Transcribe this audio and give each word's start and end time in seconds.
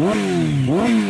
¡Bum! 0.00 0.66
¡Bum! 0.66 1.09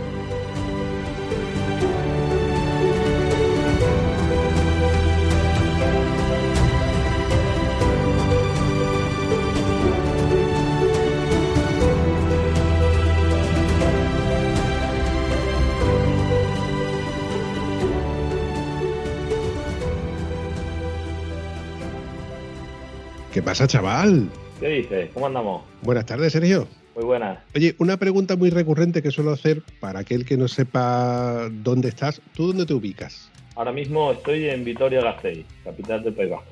Pasa, 23.51 23.67
chaval? 23.67 24.29
¿Qué 24.61 24.69
dices? 24.69 25.09
¿Cómo 25.13 25.27
andamos? 25.27 25.63
Buenas 25.81 26.05
tardes, 26.05 26.31
Sergio. 26.31 26.69
Muy 26.95 27.03
buenas. 27.03 27.37
Oye, 27.53 27.75
una 27.79 27.97
pregunta 27.97 28.37
muy 28.37 28.49
recurrente 28.49 29.03
que 29.03 29.11
suelo 29.11 29.31
hacer 29.31 29.61
para 29.81 29.99
aquel 29.99 30.23
que 30.23 30.37
no 30.37 30.47
sepa 30.47 31.49
dónde 31.51 31.89
estás. 31.89 32.21
¿Tú 32.33 32.47
dónde 32.47 32.65
te 32.65 32.73
ubicas? 32.73 33.29
Ahora 33.57 33.73
mismo 33.73 34.13
estoy 34.13 34.47
en 34.47 34.63
Vitoria-Gasteiz, 34.63 35.45
capital 35.65 36.01
del 36.01 36.13
País 36.13 36.29
Vasco. 36.29 36.47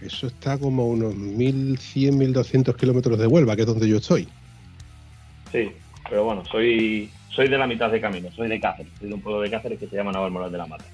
Eso 0.00 0.28
está 0.28 0.56
como 0.56 0.82
a 0.82 0.86
unos 0.86 1.14
1.100, 1.16 2.32
1.200 2.32 2.76
kilómetros 2.76 3.18
de 3.18 3.26
Huelva, 3.26 3.56
que 3.56 3.62
es 3.62 3.66
donde 3.66 3.88
yo 3.88 3.96
estoy. 3.96 4.28
Sí, 5.50 5.72
pero 6.08 6.22
bueno, 6.22 6.44
soy 6.44 7.10
soy 7.30 7.48
de 7.48 7.58
la 7.58 7.66
mitad 7.66 7.90
de 7.90 8.00
camino, 8.00 8.30
soy 8.30 8.48
de 8.48 8.60
Cáceres, 8.60 8.92
soy 9.00 9.08
de 9.08 9.14
un 9.14 9.20
pueblo 9.20 9.40
de 9.40 9.50
Cáceres 9.50 9.80
que 9.80 9.88
se 9.88 9.96
llama 9.96 10.12
Navalmoral 10.12 10.52
de 10.52 10.58
la 10.58 10.66
Mata. 10.66 10.84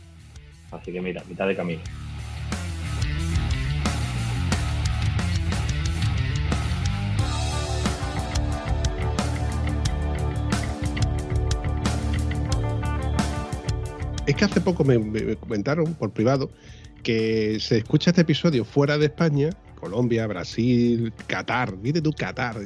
Así 0.71 0.91
que 0.91 1.03
mira, 1.03 1.23
mitad 1.29 1.47
de 1.47 1.55
camino. 1.55 1.83
Es 14.33 14.37
que 14.37 14.47
hace 14.47 14.63
poco 14.63 14.83
me, 14.83 14.99
me 14.99 15.37
comentaron 15.37 15.93
por 15.93 16.11
privado 16.11 16.51
que 17.03 17.59
se 17.61 17.77
escucha 17.77 18.09
este 18.09 18.23
episodio 18.23 18.65
fuera 18.65 18.97
de 18.97 19.05
España, 19.05 19.51
Colombia, 19.79 20.27
Brasil, 20.27 21.13
Qatar. 21.27 21.77
Viste 21.77 22.01
tú, 22.01 22.15
Qatar. 22.15 22.57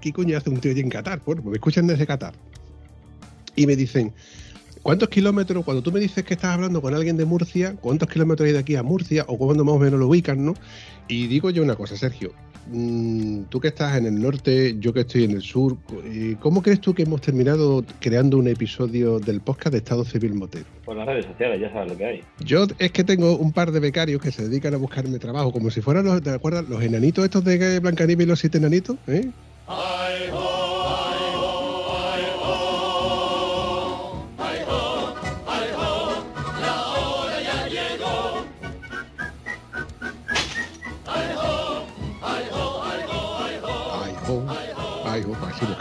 ¿Qué, 0.00 0.12
coño 0.12 0.38
hace 0.38 0.48
un 0.48 0.60
tío 0.60 0.70
allí 0.70 0.80
en 0.80 0.90
Qatar? 0.90 1.20
Bueno, 1.26 1.42
pues 1.42 1.50
me 1.50 1.56
escuchan 1.56 1.88
desde 1.88 2.06
Qatar. 2.06 2.34
Y 3.56 3.66
me 3.66 3.74
dicen, 3.74 4.12
¿cuántos 4.80 5.08
kilómetros, 5.08 5.64
cuando 5.64 5.82
tú 5.82 5.90
me 5.90 5.98
dices 5.98 6.24
que 6.24 6.34
estás 6.34 6.52
hablando 6.52 6.80
con 6.80 6.94
alguien 6.94 7.16
de 7.16 7.24
Murcia, 7.24 7.74
cuántos 7.80 8.08
kilómetros 8.08 8.46
hay 8.46 8.52
de 8.52 8.60
aquí 8.60 8.76
a 8.76 8.84
Murcia 8.84 9.24
o 9.26 9.36
cuándo 9.36 9.64
más 9.64 9.74
o 9.74 9.80
menos 9.80 9.98
lo 9.98 10.06
ubican, 10.06 10.46
no? 10.46 10.54
Y 11.08 11.26
digo 11.26 11.50
yo 11.50 11.64
una 11.64 11.74
cosa, 11.74 11.96
Sergio, 11.96 12.32
tú 13.50 13.60
que 13.60 13.68
estás 13.68 13.96
en 13.98 14.06
el 14.06 14.20
norte, 14.20 14.76
yo 14.78 14.92
que 14.92 15.00
estoy 15.00 15.24
en 15.24 15.32
el 15.32 15.42
sur, 15.42 15.76
¿cómo 16.40 16.62
crees 16.62 16.80
tú 16.80 16.94
que 16.94 17.02
hemos 17.02 17.20
terminado 17.20 17.84
creando 18.00 18.38
un 18.38 18.48
episodio 18.48 19.18
del 19.18 19.40
podcast 19.40 19.72
de 19.72 19.78
Estado 19.78 20.04
Civil 20.04 20.34
Motero? 20.34 20.64
Por 20.84 20.96
las 20.96 21.06
redes 21.06 21.26
sociales, 21.26 21.60
ya 21.60 21.72
sabes 21.72 21.92
lo 21.92 21.98
que 21.98 22.04
hay. 22.04 22.22
Yo 22.40 22.66
es 22.78 22.92
que 22.92 23.04
tengo 23.04 23.36
un 23.36 23.52
par 23.52 23.72
de 23.72 23.80
becarios 23.80 24.20
que 24.20 24.30
se 24.30 24.48
dedican 24.48 24.74
a 24.74 24.76
buscarme 24.76 25.18
trabajo, 25.18 25.52
como 25.52 25.70
si 25.70 25.80
fueran 25.80 26.04
los, 26.04 26.22
¿te 26.22 26.30
acuerdas? 26.30 26.68
Los 26.68 26.82
enanitos 26.82 27.24
estos 27.24 27.44
de 27.44 27.80
Blancanieves 27.80 28.26
y 28.26 28.28
los 28.28 28.38
siete 28.38 28.58
enanitos, 28.58 28.96
¿eh? 29.06 29.30
Ay, 29.66 30.30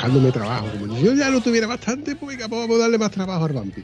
buscándome 0.02 0.32
trabajo. 0.32 0.68
Como 0.72 0.88
yo 0.98 1.14
ya 1.14 1.30
no 1.30 1.42
tuviera 1.42 1.68
bastante, 1.68 2.16
pues 2.16 2.36
venga, 2.36 2.50
pues 2.50 2.62
vamos 2.62 2.78
a 2.78 2.82
darle 2.82 2.98
más 2.98 3.12
trabajo 3.12 3.46
al 3.46 3.54
vampi. 3.54 3.84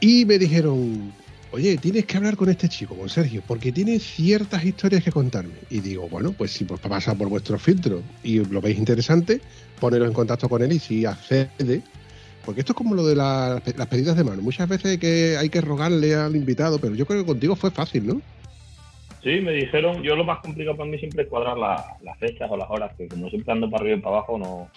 Y 0.00 0.24
me 0.24 0.38
dijeron, 0.38 1.12
oye, 1.52 1.76
tienes 1.76 2.06
que 2.06 2.16
hablar 2.16 2.36
con 2.36 2.48
este 2.48 2.68
chico, 2.68 2.94
con 2.96 3.08
Sergio, 3.08 3.42
porque 3.46 3.72
tiene 3.72 3.98
ciertas 3.98 4.64
historias 4.64 5.04
que 5.04 5.12
contarme. 5.12 5.54
Y 5.70 5.80
digo, 5.80 6.08
bueno, 6.08 6.32
pues 6.32 6.52
si 6.52 6.64
pues 6.64 6.80
pasa 6.80 7.14
por 7.14 7.28
vuestro 7.28 7.58
filtro 7.58 8.02
y 8.22 8.38
lo 8.44 8.60
veis 8.60 8.78
interesante, 8.78 9.40
poneros 9.80 10.08
en 10.08 10.14
contacto 10.14 10.48
con 10.48 10.62
él 10.62 10.72
y 10.72 10.78
si 10.78 11.04
accede. 11.04 11.82
Porque 12.44 12.60
esto 12.60 12.72
es 12.72 12.76
como 12.76 12.94
lo 12.94 13.06
de 13.06 13.16
la- 13.16 13.62
las 13.76 13.86
pedidas 13.86 14.16
de 14.16 14.24
mano. 14.24 14.42
Muchas 14.42 14.68
veces 14.68 14.98
que 14.98 15.36
hay 15.38 15.48
que 15.48 15.62
rogarle 15.62 16.14
al 16.14 16.36
invitado, 16.36 16.78
pero 16.78 16.94
yo 16.94 17.06
creo 17.06 17.20
que 17.20 17.26
contigo 17.26 17.56
fue 17.56 17.70
fácil, 17.70 18.06
¿no? 18.06 18.20
Sí, 19.24 19.40
me 19.40 19.52
dijeron, 19.52 20.02
yo 20.02 20.14
lo 20.16 20.22
más 20.24 20.38
complicado 20.40 20.76
para 20.76 20.88
mí 20.90 20.98
siempre 20.98 21.22
es 21.22 21.28
cuadrar 21.30 21.56
la- 21.56 21.96
las 22.02 22.18
fechas 22.18 22.48
o 22.50 22.56
las 22.58 22.68
horas, 22.70 22.94
que 22.96 23.08
como 23.08 23.30
siempre 23.30 23.52
ando 23.52 23.70
para 23.70 23.82
arriba 23.82 23.96
y 23.96 24.00
para 24.02 24.16
abajo 24.18 24.38
no, 24.38 24.68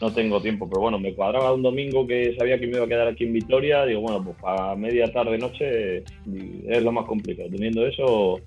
no 0.00 0.12
tengo 0.12 0.42
tiempo. 0.42 0.68
Pero 0.68 0.80
bueno, 0.80 0.98
me 0.98 1.14
cuadraba 1.14 1.52
un 1.54 1.62
domingo 1.62 2.04
que 2.04 2.34
sabía 2.36 2.58
que 2.58 2.66
me 2.66 2.76
iba 2.76 2.84
a 2.84 2.88
quedar 2.88 3.06
aquí 3.06 3.22
en 3.24 3.32
Vitoria, 3.32 3.86
digo, 3.86 4.00
bueno, 4.00 4.24
pues 4.24 4.36
para 4.42 4.74
media 4.74 5.10
tarde, 5.12 5.38
noche 5.38 5.98
es 5.98 6.82
lo 6.82 6.90
más 6.90 7.06
complicado. 7.06 7.48
Teniendo 7.48 7.86
eso, 7.86 8.40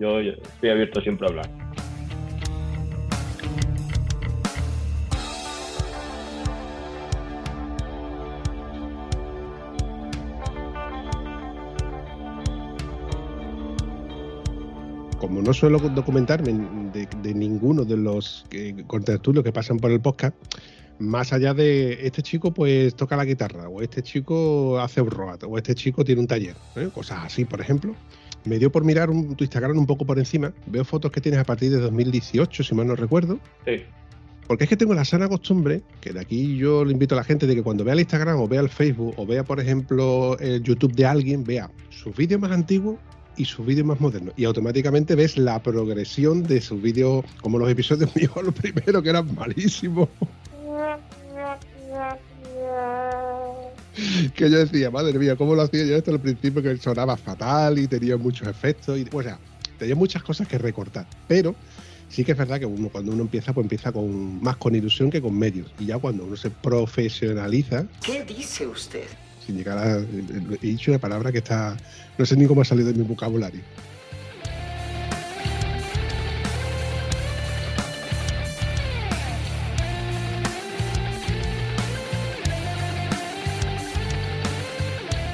yo 0.00 0.18
estoy 0.20 0.70
abierto 0.70 1.00
siempre 1.02 1.28
a 1.28 1.30
hablar. 1.30 1.46
Como 15.28 15.42
no 15.42 15.52
suelo 15.52 15.78
documentarme 15.78 16.54
de, 16.90 17.06
de 17.22 17.34
ninguno 17.34 17.84
de 17.84 17.98
los 17.98 18.46
contertulios 18.86 19.44
que 19.44 19.52
pasan 19.52 19.76
por 19.76 19.90
el 19.90 20.00
podcast, 20.00 20.34
más 20.98 21.34
allá 21.34 21.52
de 21.52 22.06
este 22.06 22.22
chico 22.22 22.54
pues 22.54 22.94
toca 22.94 23.14
la 23.14 23.26
guitarra, 23.26 23.68
o 23.68 23.82
este 23.82 24.02
chico 24.02 24.80
hace 24.80 25.02
un 25.02 25.10
roat, 25.10 25.44
o 25.44 25.58
este 25.58 25.74
chico 25.74 26.02
tiene 26.02 26.22
un 26.22 26.26
taller, 26.26 26.56
¿eh? 26.76 26.88
cosas 26.94 27.26
así, 27.26 27.44
por 27.44 27.60
ejemplo. 27.60 27.94
Me 28.46 28.58
dio 28.58 28.72
por 28.72 28.84
mirar 28.84 29.10
un, 29.10 29.36
tu 29.36 29.44
Instagram 29.44 29.76
un 29.76 29.84
poco 29.84 30.06
por 30.06 30.18
encima. 30.18 30.54
Veo 30.64 30.82
fotos 30.82 31.12
que 31.12 31.20
tienes 31.20 31.40
a 31.40 31.44
partir 31.44 31.70
de 31.72 31.76
2018, 31.76 32.64
si 32.64 32.74
mal 32.74 32.86
no 32.86 32.96
recuerdo. 32.96 33.38
Sí, 33.66 33.82
Porque 34.46 34.64
es 34.64 34.70
que 34.70 34.78
tengo 34.78 34.94
la 34.94 35.04
sana 35.04 35.28
costumbre, 35.28 35.82
que 36.00 36.14
de 36.14 36.20
aquí 36.20 36.56
yo 36.56 36.86
le 36.86 36.92
invito 36.92 37.14
a 37.14 37.18
la 37.18 37.24
gente 37.24 37.46
de 37.46 37.54
que 37.54 37.62
cuando 37.62 37.84
vea 37.84 37.92
el 37.92 38.00
Instagram 38.00 38.40
o 38.40 38.48
vea 38.48 38.62
el 38.62 38.70
Facebook 38.70 39.12
o 39.18 39.26
vea, 39.26 39.44
por 39.44 39.60
ejemplo, 39.60 40.38
el 40.38 40.62
YouTube 40.62 40.94
de 40.94 41.04
alguien, 41.04 41.44
vea 41.44 41.70
sus 41.90 42.16
vídeos 42.16 42.40
más 42.40 42.52
antiguos 42.52 42.96
y 43.38 43.44
sus 43.44 43.64
vídeos 43.64 43.86
más 43.86 44.00
modernos. 44.00 44.34
Y 44.36 44.44
automáticamente 44.44 45.14
ves 45.14 45.38
la 45.38 45.62
progresión 45.62 46.42
de 46.42 46.60
sus 46.60 46.82
vídeos, 46.82 47.24
como 47.40 47.58
los 47.58 47.70
episodios 47.70 48.14
míos, 48.16 48.32
los 48.42 48.54
primeros 48.54 49.02
que 49.02 49.08
eran 49.08 49.34
malísimos. 49.34 50.08
que 54.34 54.50
yo 54.50 54.58
decía, 54.58 54.90
madre 54.90 55.18
mía, 55.18 55.36
¿cómo 55.36 55.54
lo 55.54 55.62
hacía 55.62 55.84
yo 55.84 55.96
esto 55.96 56.10
al 56.10 56.20
principio? 56.20 56.62
Que 56.62 56.76
sonaba 56.76 57.16
fatal 57.16 57.78
y 57.78 57.86
tenía 57.86 58.16
muchos 58.16 58.46
efectos. 58.48 58.98
Y, 58.98 59.06
o 59.10 59.22
sea, 59.22 59.38
tenía 59.78 59.94
muchas 59.94 60.22
cosas 60.22 60.46
que 60.46 60.58
recortar. 60.58 61.06
Pero 61.26 61.54
sí 62.08 62.24
que 62.24 62.32
es 62.32 62.38
verdad 62.38 62.58
que 62.58 62.66
uno 62.66 62.88
cuando 62.88 63.12
uno 63.12 63.22
empieza, 63.22 63.52
pues 63.52 63.64
empieza 63.64 63.92
con 63.92 64.42
más 64.42 64.56
con 64.56 64.74
ilusión 64.74 65.10
que 65.10 65.22
con 65.22 65.38
medios. 65.38 65.72
Y 65.78 65.86
ya 65.86 65.98
cuando 65.98 66.24
uno 66.24 66.36
se 66.36 66.50
profesionaliza, 66.50 67.86
¿Qué 68.04 68.24
dice 68.24 68.66
usted? 68.66 69.06
Sin 69.48 69.56
llegar 69.56 69.78
a. 69.78 69.96
He 69.96 70.66
dicho 70.66 70.90
una 70.90 71.00
palabra 71.00 71.32
que 71.32 71.38
está. 71.38 71.74
No 72.18 72.26
sé 72.26 72.36
ni 72.36 72.46
cómo 72.46 72.60
ha 72.60 72.64
salido 72.64 72.92
de 72.92 72.98
mi 72.98 73.04
vocabulario. 73.04 73.62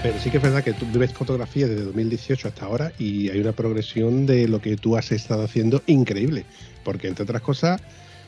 Pero 0.02 0.18
sí 0.18 0.30
que 0.30 0.36
es 0.36 0.42
verdad 0.42 0.62
que 0.62 0.74
tú 0.74 0.86
ves 0.96 1.12
fotografías 1.14 1.70
desde 1.70 1.84
2018 1.84 2.48
hasta 2.48 2.66
ahora 2.66 2.92
y 2.98 3.30
hay 3.30 3.40
una 3.40 3.52
progresión 3.52 4.26
de 4.26 4.46
lo 4.46 4.60
que 4.60 4.76
tú 4.76 4.96
has 4.96 5.10
estado 5.10 5.42
haciendo 5.42 5.82
increíble. 5.86 6.44
Porque, 6.84 7.08
entre 7.08 7.24
otras 7.24 7.40
cosas, 7.40 7.80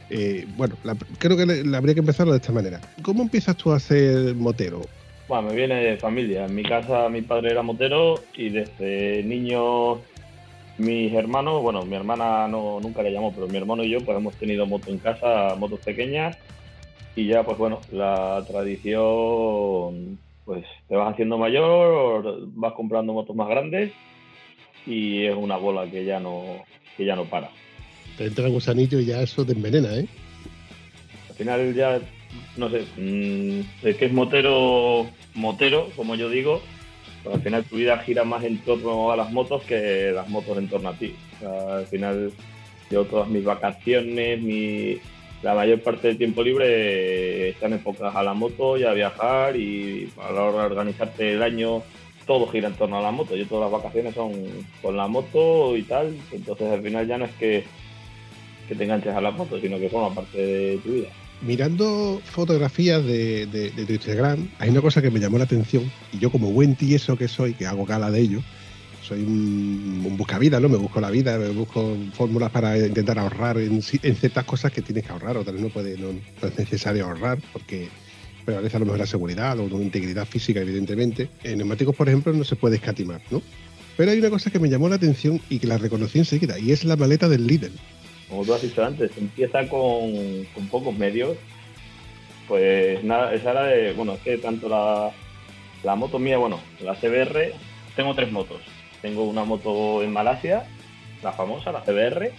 eh, 0.09 0.49
bueno, 0.57 0.77
creo 1.19 1.37
que 1.37 1.43
habría 1.77 1.95
que 1.95 2.01
empezarlo 2.01 2.33
de 2.33 2.39
esta 2.39 2.53
manera. 2.53 2.81
¿Cómo 3.03 3.23
empiezas 3.23 3.57
tú 3.57 3.73
a 3.73 3.77
hacer 3.77 4.35
motero? 4.35 4.81
Bueno, 5.29 5.49
me 5.49 5.57
viene 5.57 5.75
de 5.77 5.97
familia. 5.97 6.45
En 6.45 6.55
mi 6.55 6.63
casa 6.63 7.09
mi 7.09 7.23
padre 7.23 7.51
era 7.51 7.63
motero 7.63 8.23
y 8.35 8.51
desde 8.51 9.23
niño 9.25 10.03
mis 10.79 11.13
hermanos, 11.15 11.63
bueno, 11.63 11.85
mi 11.85 11.97
hermana 11.97 12.47
no 12.49 12.81
nunca 12.81 13.03
le 13.03 13.11
llamó, 13.11 13.33
pero 13.35 13.49
mi 13.49 13.57
hermano 13.57 13.83
y 13.83 13.91
yo 13.91 14.05
pues 14.05 14.17
hemos 14.17 14.35
tenido 14.35 14.67
moto 14.67 14.91
en 14.91 14.99
casa, 14.99 15.55
motos 15.57 15.81
pequeñas 15.81 16.37
y 17.17 17.27
ya 17.27 17.43
pues 17.45 17.57
bueno, 17.59 17.83
la 17.91 18.45
tradición 18.47 20.19
pues 20.45 20.65
te 20.87 20.95
vas 20.95 21.13
haciendo 21.13 21.39
mayor, 21.39 22.47
vas 22.55 22.75
comprando 22.75 23.13
motos 23.13 23.35
más 23.35 23.49
grandes 23.49 23.93
y 24.87 25.25
es 25.25 25.35
una 25.35 25.57
bola 25.57 25.91
que 25.91 26.05
ya 26.05 26.21
no, 26.21 26.65
que 26.97 27.05
ya 27.05 27.17
no 27.17 27.25
para. 27.25 27.51
Te 28.17 28.27
entra 28.27 28.47
el 28.47 28.53
gusanillo 28.53 29.01
y 29.01 29.07
ya 29.07 29.23
eso 29.23 29.45
te 29.45 29.53
envenena, 29.53 29.97
¿eh? 29.97 30.07
Al 31.29 31.35
final 31.35 31.75
ya, 31.75 32.01
no 32.57 32.71
sé, 32.71 32.85
mm, 32.97 33.87
es 33.87 33.97
que 33.97 34.07
es 34.07 34.13
motero, 34.13 35.07
motero, 35.35 35.91
como 35.97 36.15
yo 36.15 36.29
digo, 36.29 36.63
pero 37.23 37.37
al 37.37 37.43
final 37.43 37.65
tu 37.65 37.77
vida 37.77 37.99
gira 37.99 38.25
más 38.25 38.45
en 38.45 38.59
torno 38.59 39.11
a 39.11 39.17
las 39.17 39.33
motos 39.33 39.63
que 39.65 40.13
las 40.15 40.29
motos 40.29 40.59
en 40.59 40.69
torno 40.69 40.91
a 40.91 40.95
ti. 40.95 41.15
al 41.45 41.87
final 41.87 42.33
yo 42.91 43.05
todas 43.05 43.29
mis 43.29 43.45
vacaciones, 43.45 44.41
mi, 44.41 44.99
la 45.43 45.55
mayor 45.55 45.81
parte 45.81 46.09
del 46.09 46.19
tiempo 46.19 46.43
libre 46.43 47.51
están 47.51 47.73
enfocadas 47.73 48.17
a 48.17 48.23
la 48.23 48.35
moto 48.35 48.77
y 48.79 48.85
a 48.85 48.93
viajar 48.93 49.57
y 49.57 50.09
a 50.23 50.33
la 50.33 50.43
hora 50.43 50.61
de 50.61 50.67
organizarte 50.67 51.33
el 51.33 51.43
año 51.43 51.83
todo 52.27 52.49
gira 52.49 52.69
en 52.69 52.75
torno 52.75 52.99
a 52.99 53.03
la 53.03 53.11
moto. 53.11 53.37
Yo 53.37 53.47
todas 53.47 53.71
las 53.71 53.83
vacaciones 53.83 54.15
son 54.15 54.33
con 54.83 54.97
la 54.97 55.07
moto 55.07 55.77
y 55.77 55.83
tal, 55.83 56.17
entonces 56.33 56.71
al 56.71 56.83
final 56.83 57.07
ya 57.07 57.19
no 57.19 57.25
es 57.25 57.33
que, 57.33 57.65
que 58.69 58.75
te 58.75 58.85
enganches 58.85 59.15
a 59.15 59.21
la 59.21 59.31
moto, 59.31 59.61
sino 59.61 59.79
que 59.79 59.89
forma 59.89 60.15
parte 60.15 60.39
de 60.39 60.79
tu 60.79 60.93
vida. 60.93 61.09
Mirando 61.43 62.21
fotografías 62.25 63.05
de, 63.05 63.47
de, 63.47 63.71
de 63.71 63.85
tu 63.85 63.93
Instagram, 63.93 64.49
hay 64.59 64.71
una 64.71 64.81
cosa 64.81 65.03
que 65.03 65.11
me 65.11 65.21
llamó 65.21 65.39
la 65.39 65.45
atención 65.45 65.91
y 66.13 66.19
yo 66.19 66.31
como 66.31 66.51
buen 66.51 66.77
tieso 66.77 67.17
que 67.17 67.29
soy, 67.29 67.55
que 67.55 67.67
hago 67.67 67.85
gala 67.85 68.11
de 68.11 68.21
ello, 68.21 68.43
soy 69.07 69.23
un, 69.23 70.03
un 70.05 70.17
buscavida, 70.17 70.59
¿no? 70.59 70.69
Me 70.69 70.77
busco 70.77 71.01
la 71.01 71.11
vida, 71.11 71.39
me 71.39 71.51
busco 71.51 71.97
fórmulas 72.15 72.51
para 72.51 72.77
intentar 72.77 73.19
ahorrar 73.19 73.59
en, 73.59 73.81
ciertas 73.81 74.45
cosas 74.45 74.73
que 74.73 74.83
tienes 74.83 75.05
que 75.05 75.13
ahorrar, 75.13 75.37
otras 75.37 75.61
no, 75.61 75.69
puede, 75.69 75.97
no, 75.97 76.11
es 76.11 76.59
necesario 76.59 77.07
ahorrar 77.07 77.39
porque 77.53 77.89
prevalece 78.45 78.77
a 78.77 78.81
lo 78.81 78.87
mejor 78.87 78.99
la 78.99 79.07
seguridad 79.07 79.59
o 79.61 79.65
una 79.65 79.85
integridad 79.85 80.27
física, 80.27 80.61
evidentemente. 80.61 81.29
En 81.45 81.59
neumáticos, 81.59 81.95
por 81.95 82.09
ejemplo, 82.09 82.33
no 82.33 82.45
se 82.45 82.57
puede 82.57 82.77
escatimar, 82.77 83.21
¿no? 83.31 83.43
Pero 83.97 84.11
hay 84.11 84.19
una 84.19 84.31
cosa 84.31 84.51
que 84.51 84.59
me 84.59 84.69
llamó 84.69 84.89
la 84.89 84.97
atención 84.97 85.41
y 85.49 85.59
que 85.59 85.67
la 85.67 85.79
reconocí 85.79 86.19
enseguida, 86.19 86.59
y 86.59 86.73
es 86.73 86.85
la 86.85 86.97
maleta 86.97 87.29
del 87.29 87.47
líder. 87.47 87.71
Como 88.29 88.45
tú 88.45 88.55
has 88.55 88.63
dicho 88.63 88.85
antes, 88.85 89.17
empieza 89.17 89.69
con, 89.69 90.45
con 90.55 90.69
pocos 90.69 90.97
medios. 90.97 91.37
Pues 92.49 93.03
nada, 93.05 93.35
esa 93.35 93.51
era 93.53 93.65
de, 93.65 93.93
bueno, 93.93 94.15
es 94.15 94.21
que 94.21 94.39
tanto 94.39 94.69
la, 94.69 95.11
la 95.83 95.97
moto 95.97 96.19
mía, 96.19 96.39
bueno, 96.39 96.61
la 96.81 96.95
CBR, 96.95 97.53
tengo 97.95 98.15
tres 98.15 98.31
motos. 98.31 98.61
Tengo 99.03 99.25
una 99.25 99.45
moto 99.45 100.03
en 100.03 100.13
Malasia, 100.13 100.65
la 101.23 101.33
famosa, 101.33 101.73
la 101.73 101.83
CBR. 101.83 102.33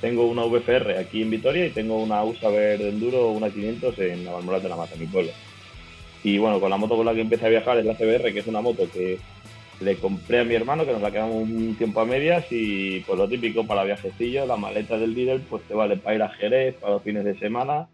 Tengo 0.00 0.26
una 0.26 0.44
VFR 0.44 0.98
aquí 0.98 1.22
en 1.22 1.30
Vitoria 1.30 1.66
y 1.66 1.70
tengo 1.70 1.96
una 1.96 2.22
USA 2.24 2.50
Verde 2.50 2.90
Enduro, 2.90 3.28
una 3.28 3.48
500 3.48 3.98
en 4.00 4.24
la 4.24 4.32
Balmoral 4.32 4.62
de 4.62 4.68
la 4.68 4.76
Mata, 4.76 4.96
mi 4.96 5.06
pueblo. 5.06 5.30
Y 6.22 6.38
bueno, 6.38 6.60
con 6.60 6.70
la 6.70 6.76
moto 6.76 6.96
con 6.96 7.06
la 7.06 7.14
que 7.14 7.20
empecé 7.20 7.46
a 7.46 7.50
viajar 7.50 7.78
es 7.78 7.86
la 7.86 7.94
CBR, 7.94 8.32
que 8.32 8.40
es 8.40 8.46
una 8.46 8.60
moto 8.60 8.88
que 8.90 9.18
le 9.84 9.96
compré 9.96 10.40
a 10.40 10.44
mi 10.44 10.54
hermano, 10.54 10.84
que 10.84 10.92
nos 10.92 11.02
la 11.02 11.10
quedamos 11.10 11.36
un 11.36 11.76
tiempo 11.76 12.00
a 12.00 12.04
medias 12.04 12.46
y 12.50 13.00
pues 13.00 13.18
lo 13.18 13.28
típico 13.28 13.66
para 13.66 13.84
viajecillos, 13.84 14.48
la 14.48 14.56
maleta 14.56 14.98
del 14.98 15.14
líder 15.14 15.40
pues 15.48 15.62
te 15.64 15.74
vale 15.74 15.96
para 15.96 16.16
ir 16.16 16.22
a 16.22 16.28
Jerez, 16.30 16.74
para 16.76 16.94
los 16.94 17.02
fines 17.02 17.24
de 17.24 17.38
semana 17.38 17.88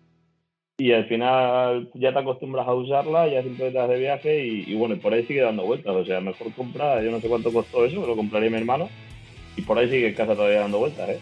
y 0.80 0.92
al 0.92 1.04
final 1.04 1.90
ya 1.92 2.10
te 2.10 2.18
acostumbras 2.20 2.66
a 2.66 2.72
usarla, 2.72 3.28
ya 3.28 3.42
siempre 3.42 3.68
estás 3.68 3.86
de 3.86 3.98
viaje 3.98 4.46
y, 4.46 4.74
bueno, 4.76 4.96
por 4.96 5.12
ahí 5.12 5.26
sigue 5.26 5.42
dando 5.42 5.66
vueltas. 5.66 5.94
O 5.94 6.06
sea, 6.06 6.22
mejor 6.22 6.50
comprar, 6.54 7.04
yo 7.04 7.10
no 7.10 7.20
sé 7.20 7.28
cuánto 7.28 7.52
costó 7.52 7.84
eso, 7.84 8.06
lo 8.06 8.16
compraría 8.16 8.48
mi 8.48 8.56
hermano 8.56 8.88
y 9.58 9.60
por 9.62 9.78
ahí 9.78 9.90
sigue 9.90 10.08
en 10.08 10.14
casa 10.14 10.34
todavía 10.34 10.60
dando 10.60 10.78
vueltas, 10.78 11.10
¿eh? 11.10 11.20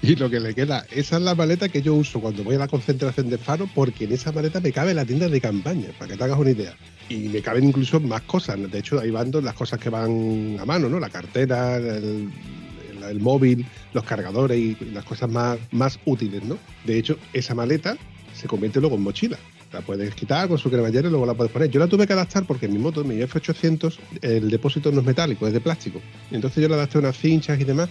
Y 0.02 0.16
lo 0.16 0.30
que 0.30 0.40
le 0.40 0.54
queda, 0.54 0.86
esa 0.90 1.16
es 1.16 1.22
la 1.22 1.34
maleta 1.34 1.68
que 1.68 1.82
yo 1.82 1.94
uso 1.94 2.20
cuando 2.20 2.42
voy 2.42 2.54
a 2.54 2.58
la 2.58 2.68
concentración 2.68 3.28
de 3.28 3.38
faro, 3.38 3.68
porque 3.74 4.04
en 4.04 4.12
esa 4.12 4.32
maleta 4.32 4.60
me 4.60 4.72
cabe 4.72 4.94
la 4.94 5.04
tienda 5.04 5.28
de 5.28 5.40
campaña, 5.40 5.88
para 5.98 6.10
que 6.10 6.16
te 6.16 6.24
hagas 6.24 6.38
una 6.38 6.50
idea. 6.50 6.74
Y 7.08 7.28
me 7.28 7.42
caben 7.42 7.64
incluso 7.64 8.00
más 8.00 8.22
cosas. 8.22 8.58
De 8.70 8.78
hecho, 8.78 9.00
ahí 9.00 9.10
van 9.10 9.30
las 9.42 9.54
cosas 9.54 9.78
que 9.78 9.90
van 9.90 10.56
a 10.58 10.64
mano, 10.64 10.88
¿no? 10.88 11.00
La 11.00 11.10
cartera, 11.10 11.76
el, 11.76 13.20
móvil, 13.20 13.66
los 13.92 14.04
cargadores 14.04 14.58
y 14.58 14.76
las 14.92 15.04
cosas 15.04 15.28
más, 15.28 15.58
más 15.72 15.98
útiles, 16.04 16.44
¿no? 16.44 16.56
De 16.84 16.98
hecho, 16.98 17.18
esa 17.32 17.54
maleta 17.54 17.96
se 18.32 18.46
convierte 18.46 18.80
luego 18.80 18.96
en 18.96 19.02
mochila. 19.02 19.38
La 19.72 19.82
puedes 19.82 20.14
quitar 20.14 20.48
con 20.48 20.58
su 20.58 20.70
cremallera 20.70 21.08
y 21.08 21.10
luego 21.10 21.26
la 21.26 21.34
puedes 21.34 21.52
poner. 21.52 21.70
Yo 21.70 21.78
la 21.78 21.86
tuve 21.86 22.06
que 22.06 22.12
adaptar 22.12 22.44
porque 22.44 22.66
en 22.66 22.72
mi 22.72 22.78
moto, 22.78 23.04
mi 23.04 23.16
F800, 23.16 23.98
el 24.22 24.50
depósito 24.50 24.90
no 24.90 25.00
es 25.00 25.06
metálico, 25.06 25.46
es 25.46 25.52
de 25.52 25.60
plástico. 25.60 26.00
Entonces 26.30 26.62
yo 26.62 26.68
le 26.68 26.74
adapté 26.74 26.98
unas 26.98 27.16
cinchas 27.16 27.60
y 27.60 27.64
demás. 27.64 27.88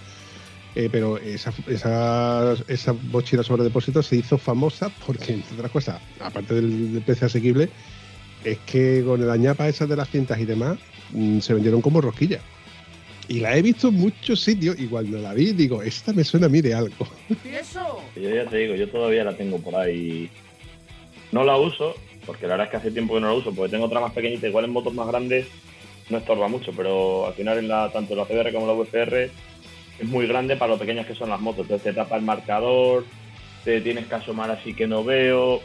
Eh, 0.76 0.88
pero 0.92 1.18
esa, 1.18 1.52
esa, 1.68 2.54
esa, 2.68 2.94
mochila 2.94 3.44
sobre 3.44 3.64
depósito 3.64 4.04
se 4.04 4.18
hizo 4.18 4.38
famosa 4.38 4.90
porque, 5.06 5.34
entre 5.34 5.56
otras 5.56 5.72
cosas, 5.72 6.02
aparte 6.20 6.54
del, 6.54 7.02
precio 7.06 7.28
asequible, 7.28 7.70
es 8.44 8.60
que 8.60 9.04
con 9.04 9.22
el 9.22 9.30
añapa 9.30 9.68
esa 9.68 9.88
de 9.88 9.96
las 9.96 10.10
cintas 10.10 10.40
y 10.40 10.46
demás, 10.46 10.78
mm, 11.12 11.40
se 11.40 11.54
vendieron 11.54 11.82
como 11.82 12.02
rosquillas. 12.02 12.42
Y 13.28 13.40
la 13.40 13.56
he 13.56 13.62
visto 13.62 13.90
en 13.90 13.96
muchos 13.96 14.42
sitios 14.42 14.80
y 14.80 14.88
cuando 14.88 15.20
la 15.20 15.34
vi 15.34 15.54
digo, 15.54 15.84
esta 15.84 16.14
me 16.14 16.24
suena 16.24 16.48
a 16.48 16.50
mí 16.50 16.62
de 16.62 16.74
algo. 16.74 17.08
¿Y 17.46 17.50
eso? 17.50 18.02
Yo 18.16 18.30
ya 18.30 18.46
te 18.46 18.58
digo, 18.58 18.76
yo 18.76 18.90
todavía 18.90 19.24
la 19.24 19.36
tengo 19.36 19.60
por 19.60 19.76
ahí. 19.76 20.30
No 21.32 21.44
la 21.44 21.58
uso, 21.58 21.96
porque 22.26 22.48
la 22.48 22.54
verdad 22.54 22.68
es 22.68 22.72
que 22.72 22.78
hace 22.78 22.92
tiempo 22.92 23.16
que 23.16 23.22
no 23.22 23.28
la 23.28 23.34
uso, 23.34 23.54
porque 23.54 23.72
tengo 23.72 23.86
otra 23.86 24.00
más 24.00 24.14
pequeñita, 24.14 24.48
igual 24.48 24.66
en 24.66 24.72
motos 24.72 24.94
más 24.94 25.08
grandes 25.08 25.48
no 26.10 26.18
estorba 26.18 26.48
mucho, 26.48 26.72
pero 26.76 27.28
al 27.28 27.34
final 27.34 27.60
en 27.60 27.68
la, 27.68 27.92
tanto 27.92 28.16
la 28.16 28.26
CBR 28.26 28.52
como 28.52 28.68
la 28.68 28.74
VFR 28.74 29.30
es 30.00 30.08
muy 30.08 30.28
grande 30.28 30.56
para 30.56 30.74
lo 30.74 30.80
pequeñas 30.80 31.06
que 31.06 31.16
son 31.16 31.30
las 31.30 31.40
motos. 31.40 31.62
Entonces 31.62 31.84
te 31.84 31.94
tapa 31.94 32.16
el 32.16 32.24
marcador, 32.24 33.06
te 33.64 33.82
tienes 33.82 34.08
que 34.08 34.16
asomar 34.16 34.52
así 34.52 34.74
que 34.74 34.88
no 34.88 35.04
veo. 35.04 35.62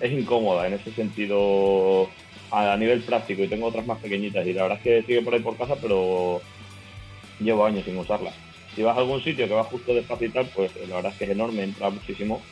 Es 0.00 0.12
incómoda 0.12 0.66
en 0.66 0.74
ese 0.74 0.92
sentido 0.92 2.08
a 2.50 2.76
nivel 2.76 3.00
práctico 3.00 3.42
y 3.42 3.48
tengo 3.48 3.66
otras 3.66 3.86
más 3.86 3.98
pequeñitas 3.98 4.46
y 4.46 4.52
la 4.52 4.62
verdad 4.62 4.78
es 4.78 4.84
que 4.84 5.02
sigue 5.02 5.22
por 5.22 5.34
ahí 5.34 5.40
por 5.40 5.56
casa, 5.56 5.76
pero 5.80 6.40
llevo 7.40 7.64
años 7.66 7.84
sin 7.84 7.98
usarla. 7.98 8.32
Si 8.74 8.82
vas 8.82 8.96
a 8.96 9.00
algún 9.00 9.22
sitio 9.22 9.48
que 9.48 9.54
va 9.54 9.64
justo 9.64 9.94
despacio 9.94 10.28
y 10.28 10.30
tal, 10.30 10.46
pues 10.54 10.70
la 10.88 10.96
verdad 10.96 11.12
es 11.12 11.18
que 11.18 11.24
es 11.24 11.30
enorme, 11.30 11.64
entra 11.64 11.90
muchísimo. 11.90 12.42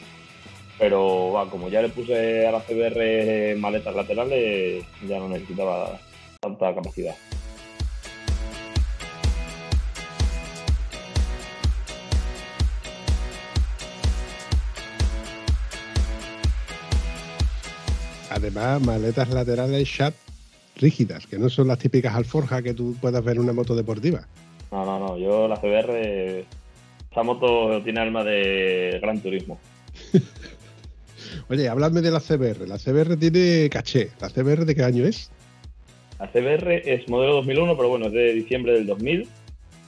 Pero 0.78 1.32
va, 1.32 1.48
como 1.48 1.68
ya 1.68 1.82
le 1.82 1.90
puse 1.90 2.46
a 2.46 2.50
la 2.50 2.60
CBR 2.60 3.56
maletas 3.58 3.94
laterales, 3.94 4.84
ya 5.06 5.18
no 5.18 5.28
necesitaba 5.28 6.00
tanta 6.40 6.74
capacidad. 6.74 7.14
Además, 18.34 18.82
maletas 18.82 19.30
laterales 19.30 19.88
chat 19.88 20.12
rígidas, 20.74 21.24
que 21.24 21.38
no 21.38 21.48
son 21.48 21.68
las 21.68 21.78
típicas 21.78 22.16
alforjas 22.16 22.64
que 22.64 22.74
tú 22.74 22.96
puedas 23.00 23.22
ver 23.22 23.36
en 23.36 23.42
una 23.42 23.52
moto 23.52 23.76
deportiva. 23.76 24.26
No, 24.72 24.84
no, 24.84 24.98
no. 24.98 25.16
Yo 25.16 25.46
la 25.46 25.54
CBR, 25.56 26.44
esa 27.12 27.22
moto 27.22 27.80
tiene 27.84 28.00
alma 28.00 28.24
de 28.24 28.98
gran 29.00 29.20
turismo. 29.20 29.60
Oye, 31.48 31.68
háblame 31.68 32.00
de 32.00 32.10
la 32.10 32.18
CBR. 32.18 32.66
La 32.66 32.76
CBR 32.76 33.16
tiene 33.16 33.70
caché. 33.70 34.10
¿La 34.20 34.28
CBR 34.28 34.64
de 34.64 34.74
qué 34.74 34.82
año 34.82 35.04
es? 35.04 35.30
La 36.18 36.26
CBR 36.26 36.90
es 36.92 37.08
modelo 37.08 37.34
2001, 37.34 37.76
pero 37.76 37.88
bueno, 37.88 38.06
es 38.06 38.12
de 38.12 38.32
diciembre 38.32 38.72
del 38.72 38.86
2000. 38.88 39.28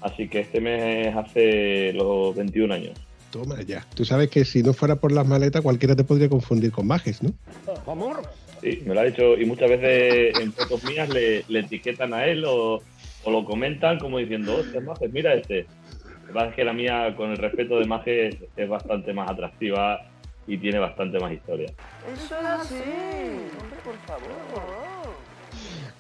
Así 0.03 0.29
que 0.29 0.41
este 0.43 0.61
mes 0.61 1.17
hace 1.17 1.93
los 1.95 2.37
21 2.37 2.73
años. 2.73 3.06
Toma 3.43 3.63
ya. 3.63 3.87
Tú 3.95 4.05
sabes 4.05 4.31
que 4.31 4.45
si 4.45 4.63
no 4.63 4.73
fuera 4.73 4.97
por 4.97 5.13
las 5.13 5.27
maletas, 5.27 5.63
cualquiera 5.63 5.95
te 5.97 6.05
podría 6.05 6.29
confundir 6.29 6.73
con 6.73 6.87
Majes, 6.87 7.23
¿no? 7.23 7.33
Amor. 7.87 8.23
Sí, 8.63 8.83
me 8.87 8.95
lo 8.95 9.01
ha 9.01 9.05
dicho. 9.05 9.37
Y 9.37 9.45
muchas 9.45 9.71
veces 9.71 10.39
en 10.41 10.53
fotos 10.53 10.83
mías 10.85 11.09
le, 11.09 11.45
le 11.49 11.61
etiquetan 11.61 12.15
a 12.15 12.27
él 12.27 12.45
o 12.47 12.83
o 13.27 13.31
lo 13.31 13.45
comentan 13.45 13.99
como 13.99 14.19
diciendo, 14.19 14.57
hostia, 14.57 14.81
Majes, 14.81 15.13
mira 15.13 15.35
este. 15.35 15.67
Lo 16.29 16.33
que 16.33 16.49
es 16.49 16.55
que 16.55 16.65
la 16.65 16.73
mía, 16.73 17.15
con 17.17 17.31
el 17.31 17.37
respeto 17.37 17.79
de 17.79 17.85
Majes, 17.85 18.37
es 18.57 18.69
bastante 18.69 19.13
más 19.13 19.29
atractiva 19.29 20.01
y 20.47 20.57
tiene 20.59 20.79
bastante 20.79 21.19
más 21.19 21.33
historia. 21.33 21.73
Eso 22.13 22.39
es 22.39 22.47
así, 22.47 22.75
hombre, 23.61 23.79
por 23.85 23.97
favor. 24.07 25.15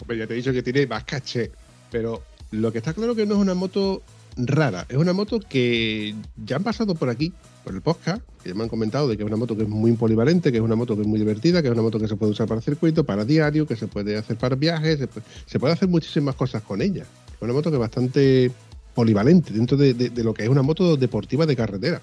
Hombre, 0.00 0.18
ya 0.18 0.26
te 0.26 0.34
he 0.34 0.36
dicho 0.36 0.52
que 0.52 0.62
tiene 0.62 0.86
más 0.86 1.02
caché, 1.02 1.50
pero 1.90 2.22
lo 2.52 2.70
que 2.70 2.78
está 2.78 2.94
claro 2.94 3.16
que 3.16 3.26
no 3.26 3.34
es 3.34 3.40
una 3.40 3.54
moto 3.54 4.02
rara, 4.36 4.86
es 4.88 4.96
una 4.96 5.12
moto 5.12 5.40
que 5.40 6.14
ya 6.36 6.56
han 6.56 6.62
pasado 6.62 6.94
por 6.94 7.08
aquí 7.08 7.32
por 7.64 7.74
el 7.74 7.80
podcast, 7.80 8.22
que 8.44 8.54
me 8.54 8.62
han 8.62 8.68
comentado 8.68 9.08
de 9.08 9.16
que 9.16 9.24
es 9.24 9.26
una 9.26 9.36
moto 9.36 9.56
que 9.56 9.64
es 9.64 9.68
muy 9.68 9.90
polivalente, 9.94 10.52
que 10.52 10.58
es 10.58 10.62
una 10.62 10.76
moto 10.76 10.94
que 10.94 11.02
es 11.02 11.08
muy 11.08 11.18
divertida, 11.18 11.62
que 11.62 11.68
es 11.68 11.72
una 11.72 11.82
moto 11.82 11.98
que 11.98 12.06
se 12.06 12.14
puede 12.14 12.30
usar 12.30 12.46
para 12.46 12.60
circuito, 12.60 13.02
para 13.02 13.24
diario, 13.24 13.66
que 13.66 13.74
se 13.74 13.88
puede 13.88 14.16
hacer 14.16 14.36
para 14.36 14.54
viajes, 14.54 15.00
se 15.46 15.58
puede, 15.58 15.74
hacer 15.74 15.88
muchísimas 15.88 16.36
cosas 16.36 16.62
con 16.62 16.80
ella. 16.80 17.02
Es 17.02 17.42
una 17.42 17.52
moto 17.52 17.70
que 17.70 17.76
es 17.76 17.80
bastante 17.80 18.52
polivalente 18.94 19.52
dentro 19.52 19.76
de, 19.76 20.12
lo 20.22 20.32
que 20.32 20.44
es 20.44 20.48
una 20.48 20.62
moto 20.62 20.96
deportiva 20.96 21.44
de 21.44 21.56
carretera, 21.56 22.00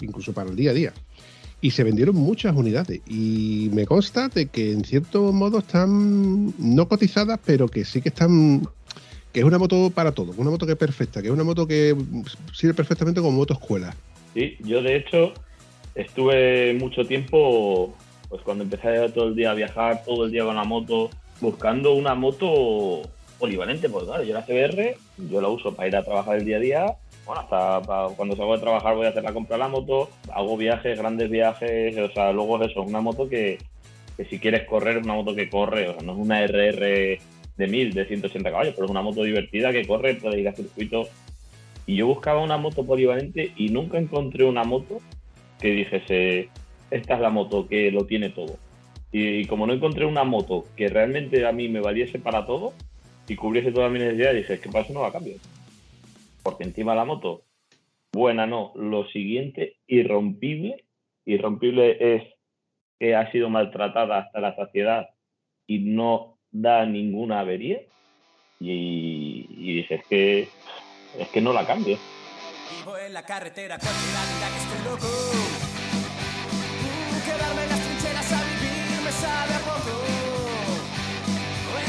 incluso 0.00 0.32
para 0.32 0.50
el 0.50 0.54
día 0.54 0.70
a 0.70 0.74
día. 0.74 0.92
Y 1.60 1.72
se 1.72 1.82
vendieron 1.82 2.14
muchas 2.14 2.54
unidades. 2.54 3.00
Y 3.08 3.68
me 3.74 3.86
consta 3.86 4.28
de 4.28 4.46
que 4.46 4.70
en 4.70 4.84
cierto 4.84 5.32
modo 5.32 5.58
están 5.58 6.54
no 6.56 6.88
cotizadas, 6.88 7.40
pero 7.44 7.66
que 7.66 7.84
sí 7.84 8.00
que 8.00 8.10
están 8.10 8.62
que 9.32 9.40
es 9.40 9.46
una 9.46 9.58
moto 9.58 9.90
para 9.90 10.12
todo, 10.12 10.32
una 10.36 10.50
moto 10.50 10.66
que 10.66 10.72
es 10.72 10.78
perfecta, 10.78 11.20
que 11.20 11.28
es 11.28 11.32
una 11.32 11.44
moto 11.44 11.66
que 11.66 11.96
sirve 12.52 12.74
perfectamente 12.74 13.20
como 13.20 13.36
moto 13.36 13.54
escuela. 13.54 13.94
Sí, 14.34 14.56
yo 14.60 14.82
de 14.82 14.96
hecho 14.96 15.32
estuve 15.94 16.74
mucho 16.74 17.04
tiempo, 17.04 17.94
pues 18.28 18.42
cuando 18.42 18.64
empecé 18.64 19.08
todo 19.10 19.28
el 19.28 19.36
día 19.36 19.52
a 19.52 19.54
viajar, 19.54 20.02
todo 20.04 20.24
el 20.24 20.32
día 20.32 20.44
con 20.44 20.56
la 20.56 20.64
moto, 20.64 21.10
buscando 21.40 21.94
una 21.94 22.14
moto 22.14 23.02
polivalente, 23.38 23.88
porque 23.88 24.06
claro, 24.06 24.24
yo 24.24 24.34
la 24.34 24.44
CBR, 24.44 24.96
yo 25.30 25.40
la 25.40 25.48
uso 25.48 25.74
para 25.74 25.88
ir 25.88 25.96
a 25.96 26.04
trabajar 26.04 26.36
el 26.36 26.44
día 26.44 26.56
a 26.56 26.60
día, 26.60 26.96
bueno, 27.24 27.42
hasta 27.42 27.80
cuando 28.16 28.36
salgo 28.36 28.56
de 28.56 28.62
trabajar 28.62 28.96
voy 28.96 29.06
a 29.06 29.10
hacer 29.10 29.22
la 29.22 29.32
compra 29.32 29.56
de 29.56 29.60
la 29.60 29.68
moto, 29.68 30.10
hago 30.32 30.56
viajes, 30.56 30.98
grandes 30.98 31.30
viajes, 31.30 31.96
o 31.96 32.12
sea, 32.12 32.32
luego 32.32 32.60
es 32.62 32.70
eso, 32.70 32.82
una 32.82 33.00
moto 33.00 33.28
que, 33.28 33.58
que 34.16 34.24
si 34.24 34.38
quieres 34.38 34.66
correr, 34.68 34.98
es 34.98 35.04
una 35.04 35.14
moto 35.14 35.34
que 35.34 35.48
corre, 35.48 35.88
o 35.88 35.94
sea, 35.94 36.02
no 36.02 36.12
es 36.12 36.18
una 36.18 36.44
RR 36.44 37.18
de 37.56 37.66
1000, 37.66 37.94
de 37.94 38.06
180 38.06 38.50
caballos, 38.50 38.74
pero 38.74 38.86
es 38.86 38.90
una 38.90 39.02
moto 39.02 39.22
divertida 39.22 39.72
que 39.72 39.86
corre, 39.86 40.14
puede 40.14 40.40
ir 40.40 40.48
a 40.48 40.54
circuito 40.54 41.08
y 41.86 41.96
yo 41.96 42.06
buscaba 42.06 42.40
una 42.40 42.56
moto 42.56 42.86
polivalente 42.86 43.52
y 43.56 43.70
nunca 43.70 43.98
encontré 43.98 44.44
una 44.44 44.64
moto 44.64 45.00
que 45.60 45.70
dijese, 45.70 46.48
esta 46.90 47.14
es 47.14 47.20
la 47.20 47.30
moto 47.30 47.66
que 47.68 47.90
lo 47.90 48.06
tiene 48.06 48.30
todo. 48.30 48.56
Y, 49.12 49.44
como 49.46 49.66
no 49.66 49.72
encontré 49.72 50.06
una 50.06 50.22
moto 50.22 50.66
que 50.76 50.88
realmente 50.88 51.44
a 51.46 51.52
mí 51.52 51.68
me 51.68 51.80
valiese 51.80 52.18
para 52.18 52.46
todo 52.46 52.74
y 53.26 53.34
cubriese 53.34 53.72
todas 53.72 53.90
mis 53.90 54.02
necesidades, 54.02 54.36
dije, 54.36 54.54
es 54.54 54.60
que 54.60 54.68
para 54.68 54.84
eso 54.84 54.92
no 54.92 55.00
va 55.00 55.08
a 55.08 55.12
cambiar. 55.12 55.38
Porque 56.42 56.64
encima 56.64 56.94
la 56.94 57.04
moto, 57.04 57.42
buena 58.12 58.46
no, 58.46 58.72
lo 58.76 59.08
siguiente, 59.08 59.76
irrompible. 59.86 60.84
Irrompible 61.24 62.16
es 62.16 62.22
que 63.00 63.16
ha 63.16 63.30
sido 63.32 63.50
maltratada 63.50 64.18
hasta 64.18 64.40
la 64.40 64.54
saciedad 64.54 65.08
y 65.66 65.80
no 65.80 66.29
da 66.52 66.84
ninguna 66.86 67.40
avería. 67.40 67.80
Y, 68.60 69.46
y 69.50 69.76
dije, 69.76 69.94
es 69.96 70.06
que 70.06 70.48
es 71.18 71.28
que 71.28 71.40
no 71.40 71.52
la 71.52 71.66
cambio. 71.66 71.98
Vivo 72.78 72.96
en 72.96 73.12
la 73.12 73.24
carretera 73.24 73.78
con 73.78 73.88
la 73.88 74.48
que 74.48 74.58
estoy 74.58 74.84
loco. 74.84 75.06
Quedarme 77.24 77.62
en 77.62 77.68
las 77.68 77.80
trincheras 77.80 78.32
a 78.32 78.44
vivir 78.44 79.02
me 79.04 79.10
sabe 79.10 79.54
a 79.54 79.58
poco. 79.58 79.90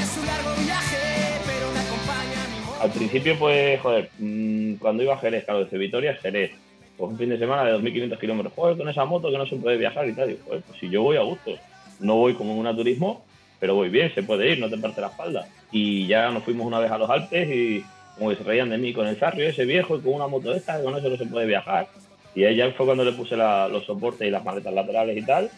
Es 0.02 0.18
un 0.18 0.26
largo 0.26 0.64
viaje, 0.64 1.42
pero 1.46 1.72
me 1.72 1.80
acompaña 1.80 2.48
mi 2.50 2.66
moto. 2.66 2.82
Al 2.82 2.92
principio, 2.92 3.38
pues, 3.38 3.80
joder, 3.82 4.10
mm, 4.18 4.74
cuando 4.76 5.04
iba 5.04 5.14
a 5.14 5.18
Jerez, 5.20 5.46
claro, 5.46 5.64
desde 5.64 5.78
Vitoria 5.78 6.12
a 6.12 6.16
Jerez, 6.16 6.52
pues 6.98 7.12
un 7.12 7.18
fin 7.18 7.30
de 7.30 7.38
semana 7.38 7.64
de 7.64 7.74
2.500 7.74 8.20
kilómetros, 8.20 8.54
joder, 8.56 8.78
con 8.78 8.90
esa 8.90 9.06
moto 9.06 9.30
que 9.32 9.38
no 9.38 9.46
se 9.46 9.56
puede 9.58 9.78
viajar 9.78 10.08
y 10.08 10.14
tal. 10.14 10.30
Digo, 10.30 10.40
joder, 10.46 10.62
pues 10.64 10.80
si 10.80 10.90
yo 10.90 11.04
voy 11.04 11.18
a 11.18 11.22
gusto, 11.22 11.52
no 12.00 12.16
voy 12.16 12.34
como 12.34 12.54
en 12.54 12.66
un 12.66 12.76
turismo, 12.76 13.24
pero 13.62 13.76
voy 13.76 13.90
bien, 13.90 14.12
se 14.16 14.24
puede 14.24 14.52
ir, 14.52 14.60
no 14.60 14.70
te 14.70 14.78
parte 14.80 15.00
la 15.00 15.08
espalda. 15.08 15.48
Y 15.72 16.08
ya 16.08 16.32
nos 16.32 16.44
fuimos 16.44 16.66
una 16.66 16.80
vez 16.80 16.90
a 16.90 16.98
los 16.98 17.08
Alpes 17.08 17.48
y 17.48 17.86
como 18.18 18.32
que 18.32 18.36
se 18.38 18.44
reían 18.44 18.72
de 18.72 18.80
mí 18.80 18.92
con 18.92 19.06
el 19.06 19.20
Sarrio 19.20 19.48
ese 19.48 19.66
viejo 19.66 19.96
y 19.96 20.02
con 20.02 20.16
una 20.16 20.26
moto 20.26 20.52
esta, 20.52 20.82
con 20.82 20.98
eso 20.98 21.08
no 21.08 21.16
se 21.16 21.28
puede 21.28 21.46
viajar. 21.46 21.88
Y 22.34 22.44
ella 22.44 22.72
fue 22.72 22.88
cuando 22.88 23.06
le 23.06 23.12
puse 23.12 23.38
los 23.38 23.86
soportes 23.86 24.28
y 24.28 24.32
las 24.32 24.44
maletas 24.44 24.74
laterales 24.74 25.16
y 25.16 25.22
tal. 25.22 25.52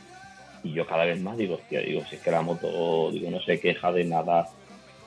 Y 0.66 0.74
yo 0.74 0.86
cada 0.86 1.06
vez 1.06 1.22
más 1.22 1.38
digo, 1.38 1.56
hostia, 1.56 1.80
digo, 1.80 2.02
si 2.10 2.18
es 2.18 2.22
que 2.22 2.30
la 2.30 2.42
moto, 2.42 3.10
digo, 3.10 3.32
no 3.32 3.40
se 3.40 3.58
queja 3.62 3.90
de 3.94 4.04
nada. 4.04 4.50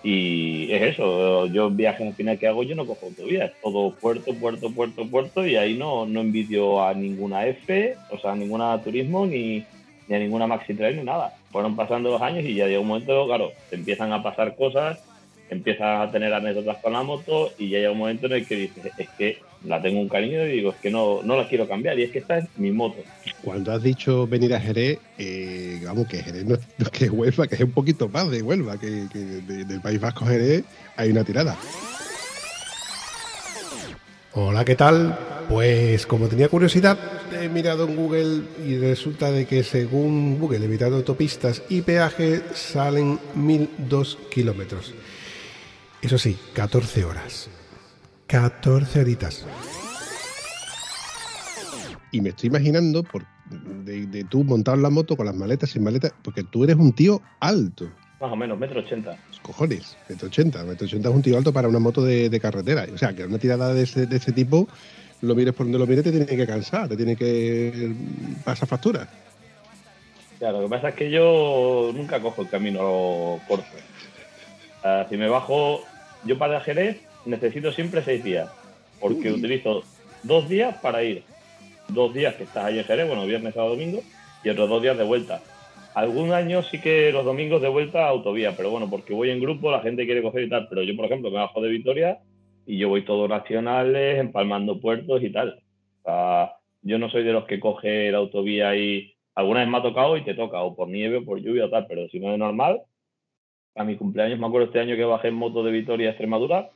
Y 0.03 0.73
es 0.73 0.95
eso, 0.95 1.47
yo 1.49 1.69
viaje 1.69 2.07
al 2.07 2.15
final 2.15 2.39
que 2.39 2.47
hago, 2.47 2.63
yo 2.63 2.75
no 2.77 2.87
cojo 2.87 3.07
autovía, 3.07 3.47
es 3.47 3.61
todo 3.61 3.91
puerto, 3.91 4.33
puerto, 4.35 4.71
puerto, 4.71 5.07
puerto, 5.07 5.47
y 5.47 5.57
ahí 5.57 5.77
no, 5.77 6.07
no 6.07 6.21
envidio 6.21 6.83
a 6.83 6.95
ninguna 6.95 7.47
F, 7.47 7.97
o 8.11 8.19
sea, 8.19 8.33
a 8.33 8.37
ninguna 8.37 8.81
turismo, 8.83 9.27
ni, 9.27 9.65
ni 10.09 10.17
a 10.17 10.19
ninguna 10.19 10.47
Maxi 10.47 10.75
Trail, 10.75 10.97
ni 10.97 11.05
nada. 11.05 11.35
Fueron 11.51 11.77
pasando 11.77 12.11
los 12.11 12.23
años 12.23 12.45
y 12.45 12.55
ya 12.55 12.67
llega 12.67 12.81
un 12.81 12.89
momento, 12.89 13.27
claro, 13.27 13.53
te 13.71 13.77
empiezan 13.77 14.13
a 14.13 14.23
pasar 14.23 14.57
cosas 14.57 15.03
empiezas 15.51 16.09
a 16.09 16.11
tener 16.11 16.33
anécdotas 16.33 16.79
con 16.79 16.93
la 16.93 17.03
moto 17.03 17.53
y 17.59 17.71
ya 17.71 17.79
llega 17.79 17.93
un 17.93 17.99
momento 17.99 18.27
en 18.27 18.33
el 18.33 18.47
que 18.47 18.57
dices, 18.57 18.93
es 18.99 19.09
que 19.11 19.39
la 19.65 19.81
tengo 19.81 20.01
un 20.01 20.09
cariño 20.09 20.45
y 20.47 20.53
digo, 20.53 20.71
es 20.71 20.77
que 20.77 20.91
no, 20.91 21.23
no 21.23 21.37
la 21.37 21.49
quiero 21.49 21.69
cambiar 21.69 21.99
y 21.99 22.05
es 22.05 22.11
que 22.11 22.19
esta 22.19 22.39
es 22.39 22.47
mi 22.57 22.71
moto. 22.71 22.99
Cuando 23.43 23.73
has 23.73 23.83
dicho 23.83 24.27
venir 24.27 24.55
a 24.55 24.61
Jerez, 24.61 24.99
eh, 25.19 25.81
vamos, 25.85 26.09
que 26.09 26.23
Jerez 26.23 26.45
no, 26.45 26.55
es 26.55 26.91
que 26.91 27.09
Huelva, 27.09 27.47
que 27.47 27.55
es 27.57 27.61
un 27.61 27.73
poquito 27.73 28.09
más 28.09 28.31
de 28.31 28.43
Huelva, 28.43 28.79
que, 28.79 28.89
del 28.89 29.81
País 29.81 30.01
Vasco 30.01 30.27
Jerez 30.27 30.65
hay 30.97 31.11
una 31.11 31.25
tirada. 31.25 31.57
Hola, 34.39 34.67
¿qué 34.67 34.77
tal? 34.77 35.19
Pues 35.49 36.05
como 36.05 36.29
tenía 36.29 36.51
curiosidad, 36.51 36.99
he 37.33 37.49
mirado 37.49 37.89
en 37.89 37.97
Google 37.97 38.43
y 38.67 38.77
resulta 38.77 39.31
de 39.31 39.47
que 39.47 39.65
según 39.65 40.39
Google, 40.39 40.63
evitando 40.63 40.99
autopistas 40.99 41.63
y 41.71 41.81
peaje, 41.81 42.43
salen 42.53 43.19
1002 43.35 44.19
kilómetros. 44.31 44.93
Eso 46.03 46.19
sí, 46.19 46.37
14 46.53 47.07
horas. 47.07 47.49
14 48.27 49.01
horitas. 49.01 49.47
Y 52.13 52.21
me 52.21 52.29
estoy 52.29 52.49
imaginando, 52.49 53.05
por, 53.05 53.25
de, 53.87 54.23
tú 54.29 54.45
montar 54.45 54.77
la 54.77 54.91
moto 54.91 55.17
con 55.17 55.25
las 55.25 55.35
maletas 55.35 55.71
sin 55.71 55.83
maletas, 55.83 56.13
porque 56.23 56.45
tú 56.45 56.65
eres 56.65 56.77
un 56.77 56.93
tío 56.93 57.23
alto. 57.41 57.91
Más 58.21 58.33
o 58.33 58.37
menos, 58.37 58.59
metro 58.59 58.81
ochenta. 58.81 59.17
Cojones, 59.43 59.97
metro 60.09 60.29
ochenta. 60.29 60.65
Metro 60.65 60.87
ochenta 60.87 61.11
es 61.11 61.15
un 61.15 61.23
tío 61.23 61.37
alto 61.37 61.53
para 61.53 61.69
una 61.69 61.79
moto 61.79 62.03
de, 62.03 62.41
carretera. 62.41 62.87
O 62.93 62.97
sea, 62.97 63.13
que 63.13 63.25
una 63.25 63.39
tirada 63.39 63.75
de 63.75 63.83
ese, 63.83 64.07
de 64.07 64.17
ese 64.17 64.33
tipo, 64.33 64.67
lo 65.21 65.35
mires 65.35 65.55
por 65.55 65.67
donde 65.67 65.79
lo 65.79 65.87
mires, 65.87 66.05
te 66.05 66.11
tiene 66.11 66.27
que 66.27 66.47
cansar, 66.47 66.89
te 66.89 66.97
tiene 66.97 67.15
que 67.15 67.93
pasar 68.45 68.67
factura. 68.69 69.07
Claro, 70.39 70.61
lo 70.61 70.65
que 70.65 70.71
pasa 70.71 70.89
es 70.91 70.95
que 70.95 71.11
yo 71.11 71.93
nunca 71.95 72.21
cojo 72.21 72.43
el 72.43 72.49
camino 72.49 73.39
corto. 73.47 73.65
si 75.09 75.17
me 75.17 75.29
bajo 75.29 75.83
yo 76.25 76.39
para 76.39 76.61
Jerez 76.61 76.99
necesito 77.25 77.73
siempre 77.73 78.03
seis 78.03 78.23
días, 78.25 78.49
porque 79.01 79.33
utilizo 79.33 79.83
dos 80.23 80.49
días 80.49 80.77
para 80.81 81.03
ir. 81.03 81.23
Dos 81.89 82.13
días 82.13 82.35
que 82.35 82.45
estás 82.45 82.65
ahí 82.65 82.79
en 82.79 82.85
Jerez, 82.85 83.07
bueno, 83.07 83.27
viernes, 83.27 83.55
sábado, 83.55 83.73
domingo, 83.73 84.03
y 84.43 84.49
otros 84.49 84.69
dos 84.69 84.83
días 84.83 84.99
de 84.99 85.05
vuelta. 85.05 85.41
Algún 85.97 86.35
año 86.35 86.63
sí 86.63 86.79
que 86.79 87.11
los 87.11 87.25
domingos 87.25 87.63
de 87.63 87.71
vuelta 87.71 88.05
a 88.05 88.11
autovía, 88.11 88.55
pero 88.55 88.71
bueno, 88.71 88.91
porque 88.91 89.15
voy 89.15 89.31
en 89.31 89.41
grupo, 89.41 89.71
la 89.71 89.81
gente 89.81 90.05
quiere 90.05 90.21
coger 90.21 90.43
y 90.43 90.51
tal. 90.51 90.69
Pero 90.69 90.83
yo, 90.83 90.95
por 90.95 91.07
ejemplo, 91.07 91.31
me 91.31 91.39
bajo 91.39 91.63
de 91.63 91.71
Vitoria 91.71 92.19
y 92.67 92.77
yo 92.77 92.91
voy 92.91 93.03
todos 93.07 93.31
nacionales, 93.31 94.19
empalmando 94.19 94.79
puertos 94.79 95.23
y 95.23 95.33
tal. 95.33 95.63
O 96.03 96.05
sea, 96.05 96.53
yo 96.83 96.99
no 96.99 97.09
soy 97.09 97.25
de 97.25 97.33
los 97.33 97.47
que 97.47 97.59
coge 97.59 98.13
la 98.13 98.19
autovía 98.19 98.77
y 98.77 99.15
alguna 99.35 99.61
vez 99.61 99.71
me 99.71 99.79
ha 99.79 99.83
tocado 99.83 100.19
y 100.19 100.23
te 100.23 100.35
toca, 100.35 100.61
o 100.61 100.77
por 100.77 100.89
nieve 100.89 101.17
o 101.17 101.25
por 101.25 101.41
lluvia 101.41 101.65
o 101.65 101.71
tal, 101.71 101.87
pero 101.87 102.07
si 102.11 102.21
no 102.21 102.31
es 102.31 102.39
normal, 102.39 102.83
a 103.75 103.83
mi 103.83 103.97
cumpleaños, 103.97 104.39
me 104.39 104.49
acuerdo 104.49 104.67
este 104.67 104.81
año 104.81 104.97
que 104.97 105.05
bajé 105.05 105.29
en 105.29 105.35
moto 105.35 105.63
de 105.65 105.73
Vitoria 105.73 106.09
a 106.09 106.11
Extremadura 106.11 106.69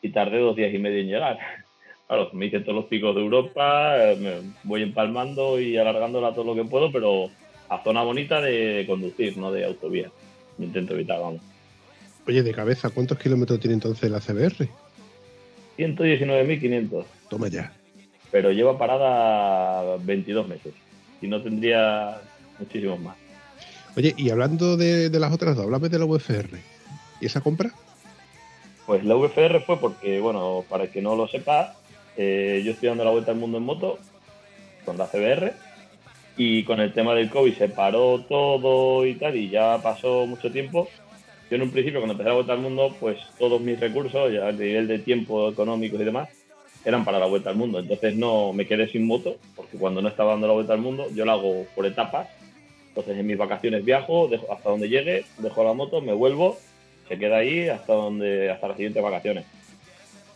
y 0.00 0.12
tardé 0.12 0.38
dos 0.38 0.56
días 0.56 0.72
y 0.72 0.78
medio 0.78 0.98
en 0.98 1.08
llegar. 1.08 1.38
Claro, 2.08 2.28
me 2.34 2.44
hice 2.46 2.60
todos 2.60 2.74
los 2.74 2.84
picos 2.86 3.14
de 3.14 3.22
Europa, 3.22 3.96
me 4.18 4.32
voy 4.64 4.82
empalmando 4.82 5.58
y 5.58 5.78
alargándola 5.78 6.34
todo 6.34 6.44
lo 6.44 6.54
que 6.54 6.68
puedo, 6.68 6.92
pero 6.92 7.30
a 7.72 7.82
zona 7.82 8.02
bonita 8.02 8.40
de 8.40 8.84
conducir, 8.86 9.38
no 9.38 9.50
de 9.50 9.64
autovía. 9.64 10.10
Me 10.58 10.66
intento 10.66 10.92
evitar, 10.92 11.20
vamos. 11.20 11.40
Oye, 12.26 12.42
de 12.42 12.52
cabeza, 12.52 12.90
¿cuántos 12.90 13.18
kilómetros 13.18 13.58
tiene 13.60 13.74
entonces 13.74 14.10
la 14.10 14.20
CBR? 14.20 14.68
119.500. 15.78 17.04
Toma 17.30 17.48
ya. 17.48 17.72
Pero 18.30 18.52
lleva 18.52 18.78
parada 18.78 19.96
22 19.96 20.46
meses. 20.46 20.74
Y 21.22 21.28
no 21.28 21.42
tendría 21.42 22.20
muchísimos 22.58 23.00
más. 23.00 23.16
Oye, 23.96 24.14
y 24.16 24.30
hablando 24.30 24.76
de, 24.76 25.08
las 25.10 25.32
otras 25.32 25.56
dos, 25.56 25.64
háblame 25.64 25.88
de 25.88 25.98
la 25.98 26.04
VFR. 26.04 26.58
¿Y 27.20 27.26
esa 27.26 27.40
compra? 27.40 27.72
Pues 28.86 29.04
la 29.04 29.14
VFR 29.14 29.60
fue 29.60 29.80
porque, 29.80 30.20
bueno, 30.20 30.64
para 30.68 30.84
el 30.84 30.90
que 30.90 31.00
no 31.00 31.16
lo 31.16 31.26
sepa, 31.26 31.74
eh, 32.16 32.62
yo 32.64 32.72
estoy 32.72 32.90
dando 32.90 33.04
la 33.04 33.10
vuelta 33.10 33.30
al 33.30 33.38
mundo 33.38 33.58
en 33.58 33.64
moto 33.64 33.98
con 34.84 34.98
la 34.98 35.06
CBR 35.06 35.54
y 36.36 36.64
con 36.64 36.80
el 36.80 36.92
tema 36.92 37.14
del 37.14 37.30
COVID 37.30 37.54
se 37.54 37.68
paró 37.68 38.20
todo 38.20 39.06
y 39.06 39.14
tal 39.14 39.36
y 39.36 39.50
ya 39.50 39.78
pasó 39.82 40.26
mucho 40.26 40.50
tiempo. 40.50 40.88
Yo 41.50 41.56
en 41.56 41.62
un 41.62 41.70
principio 41.70 42.00
cuando 42.00 42.12
empecé 42.12 42.28
la 42.28 42.34
vuelta 42.34 42.52
al 42.54 42.60
mundo, 42.60 42.96
pues 42.98 43.18
todos 43.38 43.60
mis 43.60 43.78
recursos, 43.78 44.32
ya 44.32 44.48
a 44.48 44.52
nivel 44.52 44.88
de 44.88 44.98
tiempo 44.98 45.50
económicos 45.50 46.00
y 46.00 46.04
demás, 46.04 46.28
eran 46.84 47.04
para 47.04 47.18
la 47.18 47.26
vuelta 47.26 47.50
al 47.50 47.56
mundo. 47.56 47.78
Entonces 47.78 48.16
no 48.16 48.52
me 48.52 48.66
quedé 48.66 48.88
sin 48.88 49.06
moto 49.06 49.36
porque 49.54 49.76
cuando 49.76 50.00
no 50.00 50.08
estaba 50.08 50.32
dando 50.32 50.46
la 50.46 50.54
vuelta 50.54 50.72
al 50.72 50.80
mundo, 50.80 51.06
yo 51.14 51.24
la 51.24 51.32
hago 51.32 51.66
por 51.74 51.86
etapas 51.86 52.28
entonces 52.92 53.18
en 53.18 53.26
mis 53.26 53.38
vacaciones 53.38 53.86
viajo, 53.86 54.28
dejo, 54.28 54.52
hasta 54.52 54.68
donde 54.68 54.90
llegue, 54.90 55.24
dejo 55.38 55.64
la 55.64 55.72
moto, 55.72 56.02
me 56.02 56.12
vuelvo, 56.12 56.58
se 57.08 57.18
queda 57.18 57.38
ahí 57.38 57.66
hasta 57.66 57.94
donde 57.94 58.50
hasta 58.50 58.68
las 58.68 58.76
siguientes 58.76 59.02
vacaciones. 59.02 59.46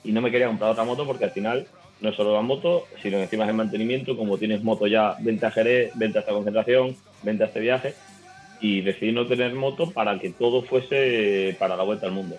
Y 0.03 0.13
no 0.13 0.23
me 0.23 0.31
quería 0.31 0.47
comprar 0.47 0.71
otra 0.71 0.85
moto 0.85 1.05
porque 1.07 1.25
al 1.25 1.33
final 1.33 1.67
no 2.01 2.13
solo 2.13 2.35
la 2.35 2.43
moto, 2.43 2.87
sino 3.03 3.19
encima 3.19 3.45
es 3.45 3.51
el 3.51 3.57
mantenimiento, 3.57 4.17
como 4.17 4.39
tienes 4.39 4.63
moto 4.63 4.87
ya, 4.87 5.17
venta 5.21 5.49
a 5.49 5.51
Jerez, 5.51 5.93
venta 5.95 6.19
a 6.19 6.21
esta 6.21 6.33
concentración, 6.33 6.97
venta 7.23 7.45
a 7.45 7.47
este 7.49 7.61
viaje, 7.61 7.95
y 8.61 8.83
decidí 8.83 9.13
no 9.13 9.27
tener 9.27 9.55
moto 9.55 9.91
para 9.91 10.19
que 10.19 10.31
todo 10.31 10.63
fuese 10.63 11.57
para 11.59 11.77
la 11.77 11.85
vuelta 11.85 12.07
al 12.07 12.13
mundo. 12.13 12.37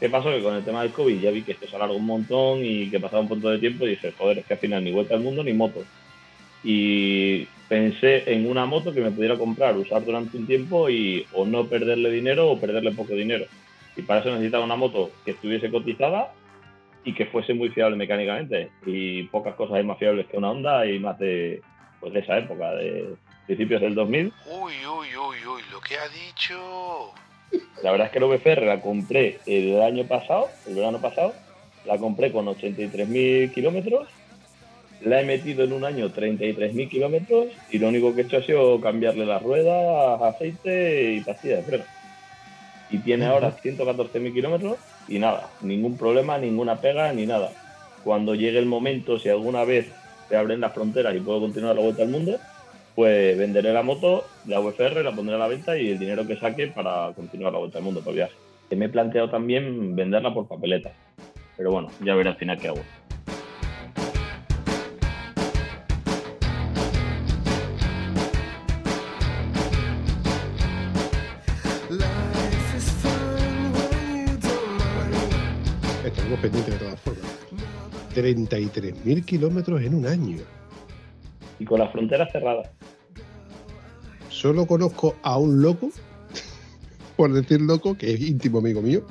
¿Qué 0.00 0.08
pasó? 0.08 0.30
Que 0.30 0.42
con 0.42 0.54
el 0.54 0.64
tema 0.64 0.82
del 0.82 0.92
COVID 0.92 1.20
ya 1.20 1.30
vi 1.30 1.42
que 1.42 1.52
esto 1.52 1.66
se 1.66 1.74
alargó 1.74 1.96
un 1.96 2.06
montón 2.06 2.64
y 2.64 2.88
que 2.88 3.00
pasaba 3.00 3.22
un 3.22 3.28
punto 3.28 3.50
de 3.50 3.58
tiempo 3.58 3.84
y 3.84 3.90
dije, 3.90 4.12
joder, 4.16 4.38
es 4.38 4.46
que 4.46 4.54
al 4.54 4.60
final 4.60 4.84
ni 4.84 4.92
vuelta 4.92 5.14
al 5.14 5.20
mundo 5.20 5.42
ni 5.42 5.52
moto. 5.52 5.82
Y 6.62 7.46
pensé 7.68 8.32
en 8.32 8.48
una 8.48 8.64
moto 8.66 8.92
que 8.92 9.00
me 9.00 9.10
pudiera 9.10 9.36
comprar, 9.36 9.76
usar 9.76 10.04
durante 10.04 10.36
un 10.36 10.46
tiempo 10.46 10.88
y 10.88 11.26
o 11.32 11.44
no 11.46 11.66
perderle 11.66 12.10
dinero 12.10 12.50
o 12.50 12.60
perderle 12.60 12.92
poco 12.92 13.14
dinero. 13.14 13.46
Y 13.96 14.02
para 14.02 14.20
eso 14.20 14.30
necesitaba 14.30 14.64
una 14.64 14.76
moto 14.76 15.10
que 15.24 15.32
estuviese 15.32 15.70
cotizada 15.70 16.32
y 17.08 17.14
que 17.14 17.24
fuese 17.24 17.54
muy 17.54 17.70
fiable 17.70 17.96
mecánicamente. 17.96 18.68
Y 18.84 19.22
pocas 19.24 19.54
cosas 19.54 19.76
hay 19.76 19.82
más 19.82 19.98
fiables 19.98 20.26
que 20.26 20.36
una 20.36 20.50
Honda 20.50 20.84
y 20.84 20.98
más 20.98 21.18
de, 21.18 21.62
pues 22.00 22.12
de 22.12 22.20
esa 22.20 22.36
época, 22.36 22.72
de 22.72 23.14
principios 23.46 23.80
del 23.80 23.94
2000. 23.94 24.26
Uy, 24.26 24.72
uy, 24.86 25.06
uy, 25.16 25.36
uy, 25.46 25.62
lo 25.72 25.80
que 25.80 25.96
ha 25.96 26.06
dicho. 26.08 27.14
La 27.82 27.92
verdad 27.92 28.08
es 28.08 28.12
que 28.12 28.20
la 28.20 28.26
VFR 28.26 28.66
la 28.66 28.82
compré 28.82 29.38
el 29.46 29.80
año 29.80 30.04
pasado, 30.04 30.48
el 30.66 30.74
verano 30.74 31.00
pasado, 31.00 31.32
la 31.86 31.96
compré 31.96 32.30
con 32.30 32.44
83.000 32.44 33.54
kilómetros, 33.54 34.06
la 35.00 35.22
he 35.22 35.24
metido 35.24 35.64
en 35.64 35.72
un 35.72 35.86
año 35.86 36.10
33.000 36.10 36.90
kilómetros 36.90 37.46
y 37.70 37.78
lo 37.78 37.88
único 37.88 38.14
que 38.14 38.20
he 38.20 38.24
hecho 38.24 38.36
ha 38.36 38.42
sido 38.42 38.78
cambiarle 38.82 39.24
las 39.24 39.42
ruedas, 39.42 40.20
aceite 40.20 41.14
y 41.14 41.20
pastilla 41.20 41.56
de 41.56 41.62
freno. 41.62 41.84
Y 42.90 42.98
tiene 42.98 43.24
ahora 43.24 43.56
114.000 43.56 44.34
kilómetros 44.34 44.76
y 45.08 45.18
nada, 45.18 45.48
ningún 45.62 45.96
problema, 45.96 46.38
ninguna 46.38 46.80
pega 46.80 47.12
ni 47.12 47.26
nada. 47.26 47.50
Cuando 48.04 48.34
llegue 48.34 48.58
el 48.58 48.66
momento, 48.66 49.18
si 49.18 49.28
alguna 49.28 49.64
vez 49.64 49.90
se 50.28 50.36
abren 50.36 50.60
las 50.60 50.72
fronteras 50.72 51.14
y 51.16 51.20
puedo 51.20 51.40
continuar 51.40 51.74
la 51.74 51.82
vuelta 51.82 52.02
al 52.02 52.08
mundo, 52.10 52.38
pues 52.94 53.38
venderé 53.38 53.72
la 53.72 53.82
moto, 53.82 54.26
la 54.46 54.60
UFR, 54.60 55.02
la 55.02 55.12
pondré 55.12 55.36
a 55.36 55.38
la 55.38 55.48
venta 55.48 55.76
y 55.78 55.90
el 55.90 55.98
dinero 55.98 56.26
que 56.26 56.36
saque 56.36 56.68
para 56.68 57.12
continuar 57.14 57.52
la 57.52 57.58
vuelta 57.58 57.78
al 57.78 57.84
mundo 57.84 58.00
por 58.00 58.14
viaje. 58.14 58.34
Me 58.70 58.86
he 58.86 58.88
planteado 58.88 59.30
también 59.30 59.96
venderla 59.96 60.34
por 60.34 60.46
papeleta. 60.46 60.92
Pero 61.56 61.70
bueno, 61.72 61.88
ya 62.04 62.14
veré 62.14 62.30
al 62.30 62.36
final 62.36 62.58
qué 62.58 62.68
hago. 62.68 62.82
Estamos 76.08 76.40
pendientes 76.40 76.72
de 76.72 76.80
todas 76.80 77.00
formas. 77.00 77.24
33.000 78.14 79.24
kilómetros 79.26 79.82
en 79.82 79.94
un 79.94 80.06
año. 80.06 80.38
Y 81.58 81.66
con 81.66 81.80
las 81.80 81.92
fronteras 81.92 82.32
cerradas. 82.32 82.70
Solo 84.30 84.66
conozco 84.66 85.16
a 85.22 85.36
un 85.36 85.60
loco, 85.60 85.90
por 87.16 87.30
decir 87.32 87.60
loco, 87.60 87.94
que 87.96 88.14
es 88.14 88.20
íntimo 88.22 88.60
amigo 88.60 88.80
mío, 88.80 89.02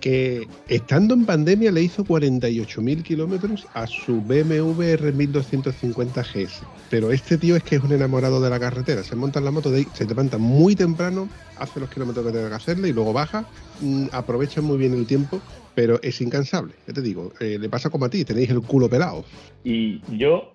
que 0.00 0.48
estando 0.68 1.12
en 1.12 1.26
pandemia 1.26 1.70
le 1.70 1.82
hizo 1.82 2.04
48.000 2.04 3.02
kilómetros 3.02 3.66
a 3.74 3.86
su 3.86 4.22
BMW 4.22 4.96
R1250 4.96 6.24
GS. 6.24 6.62
Pero 6.88 7.12
este 7.12 7.36
tío 7.36 7.54
es 7.54 7.62
que 7.62 7.76
es 7.76 7.82
un 7.82 7.92
enamorado 7.92 8.40
de 8.40 8.48
la 8.48 8.58
carretera. 8.58 9.02
Se 9.02 9.14
monta 9.14 9.40
en 9.40 9.44
la 9.44 9.50
moto, 9.50 9.70
de, 9.70 9.86
se 9.92 10.06
levanta 10.06 10.38
muy 10.38 10.74
temprano, 10.74 11.28
hace 11.58 11.80
los 11.80 11.90
kilómetros 11.90 12.24
que 12.24 12.32
tenga 12.32 12.48
que 12.48 12.54
hacerle 12.54 12.88
y 12.88 12.92
luego 12.94 13.12
baja. 13.12 13.44
mm, 13.82 14.06
aprovecha 14.12 14.62
muy 14.62 14.78
bien 14.78 14.94
el 14.94 15.06
tiempo, 15.06 15.42
pero 15.78 16.00
es 16.02 16.20
incansable. 16.20 16.74
Ya 16.88 16.92
te 16.92 17.00
digo, 17.00 17.32
eh, 17.38 17.56
le 17.56 17.68
pasa 17.68 17.88
como 17.88 18.06
a 18.06 18.10
ti, 18.10 18.24
tenéis 18.24 18.50
el 18.50 18.62
culo 18.62 18.90
pelado. 18.90 19.24
Y 19.62 20.00
yo, 20.16 20.50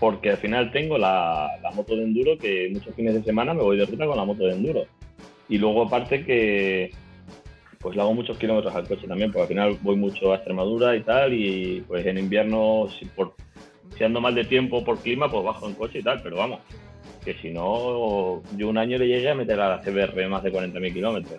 porque 0.00 0.30
al 0.30 0.38
final 0.38 0.72
tengo 0.72 0.98
la, 0.98 1.48
la 1.62 1.70
moto 1.70 1.94
de 1.94 2.02
enduro, 2.02 2.36
que 2.36 2.68
muchos 2.72 2.92
fines 2.96 3.14
de 3.14 3.22
semana 3.22 3.54
me 3.54 3.62
voy 3.62 3.76
de 3.76 3.86
ruta 3.86 4.06
con 4.06 4.16
la 4.16 4.24
moto 4.24 4.44
de 4.44 4.54
enduro. 4.54 4.86
Y 5.48 5.58
luego 5.58 5.82
aparte 5.82 6.24
que 6.24 6.90
pues 7.78 7.94
le 7.94 8.02
hago 8.02 8.12
muchos 8.12 8.38
kilómetros 8.38 8.74
al 8.74 8.88
coche 8.88 9.06
también, 9.06 9.30
porque 9.30 9.42
al 9.42 9.48
final 9.48 9.78
voy 9.82 9.94
mucho 9.94 10.32
a 10.32 10.34
Extremadura 10.34 10.96
y 10.96 11.04
tal, 11.04 11.32
y 11.32 11.84
pues 11.86 12.04
en 12.04 12.18
invierno, 12.18 12.88
si, 12.98 13.04
por, 13.04 13.36
si 13.96 14.02
ando 14.02 14.20
mal 14.20 14.34
de 14.34 14.46
tiempo 14.46 14.82
por 14.82 14.98
clima, 14.98 15.30
pues 15.30 15.44
bajo 15.44 15.68
en 15.68 15.74
coche 15.74 16.00
y 16.00 16.02
tal, 16.02 16.20
pero 16.24 16.38
vamos, 16.38 16.58
que 17.24 17.34
si 17.34 17.52
no, 17.52 18.42
yo 18.56 18.68
un 18.68 18.78
año 18.78 18.98
le 18.98 19.06
llegué 19.06 19.30
a 19.30 19.36
meter 19.36 19.60
a 19.60 19.76
la 19.76 19.80
CBR 19.80 20.28
más 20.28 20.42
de 20.42 20.52
40.000 20.52 20.92
kilómetros. 20.92 21.38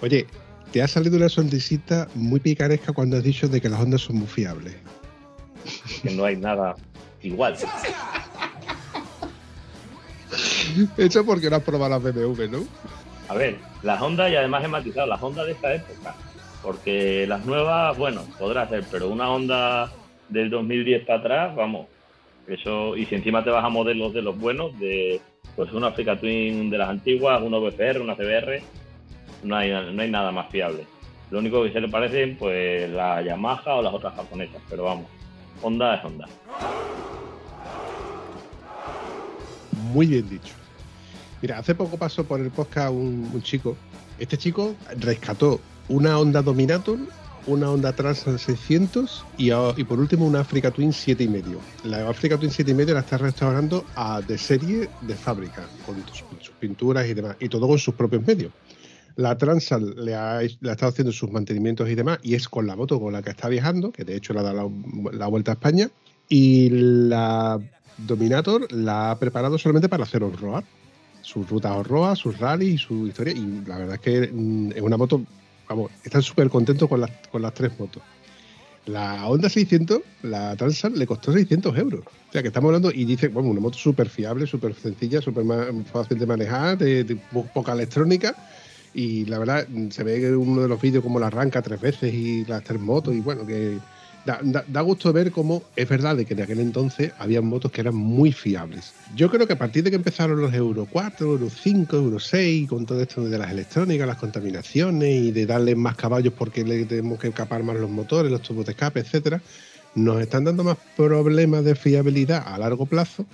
Oye, 0.00 0.24
te 0.72 0.82
ha 0.82 0.88
salido 0.88 1.16
una 1.16 1.28
sonrisita 1.28 2.08
muy 2.14 2.40
picaresca 2.40 2.92
cuando 2.92 3.16
has 3.16 3.24
dicho 3.24 3.48
de 3.48 3.60
que 3.60 3.68
las 3.68 3.80
ondas 3.80 4.02
son 4.02 4.16
muy 4.16 4.26
fiables. 4.26 4.74
que 6.02 6.10
no 6.10 6.24
hay 6.24 6.36
nada 6.36 6.76
igual. 7.22 7.56
Eso 10.96 11.24
porque 11.24 11.50
no 11.50 11.56
has 11.56 11.62
probado 11.62 11.98
las 11.98 12.02
BMW, 12.02 12.44
¿no? 12.50 12.64
A 13.28 13.34
ver, 13.34 13.56
las 13.82 14.00
Hondas 14.00 14.30
y 14.30 14.36
además 14.36 14.64
he 14.64 14.68
matizado, 14.68 15.06
las 15.06 15.22
Hondas 15.22 15.46
de 15.46 15.52
esta 15.52 15.74
época, 15.74 16.14
porque 16.62 17.26
las 17.26 17.44
nuevas, 17.44 17.96
bueno, 17.96 18.22
podrá 18.38 18.68
ser, 18.68 18.84
pero 18.90 19.08
una 19.08 19.30
Honda 19.30 19.90
del 20.28 20.50
2010 20.50 21.04
para 21.04 21.18
atrás, 21.18 21.56
vamos, 21.56 21.86
eso, 22.46 22.96
y 22.96 23.06
si 23.06 23.14
encima 23.16 23.44
te 23.44 23.50
vas 23.50 23.64
a 23.64 23.68
modelos 23.68 24.12
de 24.12 24.22
los 24.22 24.38
buenos, 24.38 24.78
de 24.78 25.20
pues 25.56 25.72
una 25.72 25.88
Africa 25.88 26.18
Twin 26.18 26.70
de 26.70 26.78
las 26.78 26.88
antiguas, 26.88 27.42
una 27.42 27.58
VFR, 27.58 28.00
una 28.00 28.14
CBR, 28.16 28.62
no 29.42 29.56
hay, 29.56 29.70
nada 30.10 30.32
más 30.32 30.50
fiable. 30.50 30.86
Lo 31.30 31.38
único 31.38 31.62
que 31.62 31.72
se 31.72 31.80
le 31.80 31.88
parecen, 31.88 32.36
pues 32.36 32.90
la 32.90 33.22
Yamaha 33.22 33.76
o 33.76 33.82
las 33.82 33.94
otras 33.94 34.14
japonesas, 34.14 34.60
pero 34.68 34.84
vamos, 34.84 35.06
Honda 35.62 35.94
es 35.94 36.04
Honda. 36.04 36.26
Muy 39.92 40.06
bien 40.06 40.28
dicho. 40.28 40.54
Mira, 41.42 41.58
hace 41.58 41.74
poco 41.74 41.96
pasó 41.96 42.24
por 42.24 42.40
el 42.40 42.50
podcast 42.50 42.92
un, 42.92 43.40
chico. 43.42 43.76
Este 44.18 44.36
chico 44.36 44.74
rescató 44.98 45.60
una 45.88 46.18
Honda 46.18 46.42
Dominator, 46.42 46.98
una 47.46 47.70
Honda 47.70 47.92
Transan 47.92 48.38
600 48.38 49.24
y, 49.38 49.50
y 49.50 49.84
por 49.84 49.98
último 49.98 50.26
una 50.26 50.40
Africa 50.40 50.70
Twin 50.70 50.90
7,5. 50.90 51.58
La 51.84 52.08
Africa 52.08 52.36
Twin 52.36 52.50
7,5 52.50 52.92
la 52.92 53.00
está 53.00 53.16
restaurando 53.18 53.84
a, 53.94 54.20
de 54.20 54.36
serie 54.36 54.90
de 55.00 55.14
fábrica, 55.14 55.66
con 55.86 55.96
sus 56.12 56.54
pinturas 56.58 57.06
y 57.06 57.14
demás, 57.14 57.36
y 57.40 57.48
todo 57.48 57.66
con 57.66 57.78
sus 57.78 57.94
propios 57.94 58.26
medios. 58.26 58.52
La 59.20 59.36
Transan 59.36 59.94
le 59.96 60.14
ha, 60.14 60.42
estado 60.42 60.88
haciendo 60.88 61.12
sus 61.12 61.30
mantenimientos 61.30 61.90
y 61.90 61.94
demás, 61.94 62.18
y 62.22 62.34
es 62.34 62.48
con 62.48 62.66
la 62.66 62.74
moto 62.74 62.98
con 62.98 63.12
la 63.12 63.20
que 63.20 63.28
está 63.28 63.48
viajando, 63.48 63.92
que 63.92 64.02
de 64.02 64.16
hecho 64.16 64.32
le 64.32 64.40
ha 64.40 64.44
dado 64.44 64.72
la, 65.12 65.26
vuelta 65.26 65.52
a 65.52 65.54
España, 65.54 65.90
y 66.26 66.70
la 66.70 67.60
Dominator 67.98 68.72
la 68.72 69.10
ha 69.10 69.18
preparado 69.18 69.58
solamente 69.58 69.90
para 69.90 70.04
hacer 70.04 70.22
on-road 70.22 70.64
sus 71.20 71.46
rutas 71.50 71.72
on-road, 71.72 72.14
sus 72.16 72.38
rally 72.38 72.68
y 72.70 72.78
su 72.78 73.06
historia. 73.06 73.34
Y 73.34 73.62
la 73.66 73.76
verdad 73.76 73.96
es 73.96 74.00
que 74.00 74.32
mm, 74.32 74.72
es 74.74 74.80
una 74.80 74.96
moto, 74.96 75.22
vamos, 75.68 75.90
están 76.02 76.22
súper 76.22 76.48
contentos 76.48 76.88
con 76.88 77.02
las, 77.02 77.10
con 77.30 77.42
las 77.42 77.52
tres 77.52 77.78
motos. 77.78 78.02
La 78.86 79.28
Honda 79.28 79.50
600, 79.50 80.00
la 80.22 80.56
Transan, 80.56 80.98
le 80.98 81.06
costó 81.06 81.30
600 81.32 81.76
euros. 81.76 82.00
O 82.06 82.32
sea, 82.32 82.40
que 82.40 82.48
estamos 82.48 82.68
hablando 82.68 82.90
y 82.90 83.04
dice, 83.04 83.28
bueno, 83.28 83.50
una 83.50 83.60
moto 83.60 83.76
súper 83.76 84.08
fiable, 84.08 84.46
súper 84.46 84.74
sencilla, 84.74 85.20
súper 85.20 85.44
fácil 85.92 86.18
de 86.18 86.26
manejar, 86.26 86.78
de, 86.78 87.04
de 87.04 87.16
po- 87.16 87.46
poca 87.52 87.72
electrónica. 87.72 88.34
Y 88.92 89.24
la 89.26 89.38
verdad, 89.38 89.68
se 89.90 90.02
ve 90.04 90.20
que 90.20 90.34
uno 90.36 90.62
de 90.62 90.68
los 90.68 90.80
vídeos 90.80 91.02
como 91.02 91.20
la 91.20 91.28
arranca 91.28 91.62
tres 91.62 91.80
veces 91.80 92.12
y 92.12 92.44
las 92.44 92.62
tres 92.64 92.80
motos. 92.80 93.14
Y 93.14 93.20
bueno, 93.20 93.46
que 93.46 93.84
da, 94.24 94.40
da- 94.42 94.64
da 94.66 94.80
gusto 94.82 95.12
ver 95.12 95.30
cómo 95.30 95.70
es 95.76 95.88
verdad 95.88 96.16
de 96.16 96.26
que 96.26 96.34
en 96.34 96.40
aquel 96.42 96.60
entonces 96.60 97.12
había 97.16 97.40
motos 97.40 97.70
que 97.70 97.80
eran 97.80 97.94
muy 97.94 98.32
fiables. 98.32 98.96
Yo 99.06 99.30
creo 99.30 99.46
que 99.46 99.52
a 99.54 99.58
partir 99.58 99.84
de 99.84 99.90
que 99.90 99.96
empezaron 99.96 100.40
los 100.40 100.52
Euro 100.54 100.86
4, 100.86 101.26
Euro 101.32 101.50
5, 101.50 101.96
Euro 101.96 102.18
6, 102.18 102.68
con 102.68 102.84
todo 102.86 103.00
esto 103.00 103.24
de 103.28 103.38
las 103.38 103.50
electrónicas, 103.50 104.06
las 104.06 104.16
contaminaciones 104.16 105.08
y 105.14 105.30
de 105.32 105.46
darle 105.46 105.74
más 105.76 105.96
caballos 105.96 106.34
porque 106.34 106.64
le 106.64 106.84
tenemos 106.86 107.18
que 107.18 107.32
capar 107.32 107.62
más 107.62 107.76
los 107.76 107.90
motores, 107.90 108.30
los 108.30 108.42
tubos 108.42 108.66
de 108.66 108.72
escape, 108.72 109.00
etcétera, 109.00 109.42
nos 109.94 110.20
están 110.20 110.44
dando 110.44 110.64
más 110.64 110.78
problemas 110.94 111.64
de 111.64 111.74
fiabilidad 111.74 112.42
a 112.46 112.58
largo 112.58 112.86
plazo. 112.88 113.28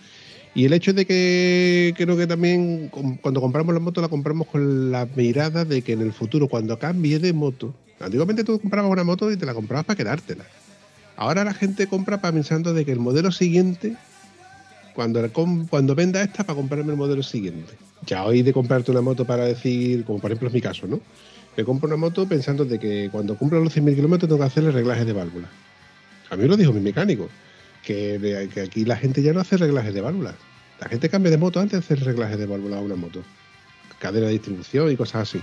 Y 0.57 0.64
el 0.64 0.73
hecho 0.73 0.95
de 0.95 1.05
que 1.05 1.92
creo 1.99 2.16
que 2.16 2.27
también 2.27 2.88
cuando 3.21 3.42
compramos 3.42 3.75
la 3.75 3.81
moto 3.81 4.01
la 4.01 4.09
compramos 4.09 4.47
con 4.47 4.90
la 4.90 5.07
mirada 5.14 5.66
de 5.66 5.83
que 5.83 5.92
en 5.92 6.01
el 6.01 6.14
futuro, 6.14 6.49
cuando 6.49 6.79
cambie 6.79 7.19
de 7.19 7.35
moto, 7.35 7.75
antiguamente 8.01 8.42
tú 8.42 8.59
comprabas 8.59 8.90
una 8.90 9.05
moto 9.05 9.31
y 9.31 9.37
te 9.37 9.45
la 9.45 9.53
comprabas 9.53 9.85
para 9.85 9.99
quedártela. 9.99 10.47
Ahora 11.14 11.45
la 11.45 11.53
gente 11.53 11.87
compra 11.88 12.23
para 12.23 12.33
pensando 12.33 12.73
de 12.73 12.87
que 12.87 12.92
el 12.92 13.01
modelo 13.01 13.33
siguiente, 13.33 13.97
cuando, 14.95 15.31
cuando 15.69 15.95
venda 15.95 16.23
esta, 16.23 16.42
para 16.42 16.57
comprarme 16.57 16.92
el 16.92 16.97
modelo 16.97 17.23
siguiente. 17.23 17.75
Ya 18.07 18.25
hoy 18.25 18.40
de 18.40 18.55
comprarte 18.55 18.90
una 18.90 19.03
moto 19.03 19.27
para 19.27 19.45
decir, 19.45 20.07
como 20.07 20.21
por 20.21 20.31
ejemplo 20.31 20.49
es 20.49 20.55
mi 20.55 20.62
caso, 20.62 20.87
¿no? 20.87 21.01
Me 21.55 21.64
compro 21.64 21.87
una 21.87 21.99
moto 21.99 22.27
pensando 22.27 22.64
de 22.64 22.79
que 22.79 23.11
cuando 23.12 23.37
cumpla 23.37 23.61
los 23.61 23.77
100.000 23.77 23.95
kilómetros 23.95 24.27
tengo 24.27 24.40
que 24.40 24.47
hacerle 24.47 24.71
reglajes 24.71 25.05
de 25.05 25.12
válvula. 25.12 25.51
A 26.31 26.37
mí 26.37 26.49
lo 26.49 26.57
dijo 26.57 26.73
mi 26.73 26.81
mecánico, 26.81 27.29
que, 27.87 28.51
aquí 28.62 28.85
la 28.85 28.96
gente 28.96 29.22
ya 29.22 29.33
no 29.33 29.40
hace 29.40 29.57
reglajes 29.57 29.94
de 29.94 30.01
válvulas. 30.01 30.35
La 30.81 30.88
gente 30.88 31.09
cambia 31.09 31.31
de 31.31 31.38
moto 31.38 31.61
antes 31.61 31.72
de 31.72 31.94
hacer 31.94 32.05
reglajes 32.05 32.38
de 32.38 32.46
válvulas 32.46 32.81
a 32.81 32.83
una 32.83 32.96
moto. 32.96 33.22
Cadena 33.99 34.27
de 34.27 34.33
distribución 34.33 34.90
y 34.90 34.96
cosas 34.96 35.22
así. 35.22 35.40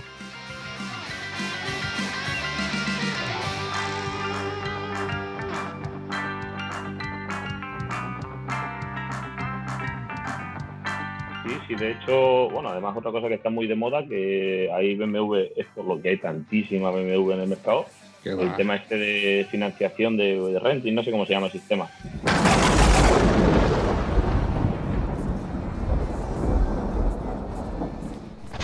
Sí, 11.44 11.50
sí, 11.66 11.74
de 11.74 11.92
hecho, 11.92 12.50
bueno, 12.50 12.68
además 12.68 12.94
otra 12.96 13.10
cosa 13.10 13.28
que 13.28 13.34
está 13.34 13.48
muy 13.48 13.66
de 13.66 13.74
moda, 13.74 14.06
que 14.06 14.70
hay 14.72 14.94
BMW, 14.94 15.36
es 15.56 15.66
por 15.74 15.86
lo 15.86 16.00
que 16.00 16.10
hay 16.10 16.18
tantísima 16.18 16.90
BMW 16.90 17.32
en 17.32 17.40
el 17.40 17.48
mercado, 17.48 17.86
Qué 18.24 18.30
el 18.30 18.48
va. 18.48 18.56
tema 18.56 18.74
este 18.76 18.96
de 18.96 19.46
financiación 19.50 20.16
de, 20.16 20.40
de 20.40 20.58
renting, 20.58 20.94
no 20.94 21.04
sé 21.04 21.10
cómo 21.10 21.26
se 21.26 21.34
llama 21.34 21.46
el 21.46 21.52
sistema. 21.52 21.88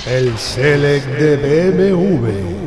El 0.06 0.36
Select 0.38 1.06
de 1.06 1.36
BMW. 1.36 2.60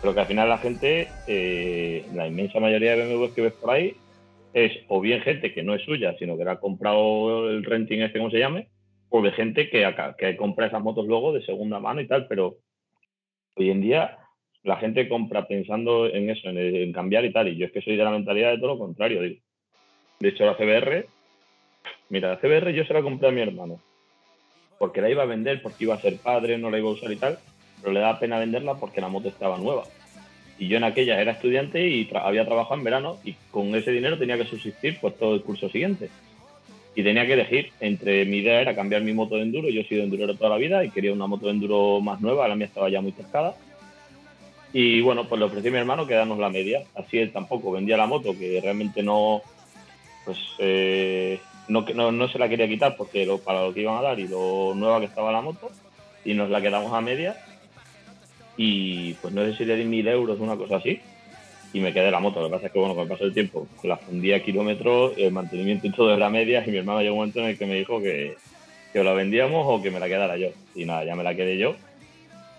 Pero 0.00 0.14
que 0.14 0.20
al 0.20 0.26
final 0.26 0.48
la 0.48 0.58
gente, 0.58 1.08
eh, 1.26 2.06
la 2.14 2.26
inmensa 2.26 2.58
mayoría 2.58 2.96
de 2.96 3.14
BMWs 3.14 3.32
que 3.32 3.42
ves 3.42 3.52
por 3.52 3.70
ahí, 3.70 3.96
es 4.52 4.72
o 4.88 5.00
bien 5.00 5.20
gente 5.22 5.52
que 5.52 5.62
no 5.62 5.74
es 5.74 5.82
suya, 5.82 6.16
sino 6.18 6.36
que 6.36 6.44
le 6.44 6.50
ha 6.50 6.60
comprado 6.60 7.48
el 7.50 7.64
renting 7.64 8.00
este, 8.00 8.18
como 8.18 8.30
se 8.30 8.38
llame, 8.38 8.68
o 9.08 9.22
de 9.22 9.32
gente 9.32 9.68
que, 9.70 9.92
que 10.18 10.36
compra 10.36 10.66
esas 10.66 10.82
motos 10.82 11.06
luego 11.06 11.32
de 11.32 11.44
segunda 11.44 11.80
mano 11.80 12.00
y 12.00 12.06
tal, 12.06 12.26
pero 12.26 12.58
hoy 13.56 13.70
en 13.70 13.80
día 13.80 14.18
la 14.62 14.76
gente 14.76 15.08
compra 15.08 15.46
pensando 15.46 16.06
en 16.06 16.30
eso, 16.30 16.48
en, 16.48 16.58
en 16.58 16.92
cambiar 16.92 17.24
y 17.24 17.32
tal, 17.32 17.48
y 17.48 17.56
yo 17.56 17.66
es 17.66 17.72
que 17.72 17.82
soy 17.82 17.96
de 17.96 18.04
la 18.04 18.10
mentalidad 18.10 18.50
de 18.50 18.58
todo 18.58 18.74
lo 18.74 18.78
contrario. 18.78 19.20
De 19.20 20.28
hecho, 20.28 20.44
la 20.44 20.54
CBR, 20.54 21.06
mira, 22.10 22.30
la 22.30 22.38
CBR 22.38 22.72
yo 22.72 22.84
se 22.84 22.92
la 22.92 23.02
compré 23.02 23.28
a 23.28 23.32
mi 23.32 23.40
hermano, 23.40 23.80
porque 24.78 25.00
la 25.00 25.10
iba 25.10 25.22
a 25.22 25.26
vender, 25.26 25.62
porque 25.62 25.84
iba 25.84 25.94
a 25.94 26.00
ser 26.00 26.16
padre, 26.18 26.58
no 26.58 26.70
la 26.70 26.78
iba 26.78 26.88
a 26.88 26.92
usar 26.92 27.10
y 27.10 27.16
tal, 27.16 27.38
pero 27.80 27.92
le 27.92 28.00
da 28.00 28.18
pena 28.18 28.38
venderla 28.38 28.74
porque 28.74 29.00
la 29.00 29.08
moto 29.08 29.28
estaba 29.28 29.58
nueva. 29.58 29.84
Y 30.60 30.68
yo 30.68 30.76
en 30.76 30.84
aquella 30.84 31.20
era 31.20 31.32
estudiante 31.32 31.88
y 31.88 32.06
tra- 32.06 32.22
había 32.22 32.44
trabajado 32.44 32.76
en 32.76 32.84
verano 32.84 33.16
y 33.24 33.34
con 33.50 33.74
ese 33.74 33.90
dinero 33.90 34.18
tenía 34.18 34.36
que 34.36 34.44
subsistir 34.44 34.98
pues 35.00 35.16
todo 35.18 35.34
el 35.34 35.40
curso 35.42 35.68
siguiente. 35.70 36.10
Y 36.94 37.02
tenía 37.02 37.26
que 37.26 37.32
elegir 37.32 37.72
entre 37.80 38.26
mi 38.26 38.38
idea 38.38 38.60
era 38.60 38.74
cambiar 38.74 39.00
mi 39.02 39.14
moto 39.14 39.36
de 39.36 39.42
enduro, 39.42 39.70
yo 39.70 39.80
he 39.80 39.88
sido 39.88 40.04
endurero 40.04 40.34
toda 40.36 40.50
la 40.50 40.56
vida 40.58 40.84
y 40.84 40.90
quería 40.90 41.12
una 41.14 41.26
moto 41.26 41.46
de 41.46 41.52
enduro 41.52 42.00
más 42.02 42.20
nueva, 42.20 42.46
la 42.46 42.56
mía 42.56 42.66
estaba 42.66 42.90
ya 42.90 43.00
muy 43.00 43.12
cascada. 43.12 43.54
Y 44.72 45.00
bueno, 45.00 45.26
pues 45.26 45.38
le 45.38 45.46
ofrecí 45.46 45.68
a 45.68 45.70
mi 45.70 45.78
hermano 45.78 46.06
que 46.06 46.14
darnos 46.14 46.38
la 46.38 46.50
media. 46.50 46.82
Así 46.94 47.18
él 47.18 47.32
tampoco 47.32 47.72
vendía 47.72 47.96
la 47.96 48.06
moto, 48.06 48.38
que 48.38 48.60
realmente 48.60 49.02
no, 49.02 49.40
pues 50.24 50.38
eh, 50.58 51.40
no, 51.68 51.86
no, 51.94 52.12
no 52.12 52.28
se 52.28 52.38
la 52.38 52.48
quería 52.48 52.68
quitar 52.68 52.96
porque 52.96 53.24
lo, 53.24 53.38
para 53.38 53.64
lo 53.64 53.72
que 53.72 53.80
iban 53.80 53.96
a 53.96 54.02
dar 54.02 54.20
y 54.20 54.28
lo 54.28 54.74
nueva 54.76 55.00
que 55.00 55.06
estaba 55.06 55.32
la 55.32 55.40
moto. 55.40 55.70
Y 56.24 56.34
nos 56.34 56.50
la 56.50 56.60
quedamos 56.60 56.92
a 56.92 57.00
media 57.00 57.34
y 58.62 59.14
pues 59.14 59.32
no 59.32 59.42
sé 59.42 59.56
si 59.56 59.64
le 59.64 59.74
di 59.74 59.86
mil 59.86 60.06
euros 60.06 60.38
o 60.38 60.42
una 60.42 60.54
cosa 60.54 60.76
así 60.76 61.00
y 61.72 61.80
me 61.80 61.94
quedé 61.94 62.10
la 62.10 62.20
moto. 62.20 62.42
Lo 62.42 62.48
que 62.48 62.52
pasa 62.52 62.66
es 62.66 62.72
que 62.72 62.78
bueno, 62.78 62.94
con 62.94 63.04
el 63.04 63.08
paso 63.08 63.24
del 63.24 63.32
tiempo 63.32 63.66
la 63.82 63.96
fundí 63.96 64.34
a 64.34 64.44
kilómetros, 64.44 65.14
el 65.16 65.32
mantenimiento 65.32 65.86
y 65.86 65.92
todo 65.92 66.08
de 66.08 66.18
la 66.18 66.28
media 66.28 66.62
y 66.66 66.70
mi 66.70 66.76
hermano 66.76 67.00
llegó 67.00 67.14
un 67.14 67.20
momento 67.20 67.40
en 67.40 67.46
el 67.46 67.58
que 67.58 67.64
me 67.64 67.76
dijo 67.76 68.02
que, 68.02 68.36
que 68.92 69.02
la 69.02 69.14
vendíamos 69.14 69.64
o 69.66 69.80
que 69.80 69.90
me 69.90 69.98
la 69.98 70.08
quedara 70.08 70.36
yo. 70.36 70.48
Y 70.74 70.84
nada, 70.84 71.04
ya 71.06 71.16
me 71.16 71.24
la 71.24 71.34
quedé 71.34 71.56
yo 71.56 71.74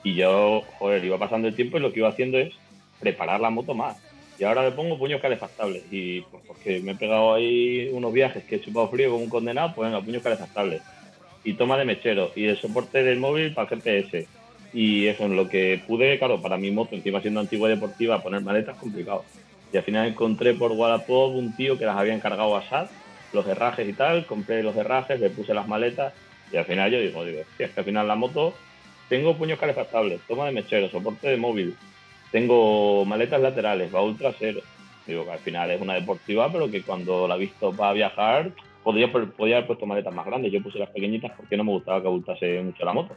y 0.04 0.16
yo, 0.16 0.64
joder, 0.80 1.06
iba 1.06 1.20
pasando 1.20 1.48
el 1.48 1.56
tiempo 1.56 1.78
y 1.78 1.82
lo 1.82 1.94
que 1.94 2.00
iba 2.00 2.10
haciendo 2.10 2.40
es 2.40 2.52
preparar 3.00 3.40
la 3.40 3.52
moto 3.52 3.76
más. 3.76 3.98
Y 4.40 4.44
ahora 4.44 4.64
le 4.64 4.72
pongo 4.72 4.98
puños 4.98 5.22
calefactables 5.22 5.84
y 5.92 6.22
pues 6.22 6.42
porque 6.48 6.80
me 6.80 6.94
he 6.94 6.96
pegado 6.96 7.36
ahí 7.36 7.92
unos 7.94 8.12
viajes 8.12 8.44
que 8.46 8.56
he 8.56 8.62
chupado 8.62 8.90
frío 8.90 9.12
como 9.12 9.24
un 9.24 9.30
condenado, 9.30 9.74
pues 9.76 9.88
venga, 9.88 10.04
puños 10.04 10.24
calefactables. 10.24 10.82
Y 11.44 11.54
toma 11.54 11.78
de 11.78 11.86
mechero 11.86 12.32
y 12.36 12.46
el 12.46 12.58
soporte 12.58 13.04
del 13.04 13.20
móvil 13.20 13.54
para 13.54 13.68
GPS. 13.68 14.41
Y 14.74 15.08
eso 15.08 15.26
en 15.26 15.36
lo 15.36 15.50
que 15.50 15.82
pude, 15.86 16.18
claro, 16.18 16.42
para 16.42 16.58
mi 16.58 16.72
moto, 16.72 16.96
encima 16.96 17.22
siendo 17.22 17.40
antigua 17.40 17.70
y 17.70 17.74
deportiva, 17.74 18.22
poner 18.22 18.42
maletas 18.42 18.78
complicado. 18.78 19.26
Y 19.72 19.78
al 19.78 19.84
final 19.84 20.08
encontré 20.08 20.54
por 20.54 20.72
Wallapop 20.72 21.36
un 21.36 21.56
tío 21.56 21.78
que 21.78 21.86
las 21.86 21.98
había 21.98 22.14
encargado 22.14 22.56
a 22.56 22.64
SAT, 22.64 22.90
los 23.34 23.48
herrajes 23.48 23.88
y 23.88 23.94
tal, 23.94 24.26
compré 24.26 24.64
los 24.64 24.76
herrajes, 24.76 25.20
le 25.20 25.30
puse 25.30 25.54
las 25.54 25.68
maletas 25.68 26.14
y 26.52 26.58
al 26.58 26.66
final 26.66 26.92
yo 26.92 27.00
digo, 27.00 27.24
digo, 27.24 27.42
"Hostia, 27.42 27.68
es 27.68 27.72
que 27.72 27.80
al 27.80 27.86
final 27.86 28.08
la 28.08 28.16
moto 28.16 28.54
tengo 29.08 29.38
puños 29.38 29.60
calefactables, 29.60 30.22
toma 30.28 30.46
de 30.46 30.52
mechero, 30.52 30.90
soporte 30.90 31.30
de 31.30 31.38
móvil, 31.38 31.76
tengo 32.32 33.06
maletas 33.06 33.42
laterales, 33.42 33.92
baúl 33.92 34.18
trasero. 34.18 34.62
Digo 35.06 35.26
que 35.26 35.32
al 35.32 35.40
final 35.40 35.72
es 35.72 35.82
una 35.82 35.96
deportiva, 35.96 36.52
pero 36.52 36.70
que 36.72 36.82
cuando 36.82 37.28
la 37.28 37.36
he 37.36 37.40
visto 37.40 37.74
para 37.74 37.94
viajar, 37.94 38.52
podría 38.84 39.08
haber 39.08 39.68
puesto 39.68 39.86
maletas 39.86 40.14
más 40.14 40.26
grandes. 40.26 40.52
Yo 40.52 40.62
puse 40.62 40.80
las 40.80 40.90
pequeñitas 40.90 41.32
porque 41.36 41.58
no 41.58 41.64
me 41.64 41.72
gustaba 41.72 42.02
que 42.02 42.08
abultase 42.08 42.62
mucho 42.62 42.86
la 42.86 42.94
moto. 42.94 43.16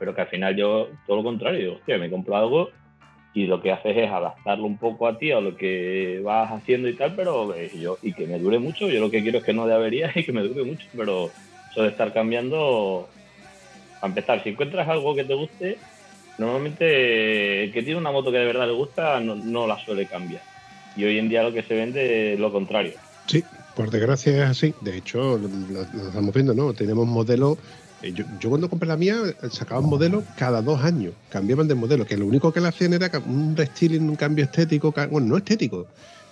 Pero 0.00 0.14
que 0.14 0.22
al 0.22 0.28
final 0.28 0.56
yo, 0.56 0.88
todo 1.06 1.18
lo 1.18 1.22
contrario, 1.22 1.60
digo, 1.60 1.74
hostia, 1.74 1.98
me 1.98 2.10
compro 2.10 2.34
algo 2.34 2.70
y 3.34 3.46
lo 3.46 3.62
que 3.62 3.70
haces 3.70 3.96
es 3.96 4.10
adaptarlo 4.10 4.64
un 4.64 4.78
poco 4.78 5.06
a 5.06 5.18
ti, 5.18 5.30
a 5.30 5.40
lo 5.40 5.56
que 5.56 6.20
vas 6.24 6.50
haciendo 6.50 6.88
y 6.88 6.94
tal, 6.94 7.14
pero 7.14 7.54
eh, 7.54 7.70
yo, 7.78 7.98
y 8.02 8.14
que 8.14 8.26
me 8.26 8.38
dure 8.38 8.58
mucho. 8.58 8.88
Yo 8.88 8.98
lo 8.98 9.10
que 9.10 9.22
quiero 9.22 9.38
es 9.38 9.44
que 9.44 9.52
no 9.52 9.66
de 9.66 9.74
avería 9.74 10.10
y 10.16 10.24
que 10.24 10.32
me 10.32 10.42
dure 10.42 10.64
mucho, 10.64 10.86
pero 10.96 11.30
eso 11.70 11.82
de 11.82 11.90
estar 11.90 12.14
cambiando, 12.14 13.08
a 14.00 14.06
empezar, 14.06 14.42
si 14.42 14.48
encuentras 14.48 14.88
algo 14.88 15.14
que 15.14 15.24
te 15.24 15.34
guste, 15.34 15.76
normalmente 16.38 17.64
el 17.64 17.72
que 17.72 17.82
tiene 17.82 18.00
una 18.00 18.10
moto 18.10 18.32
que 18.32 18.38
de 18.38 18.46
verdad 18.46 18.66
le 18.66 18.72
gusta 18.72 19.20
no, 19.20 19.36
no 19.36 19.66
la 19.66 19.78
suele 19.84 20.06
cambiar. 20.06 20.42
Y 20.96 21.04
hoy 21.04 21.18
en 21.18 21.28
día 21.28 21.42
lo 21.42 21.52
que 21.52 21.62
se 21.62 21.74
vende 21.74 22.32
es 22.32 22.40
lo 22.40 22.50
contrario. 22.50 22.94
Sí, 23.26 23.44
por 23.76 23.90
desgracia 23.90 24.44
es 24.44 24.50
así. 24.50 24.74
De 24.80 24.96
hecho, 24.96 25.38
lo, 25.38 25.48
lo 25.48 25.82
estamos 25.82 26.34
viendo, 26.34 26.54
¿no? 26.54 26.72
Tenemos 26.72 27.06
modelos. 27.06 27.58
Eh, 28.02 28.12
Yo, 28.12 28.48
cuando 28.48 28.68
compré 28.68 28.88
la 28.88 28.96
mía 28.96 29.16
sacaban 29.50 29.84
modelos 29.84 30.24
cada 30.36 30.62
dos 30.62 30.82
años, 30.82 31.14
cambiaban 31.28 31.68
de 31.68 31.74
modelo, 31.74 32.06
que 32.06 32.16
lo 32.16 32.26
único 32.26 32.52
que 32.52 32.60
le 32.60 32.68
hacían 32.68 32.92
era 32.92 33.10
un 33.26 33.56
restyling, 33.56 34.08
un 34.08 34.16
cambio 34.16 34.44
estético, 34.44 34.92
bueno, 35.10 35.28
no 35.28 35.36
estético, 35.36 35.86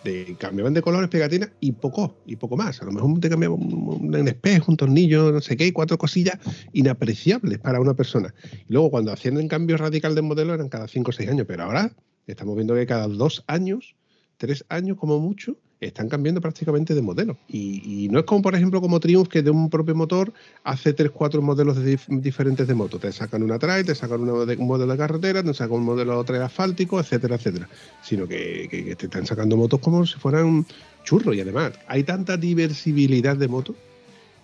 de, 0.05 0.37
cambiaban 0.39 0.75
de 0.75 0.83
colores, 0.83 1.11
pegatinas 1.11 1.51
y 1.61 1.73
poco, 1.73 2.17
y 2.27 2.37
poco 2.37 2.57
más. 2.57 2.81
A 2.81 2.85
lo 2.85 2.93
mejor 2.93 3.21
te 3.21 3.29
cambiaban 3.29 3.61
un, 3.61 4.15
un 4.15 4.29
espejo, 4.29 4.71
un 4.71 4.77
tornillo, 4.77 5.33
no 5.33 5.41
sé 5.41 5.57
qué, 5.57 5.73
cuatro 5.73 5.99
cosillas 5.99 6.39
inapreciables 6.73 7.59
para 7.59 7.81
una 7.81 7.95
persona. 7.95 8.35
Y 8.69 8.73
luego 8.73 8.91
cuando 8.91 9.13
hacían 9.13 9.37
el 9.37 9.49
cambio 9.49 9.77
radical 9.77 10.15
de 10.15 10.23
modelo 10.23 10.55
eran 10.55 10.69
cada 10.69 10.89
cinco 10.89 11.11
o 11.11 11.13
seis 11.13 11.29
años, 11.29 11.47
pero 11.49 11.65
ahora 11.65 11.93
estamos 12.27 12.55
viendo 12.55 12.75
que 12.75 12.87
cada 12.87 13.09
dos 13.09 13.45
años 13.47 13.97
tres 14.39 14.65
años 14.69 14.97
como 14.97 15.19
mucho, 15.19 15.57
están 15.81 16.09
cambiando 16.09 16.41
prácticamente 16.41 16.95
de 16.95 17.03
modelo. 17.03 17.37
Y, 17.49 18.05
y 18.05 18.09
no 18.09 18.19
es 18.19 18.25
como, 18.25 18.43
por 18.43 18.55
ejemplo, 18.55 18.81
como 18.81 18.99
Triumph, 19.01 19.29
que 19.29 19.43
de 19.43 19.51
un 19.51 19.71
propio 19.71 19.95
motor 19.95 20.33
hace 20.65 20.93
tres, 20.93 21.11
cuatro 21.11 21.41
modelos 21.41 21.77
de 21.77 21.97
dif- 21.97 22.21
diferentes 22.21 22.67
de 22.67 22.75
moto. 22.75 22.99
Te 22.99 23.13
sacan 23.13 23.43
una 23.43 23.59
trail, 23.59 23.87
te 23.87 23.95
sacan 23.95 24.21
una 24.21 24.33
un 24.33 24.67
modelo 24.67 24.93
de 24.93 24.99
carretera, 24.99 25.43
te 25.43 25.55
sacan 25.55 25.77
un 25.77 25.85
modelo 25.85 26.23
trail 26.25 26.43
asfáltico, 26.43 26.99
etcétera, 26.99 27.37
etcétera. 27.37 27.69
Sino 28.03 28.27
que, 28.27 28.97
te 28.99 29.07
están 29.07 29.27
sacando 29.27 29.57
motos 29.57 29.81
como 29.81 30.05
si 30.05 30.19
fueran 30.19 30.67
churros. 31.05 31.37
Y 31.37 31.41
además, 31.41 31.73
hay 31.87 32.03
tanta 32.03 32.37
diversibilidad 32.37 33.37
de 33.37 33.49
motos 33.49 33.77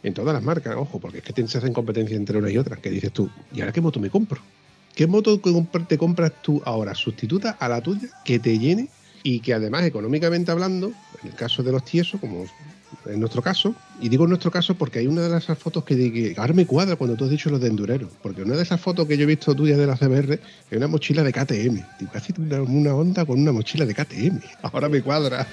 en 0.02 0.14
todas 0.14 0.34
las 0.34 0.42
marcas, 0.42 0.76
ojo, 0.76 1.00
porque 1.00 1.18
es 1.18 1.24
que 1.24 1.48
se 1.48 1.58
hacen 1.58 1.72
competencia 1.72 2.16
entre 2.16 2.38
unas 2.38 2.52
y 2.52 2.58
otras, 2.58 2.78
que 2.78 2.90
dices 2.90 3.10
tú, 3.10 3.28
¿y 3.54 3.60
ahora 3.60 3.72
qué 3.72 3.80
moto 3.80 3.98
me 3.98 4.10
compro? 4.10 4.40
¿Qué 4.94 5.06
moto 5.06 5.40
te 5.88 5.98
compras 5.98 6.32
tú 6.42 6.62
ahora 6.64 6.94
sustituta 6.94 7.56
a 7.58 7.68
la 7.68 7.80
tuya 7.80 8.08
que 8.22 8.38
te 8.38 8.58
llene 8.58 8.88
y 9.24 9.40
que 9.40 9.54
además 9.54 9.84
económicamente 9.84 10.52
hablando, 10.52 10.92
en 11.22 11.30
el 11.30 11.34
caso 11.34 11.62
de 11.62 11.72
los 11.72 11.84
tiesos, 11.84 12.20
como 12.20 12.44
en 13.06 13.18
nuestro 13.18 13.42
caso, 13.42 13.74
y 14.00 14.08
digo 14.08 14.24
en 14.24 14.30
nuestro 14.30 14.50
caso 14.50 14.74
porque 14.74 14.98
hay 14.98 15.06
una 15.06 15.22
de 15.22 15.36
esas 15.36 15.58
fotos 15.58 15.82
que, 15.82 15.96
que 16.12 16.34
ahora 16.36 16.52
me 16.52 16.66
cuadra 16.66 16.94
cuando 16.96 17.16
tú 17.16 17.24
has 17.24 17.30
dicho 17.30 17.48
los 17.50 17.60
de 17.60 17.68
endurero, 17.68 18.08
porque 18.22 18.42
una 18.42 18.54
de 18.54 18.62
esas 18.62 18.80
fotos 18.80 19.08
que 19.08 19.16
yo 19.16 19.24
he 19.24 19.26
visto 19.26 19.54
tuyas 19.54 19.78
de 19.78 19.86
la 19.86 19.96
CBR 19.96 20.34
es 20.34 20.76
una 20.76 20.86
mochila 20.86 21.22
de 21.22 21.32
KTM, 21.32 22.08
casi 22.12 22.34
una, 22.38 22.62
una 22.62 22.94
onda 22.94 23.24
con 23.24 23.40
una 23.40 23.50
mochila 23.50 23.86
de 23.86 23.94
KTM, 23.94 24.40
ahora 24.62 24.90
me 24.90 25.02
cuadra. 25.02 25.46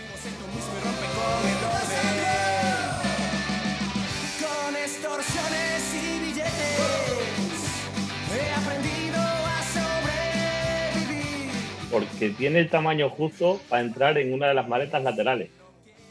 Porque 11.91 12.29
tiene 12.29 12.59
el 12.59 12.69
tamaño 12.69 13.09
justo 13.09 13.59
para 13.69 13.81
entrar 13.83 14.17
en 14.17 14.33
una 14.33 14.47
de 14.47 14.53
las 14.53 14.67
maletas 14.67 15.03
laterales. 15.03 15.49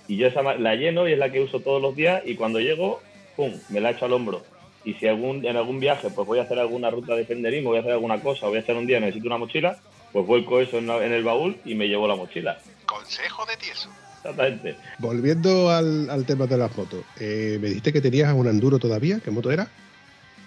Y 0.07 0.17
yo 0.17 0.27
esa 0.27 0.43
la 0.43 0.75
lleno 0.75 1.09
y 1.09 1.13
es 1.13 1.19
la 1.19 1.31
que 1.33 1.41
uso 1.41 1.61
todos 1.61 1.81
los 1.81 1.97
días 1.97 2.23
y 2.27 2.35
cuando 2.37 2.61
llego, 2.61 3.01
¡pum!, 3.37 3.53
me 3.71 3.81
la 3.81 3.91
echo 3.91 4.05
al 4.05 4.13
hombro. 4.13 4.43
Y 4.85 4.95
si 4.95 5.07
algún, 5.07 5.45
en 5.45 5.57
algún 5.57 5.79
viaje 5.81 6.09
pues 6.11 6.27
voy 6.27 6.39
a 6.39 6.43
hacer 6.43 6.59
alguna 6.59 6.91
ruta 6.91 7.15
de 7.15 7.27
senderismo, 7.27 7.71
voy 7.71 7.79
a 7.79 7.81
hacer 7.81 7.93
alguna 7.93 8.21
cosa, 8.21 8.47
o 8.47 8.49
voy 8.51 8.59
a 8.59 8.63
hacer 8.63 8.77
un 8.77 8.87
día, 8.87 8.99
necesito 9.01 9.27
una 9.27 9.39
mochila, 9.39 9.77
pues 10.13 10.27
vuelco 10.27 10.61
eso 10.61 10.79
en, 10.79 10.87
la- 10.87 11.05
en 11.05 11.13
el 11.13 11.23
baúl 11.23 11.57
y 11.65 11.75
me 11.75 11.87
llevo 11.87 12.09
la 12.09 12.17
mochila. 12.17 12.59
Consejo 12.87 13.45
de 13.47 13.57
tieso. 13.57 13.89
Exactamente. 14.17 14.77
Volviendo 14.99 15.71
al, 15.71 16.11
al 16.11 16.27
tema 16.27 16.47
de 16.47 16.59
las 16.59 16.77
motos, 16.77 17.05
eh, 17.19 17.59
me 17.61 17.69
dijiste 17.69 17.93
que 17.93 18.01
tenías 18.03 18.33
un 18.35 18.47
enduro 18.49 18.79
todavía, 18.79 19.19
¿qué 19.25 19.31
moto 19.31 19.51
era? 19.51 19.69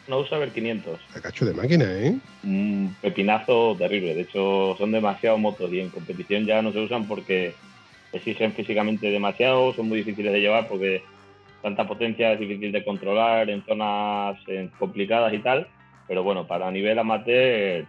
No 0.07 0.19
uso 0.19 0.37
ver 0.37 0.51
500. 0.51 0.99
A 1.15 1.21
cacho 1.21 1.45
de 1.45 1.53
máquina, 1.53 1.85
¿eh? 1.85 2.15
un 2.43 2.95
pepinazo 3.01 3.75
terrible. 3.77 4.15
De 4.15 4.21
hecho, 4.21 4.75
son 4.77 4.91
demasiados 4.91 5.39
motos 5.39 5.71
y 5.71 5.79
en 5.79 5.89
competición 5.89 6.45
ya 6.45 6.61
no 6.61 6.73
se 6.73 6.79
usan 6.79 7.07
porque 7.07 7.55
exigen 8.11 8.53
físicamente 8.53 9.09
demasiado, 9.09 9.73
son 9.73 9.87
muy 9.87 9.99
difíciles 9.99 10.31
de 10.33 10.41
llevar 10.41 10.67
porque 10.67 11.03
tanta 11.61 11.87
potencia 11.87 12.33
es 12.33 12.39
difícil 12.39 12.71
de 12.71 12.83
controlar 12.83 13.49
en 13.49 13.63
zonas 13.65 14.37
complicadas 14.77 15.33
y 15.33 15.39
tal. 15.39 15.67
Pero 16.07 16.21
bueno, 16.21 16.45
para 16.45 16.69
nivel 16.69 16.99
amateur 16.99 17.85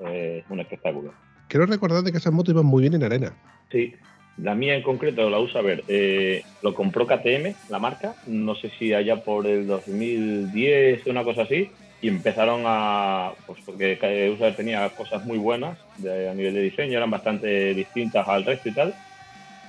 eh, 0.00 0.42
es 0.44 0.44
un 0.50 0.60
espectáculo. 0.60 1.14
Quiero 1.48 1.66
recordar 1.66 2.02
de 2.02 2.10
que 2.10 2.18
esas 2.18 2.32
motos 2.32 2.52
iban 2.52 2.66
muy 2.66 2.82
bien 2.82 2.94
en 2.94 3.04
arena. 3.04 3.32
Sí, 3.70 3.94
la 4.38 4.54
mía 4.54 4.74
en 4.74 4.82
concreto 4.82 5.28
la 5.28 5.38
usa 5.38 5.60
ver, 5.60 5.84
eh, 5.88 6.42
lo 6.62 6.74
compró 6.74 7.06
KTM, 7.06 7.54
la 7.68 7.78
marca, 7.78 8.14
no 8.26 8.54
sé 8.54 8.70
si 8.78 8.92
allá 8.92 9.16
por 9.16 9.46
el 9.46 9.66
2010 9.66 11.06
una 11.06 11.24
cosa 11.24 11.42
así, 11.42 11.70
y 12.00 12.08
empezaron 12.08 12.62
a, 12.66 13.32
pues 13.46 13.60
porque 13.64 13.96
Usaber 14.34 14.56
tenía 14.56 14.88
cosas 14.90 15.24
muy 15.24 15.38
buenas 15.38 15.78
de- 15.98 16.28
a 16.28 16.34
nivel 16.34 16.54
de 16.54 16.62
diseño, 16.62 16.96
eran 16.96 17.10
bastante 17.10 17.74
distintas 17.74 18.26
al 18.26 18.44
resto 18.44 18.68
y 18.68 18.72
tal, 18.72 18.94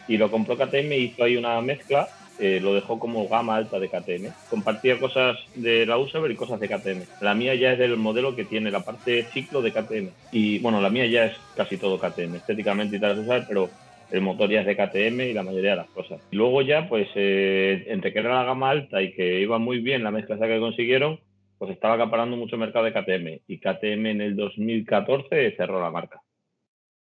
y 0.08 0.18
lo 0.18 0.32
compró 0.32 0.58
KTM 0.58 0.98
y 0.98 1.04
hizo 1.04 1.24
ahí 1.24 1.38
una 1.38 1.62
mezcla, 1.62 2.08
eh, 2.40 2.60
lo 2.60 2.74
dejó 2.74 2.98
como 2.98 3.28
gama 3.30 3.56
alta 3.56 3.80
de 3.80 3.90
KTM, 3.90 4.30
compartía 4.50 5.00
cosas 5.00 5.38
de 5.54 5.86
la 5.86 6.00
Usaber 6.00 6.32
y 6.32 6.36
cosas 6.36 6.60
de 6.60 6.68
KTM. 6.68 7.04
La 7.22 7.36
mía 7.36 7.54
ya 7.54 7.74
es 7.74 7.80
del 7.80 7.96
modelo 7.98 8.36
que 8.36 8.46
tiene 8.46 8.72
la 8.72 8.80
parte 8.84 9.30
ciclo 9.34 9.62
de 9.62 9.72
KTM, 9.72 10.10
y 10.32 10.58
bueno, 10.60 10.82
la 10.82 10.90
mía 10.90 11.06
ya 11.06 11.26
es 11.26 11.38
casi 11.56 11.78
todo 11.78 12.00
KTM, 12.00 12.38
estéticamente 12.38 12.96
y 12.96 13.00
tal 13.00 13.20
Usaber, 13.20 13.46
pero 13.48 13.70
el 14.14 14.22
motor 14.22 14.48
ya 14.50 14.62
es 14.62 14.68
de 14.68 14.78
KTM 14.78 15.28
y 15.30 15.34
la 15.34 15.42
mayoría 15.42 15.72
de 15.72 15.78
las 15.78 15.90
cosas. 15.90 16.22
Y 16.32 16.36
luego 16.36 16.62
ya, 16.62 16.88
pues, 16.88 17.08
eh, 17.16 17.86
entre 17.88 18.14
que 18.14 18.20
era 18.20 18.36
la 18.36 18.44
gama 18.44 18.70
alta 18.70 19.02
y 19.02 19.12
que 19.14 19.42
iba 19.42 19.58
muy 19.58 19.80
bien 19.80 20.04
la 20.04 20.12
mezcla 20.12 20.36
esa 20.36 20.48
que 20.48 20.60
consiguieron, 20.60 21.20
pues 21.58 21.72
estaba 21.72 21.96
acaparando 21.96 22.38
mucho 22.38 22.56
mercado 22.56 22.86
de 22.86 22.94
KTM. 22.94 23.42
Y 23.48 23.58
KTM 23.58 24.12
en 24.12 24.22
el 24.22 24.36
2014 24.36 25.56
cerró 25.58 25.82
la 25.82 25.90
marca. 25.90 26.22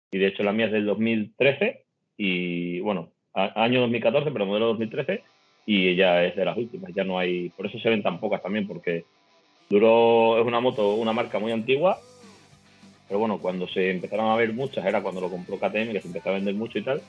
Y 0.09 0.19
de 0.19 0.27
hecho 0.27 0.43
la 0.43 0.53
mía 0.53 0.67
es 0.67 0.71
del 0.71 0.85
2013 0.85 1.83
y, 2.15 2.79
bueno, 2.79 3.09
a- 3.33 3.61
año 3.61 3.81
2014, 3.81 4.31
pero 4.31 4.45
modelo 4.45 4.67
2013 4.67 5.21
y 5.65 5.95
ya 5.95 6.23
es 6.23 6.35
de 6.37 6.45
las 6.45 6.57
últimas. 6.57 6.93
Ya 6.95 7.03
no 7.03 7.19
hay, 7.19 7.49
por 7.49 7.65
eso 7.65 7.77
se 7.79 7.89
ven 7.89 8.03
tan 8.03 8.21
pocas 8.21 8.41
también, 8.41 8.67
porque 8.67 9.03
duró, 9.69 10.39
es 10.39 10.45
una 10.45 10.61
moto, 10.61 10.95
una 10.95 11.11
marca 11.11 11.39
muy 11.39 11.51
antigua 11.51 11.97
pero 13.11 13.19
bueno, 13.19 13.39
cuando 13.39 13.67
se 13.67 13.91
empezaron 13.91 14.31
a 14.31 14.37
ver 14.37 14.53
muchas 14.53 14.85
era 14.85 15.01
cuando 15.01 15.19
lo 15.19 15.29
compró 15.29 15.57
KTM, 15.57 15.91
que 15.91 15.99
se 15.99 16.07
empezó 16.07 16.29
a 16.29 16.35
vender 16.35 16.53
mucho 16.55 16.77
y 16.77 16.81
tal, 16.81 17.01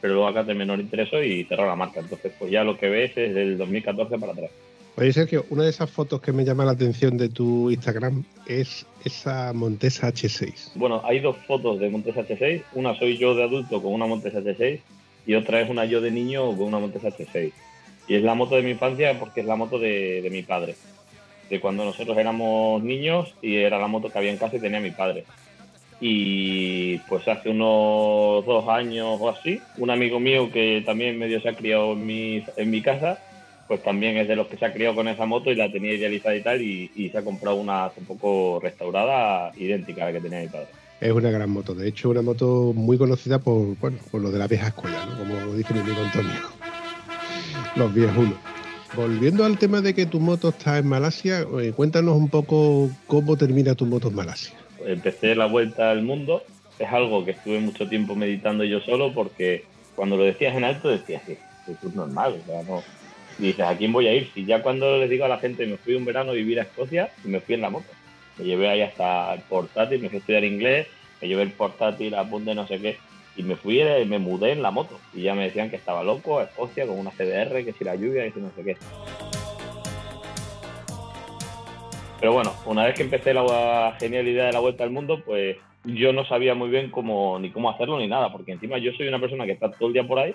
pero 0.00 0.14
luego 0.14 0.28
a 0.28 0.32
KTM 0.32 0.64
no 0.64 0.76
le 0.76 0.84
interesó 0.84 1.20
y 1.20 1.42
cerró 1.46 1.66
la 1.66 1.74
marca. 1.74 1.98
Entonces, 1.98 2.32
pues 2.38 2.52
ya 2.52 2.62
lo 2.62 2.78
que 2.78 2.88
ves 2.88 3.10
es 3.16 3.34
del 3.34 3.58
2014 3.58 4.18
para 4.20 4.34
atrás. 4.34 4.52
Oye, 4.94 5.12
Sergio, 5.12 5.46
una 5.50 5.64
de 5.64 5.70
esas 5.70 5.90
fotos 5.90 6.20
que 6.20 6.30
me 6.30 6.44
llama 6.44 6.64
la 6.64 6.70
atención 6.70 7.18
de 7.18 7.28
tu 7.28 7.72
Instagram 7.72 8.22
es 8.46 8.86
esa 9.04 9.52
Montesa 9.52 10.12
H6. 10.12 10.74
Bueno, 10.76 11.02
hay 11.04 11.18
dos 11.18 11.36
fotos 11.38 11.80
de 11.80 11.90
Montes 11.90 12.14
H6. 12.14 12.62
Una 12.74 12.96
soy 12.96 13.16
yo 13.16 13.34
de 13.34 13.42
adulto 13.42 13.82
con 13.82 13.92
una 13.92 14.06
Montes 14.06 14.34
H6 14.34 14.78
y 15.26 15.34
otra 15.34 15.60
es 15.60 15.68
una 15.68 15.86
yo 15.86 16.00
de 16.00 16.12
niño 16.12 16.56
con 16.56 16.68
una 16.68 16.78
Montes 16.78 17.02
H6. 17.02 17.50
Y 18.06 18.14
es 18.14 18.22
la 18.22 18.36
moto 18.36 18.54
de 18.54 18.62
mi 18.62 18.70
infancia 18.70 19.18
porque 19.18 19.40
es 19.40 19.46
la 19.46 19.56
moto 19.56 19.80
de, 19.80 20.22
de 20.22 20.30
mi 20.30 20.44
padre. 20.44 20.76
De 21.50 21.60
cuando 21.60 21.84
nosotros 21.84 22.16
éramos 22.16 22.80
niños 22.84 23.34
y 23.42 23.56
era 23.56 23.80
la 23.80 23.88
moto 23.88 24.08
que 24.08 24.18
había 24.18 24.30
en 24.30 24.38
casa 24.38 24.56
y 24.56 24.60
tenía 24.60 24.78
mi 24.78 24.92
padre. 24.92 25.24
Y 26.00 26.98
pues 27.08 27.26
hace 27.26 27.50
unos 27.50 28.46
dos 28.46 28.68
años 28.68 29.18
o 29.20 29.28
así, 29.28 29.60
un 29.78 29.90
amigo 29.90 30.20
mío 30.20 30.50
que 30.52 30.82
también 30.86 31.18
medio 31.18 31.40
se 31.40 31.48
ha 31.48 31.56
criado 31.56 31.92
en 31.94 32.06
mi, 32.06 32.44
en 32.56 32.70
mi 32.70 32.82
casa, 32.82 33.18
pues 33.68 33.82
también 33.82 34.16
es 34.16 34.26
de 34.26 34.34
los 34.34 34.46
que 34.46 34.56
se 34.56 34.64
ha 34.64 34.72
criado 34.72 34.94
con 34.94 35.06
esa 35.08 35.26
moto 35.26 35.50
y 35.50 35.54
la 35.54 35.70
tenía 35.70 35.94
idealizada 35.94 36.34
y 36.34 36.42
tal, 36.42 36.62
y, 36.62 37.10
se 37.10 37.18
ha 37.18 37.22
comprado 37.22 37.56
una 37.56 37.86
hace 37.86 38.00
poco 38.00 38.58
restaurada, 38.62 39.52
idéntica 39.56 40.04
a 40.04 40.06
la 40.06 40.12
que 40.12 40.20
tenía 40.20 40.40
mi 40.40 40.48
padre. 40.48 40.68
Es 41.00 41.12
una 41.12 41.30
gran 41.30 41.50
moto, 41.50 41.74
de 41.74 41.88
hecho 41.88 42.08
una 42.08 42.22
moto 42.22 42.72
muy 42.74 42.96
conocida 42.96 43.38
por, 43.38 43.76
bueno, 43.78 43.98
por 44.10 44.20
lo 44.20 44.32
de 44.32 44.38
la 44.38 44.48
vieja 44.48 44.68
escuela, 44.68 45.04
¿no? 45.06 45.18
como 45.18 45.54
dice 45.54 45.74
mi 45.74 45.80
amigo 45.80 46.00
Antonio. 46.02 46.32
Los 47.76 47.94
viejunos. 47.94 48.34
Volviendo 48.96 49.44
al 49.44 49.58
tema 49.58 49.80
de 49.80 49.94
que 49.94 50.06
tu 50.06 50.18
moto 50.18 50.48
está 50.48 50.78
en 50.78 50.88
Malasia, 50.88 51.46
eh, 51.60 51.72
cuéntanos 51.76 52.16
un 52.16 52.28
poco 52.28 52.90
cómo 53.06 53.36
termina 53.36 53.74
tu 53.74 53.84
moto 53.84 54.08
en 54.08 54.14
Malasia. 54.14 54.54
Empecé 54.92 55.34
la 55.34 55.46
vuelta 55.46 55.90
al 55.90 56.02
mundo. 56.02 56.42
Es 56.78 56.90
algo 56.92 57.24
que 57.24 57.32
estuve 57.32 57.60
mucho 57.60 57.88
tiempo 57.88 58.14
meditando 58.14 58.64
yo 58.64 58.80
solo 58.80 59.12
porque 59.12 59.64
cuando 59.94 60.16
lo 60.16 60.24
decías 60.24 60.56
en 60.56 60.64
alto 60.64 60.88
decías 60.88 61.22
esto 61.28 61.88
es 61.88 61.94
normal. 61.94 62.40
O 62.42 62.46
sea, 62.46 62.62
no. 62.62 62.82
Y 63.38 63.48
dices, 63.48 63.66
¿a 63.66 63.76
quién 63.76 63.92
voy 63.92 64.08
a 64.08 64.14
ir? 64.14 64.30
Si 64.34 64.44
ya 64.44 64.62
cuando 64.62 64.98
les 64.98 65.10
digo 65.10 65.24
a 65.24 65.28
la 65.28 65.38
gente 65.38 65.66
me 65.66 65.76
fui 65.76 65.94
un 65.94 66.04
verano 66.04 66.30
a 66.30 66.34
vivir 66.34 66.58
a 66.58 66.62
Escocia 66.62 67.10
y 67.24 67.28
me 67.28 67.40
fui 67.40 67.54
en 67.54 67.60
la 67.60 67.70
moto. 67.70 67.86
Me 68.38 68.44
llevé 68.44 68.68
ahí 68.68 68.82
hasta 68.82 69.34
el 69.34 69.40
portátil, 69.42 70.00
me 70.00 70.08
fui 70.08 70.18
a 70.18 70.20
estudiar 70.20 70.44
inglés, 70.44 70.86
me 71.20 71.28
llevé 71.28 71.42
el 71.42 71.52
portátil 71.52 72.14
a 72.14 72.28
punto 72.28 72.50
de 72.50 72.56
no 72.56 72.66
sé 72.66 72.78
qué. 72.78 72.98
Y 73.36 73.42
me 73.42 73.54
fui, 73.54 73.80
eh, 73.80 74.04
me 74.04 74.18
mudé 74.18 74.52
en 74.52 74.62
la 74.62 74.70
moto. 74.70 74.98
Y 75.14 75.22
ya 75.22 75.34
me 75.34 75.44
decían 75.44 75.70
que 75.70 75.76
estaba 75.76 76.02
loco 76.02 76.38
a 76.38 76.44
Escocia 76.44 76.86
con 76.86 76.98
una 76.98 77.10
CDR, 77.10 77.64
que 77.64 77.74
si 77.76 77.84
la 77.84 77.94
lluvia, 77.94 78.24
que 78.24 78.32
si 78.32 78.40
no 78.40 78.50
sé 78.56 78.64
qué. 78.64 79.37
Pero 82.20 82.32
bueno, 82.32 82.52
una 82.66 82.84
vez 82.84 82.94
que 82.94 83.02
empecé 83.02 83.32
la 83.32 83.96
genial 84.00 84.26
idea 84.26 84.46
de 84.46 84.52
la 84.52 84.58
vuelta 84.58 84.84
al 84.84 84.90
mundo, 84.90 85.22
pues 85.24 85.56
yo 85.84 86.12
no 86.12 86.24
sabía 86.24 86.54
muy 86.54 86.68
bien 86.68 86.90
cómo 86.90 87.38
ni 87.38 87.50
cómo 87.50 87.70
hacerlo 87.70 87.98
ni 87.98 88.08
nada, 88.08 88.32
porque 88.32 88.52
encima 88.52 88.78
yo 88.78 88.92
soy 88.92 89.08
una 89.08 89.20
persona 89.20 89.46
que 89.46 89.52
está 89.52 89.70
todo 89.70 89.88
el 89.88 89.94
día 89.94 90.06
por 90.06 90.18
ahí 90.18 90.34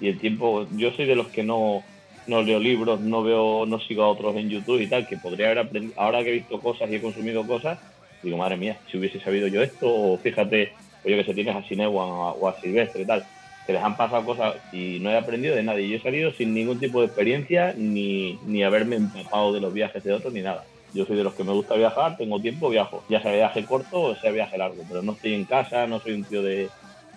y 0.00 0.08
el 0.08 0.18
tiempo, 0.18 0.66
yo 0.76 0.92
soy 0.92 1.06
de 1.06 1.16
los 1.16 1.28
que 1.28 1.42
no, 1.42 1.82
no 2.26 2.42
leo 2.42 2.60
libros, 2.60 3.00
no 3.00 3.22
veo, 3.22 3.66
no 3.66 3.80
sigo 3.80 4.04
a 4.04 4.08
otros 4.08 4.36
en 4.36 4.48
YouTube 4.48 4.80
y 4.80 4.86
tal, 4.86 5.08
que 5.08 5.16
podría 5.16 5.46
haber 5.46 5.58
aprendido, 5.60 5.94
ahora 6.00 6.22
que 6.22 6.30
he 6.30 6.34
visto 6.34 6.60
cosas 6.60 6.90
y 6.90 6.96
he 6.96 7.02
consumido 7.02 7.44
cosas, 7.46 7.78
digo, 8.22 8.36
madre 8.36 8.56
mía, 8.56 8.78
si 8.90 8.98
hubiese 8.98 9.20
sabido 9.20 9.48
yo 9.48 9.62
esto, 9.62 9.92
o 9.92 10.16
fíjate, 10.18 10.72
o 11.04 11.08
yo 11.08 11.16
que 11.16 11.24
sé, 11.24 11.34
tienes 11.34 11.56
a 11.56 11.62
Sinewan 11.64 12.08
o 12.08 12.48
a 12.48 12.60
Silvestre 12.60 13.02
y 13.02 13.06
tal, 13.06 13.24
que 13.66 13.72
les 13.72 13.82
han 13.82 13.96
pasado 13.96 14.24
cosas 14.24 14.54
y 14.72 14.98
no 15.00 15.10
he 15.10 15.16
aprendido 15.16 15.56
de 15.56 15.62
nadie. 15.62 15.88
Yo 15.88 15.96
he 15.96 16.00
salido 16.00 16.30
sin 16.32 16.54
ningún 16.54 16.78
tipo 16.78 17.00
de 17.00 17.06
experiencia 17.06 17.74
ni, 17.76 18.38
ni 18.46 18.62
haberme 18.62 18.96
empapado 18.96 19.52
de 19.52 19.60
los 19.60 19.72
viajes 19.72 20.04
de 20.04 20.12
otros 20.12 20.32
ni 20.32 20.42
nada. 20.42 20.64
Yo 20.94 21.04
soy 21.04 21.16
de 21.16 21.24
los 21.24 21.34
que 21.34 21.42
me 21.42 21.52
gusta 21.52 21.74
viajar, 21.74 22.16
tengo 22.16 22.40
tiempo, 22.40 22.70
viajo. 22.70 23.02
Ya 23.08 23.20
sea 23.20 23.32
viaje 23.32 23.64
corto 23.64 24.00
o 24.00 24.14
sea 24.14 24.30
viaje 24.30 24.56
largo, 24.56 24.82
pero 24.88 25.02
no 25.02 25.12
estoy 25.12 25.34
en 25.34 25.44
casa, 25.44 25.86
no 25.88 25.98
soy 25.98 26.12
un 26.12 26.24
tío 26.24 26.42
de, 26.42 26.68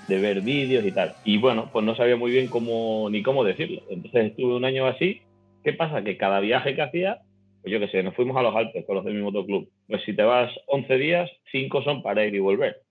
de 0.08 0.20
ver 0.20 0.42
vídeos 0.42 0.84
y 0.86 0.92
tal. 0.92 1.14
Y 1.24 1.38
bueno, 1.38 1.70
pues 1.72 1.86
no 1.86 1.96
sabía 1.96 2.16
muy 2.16 2.32
bien 2.32 2.48
cómo 2.48 3.08
ni 3.12 3.22
cómo 3.22 3.44
decirlo. 3.44 3.82
Entonces 3.90 4.32
estuve 4.32 4.56
un 4.56 4.66
año 4.66 4.88
así. 4.88 5.22
¿Qué 5.64 5.74
pasa? 5.74 6.04
Que 6.04 6.18
cada 6.18 6.40
viaje 6.40 6.76
que 6.76 6.82
hacía, 6.82 7.20
pues 7.62 7.72
yo 7.72 7.80
qué 7.80 7.88
sé, 7.90 8.02
nos 8.02 8.16
fuimos 8.16 8.36
a 8.38 8.42
los 8.42 8.56
Alpes 8.56 8.86
con 8.86 8.96
los 8.96 9.06
de 9.06 9.12
mi 9.12 9.22
motoclub. 9.22 9.70
Pues 9.88 10.04
si 10.04 10.16
te 10.16 10.24
vas 10.24 10.52
11 10.68 10.98
días, 10.98 11.30
5 11.52 11.84
son 11.84 12.02
para 12.02 12.26
ir 12.26 12.34
y 12.34 12.40
volver. 12.40 12.82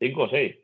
5 0.00 0.22
o 0.22 0.28
6. 0.28 0.56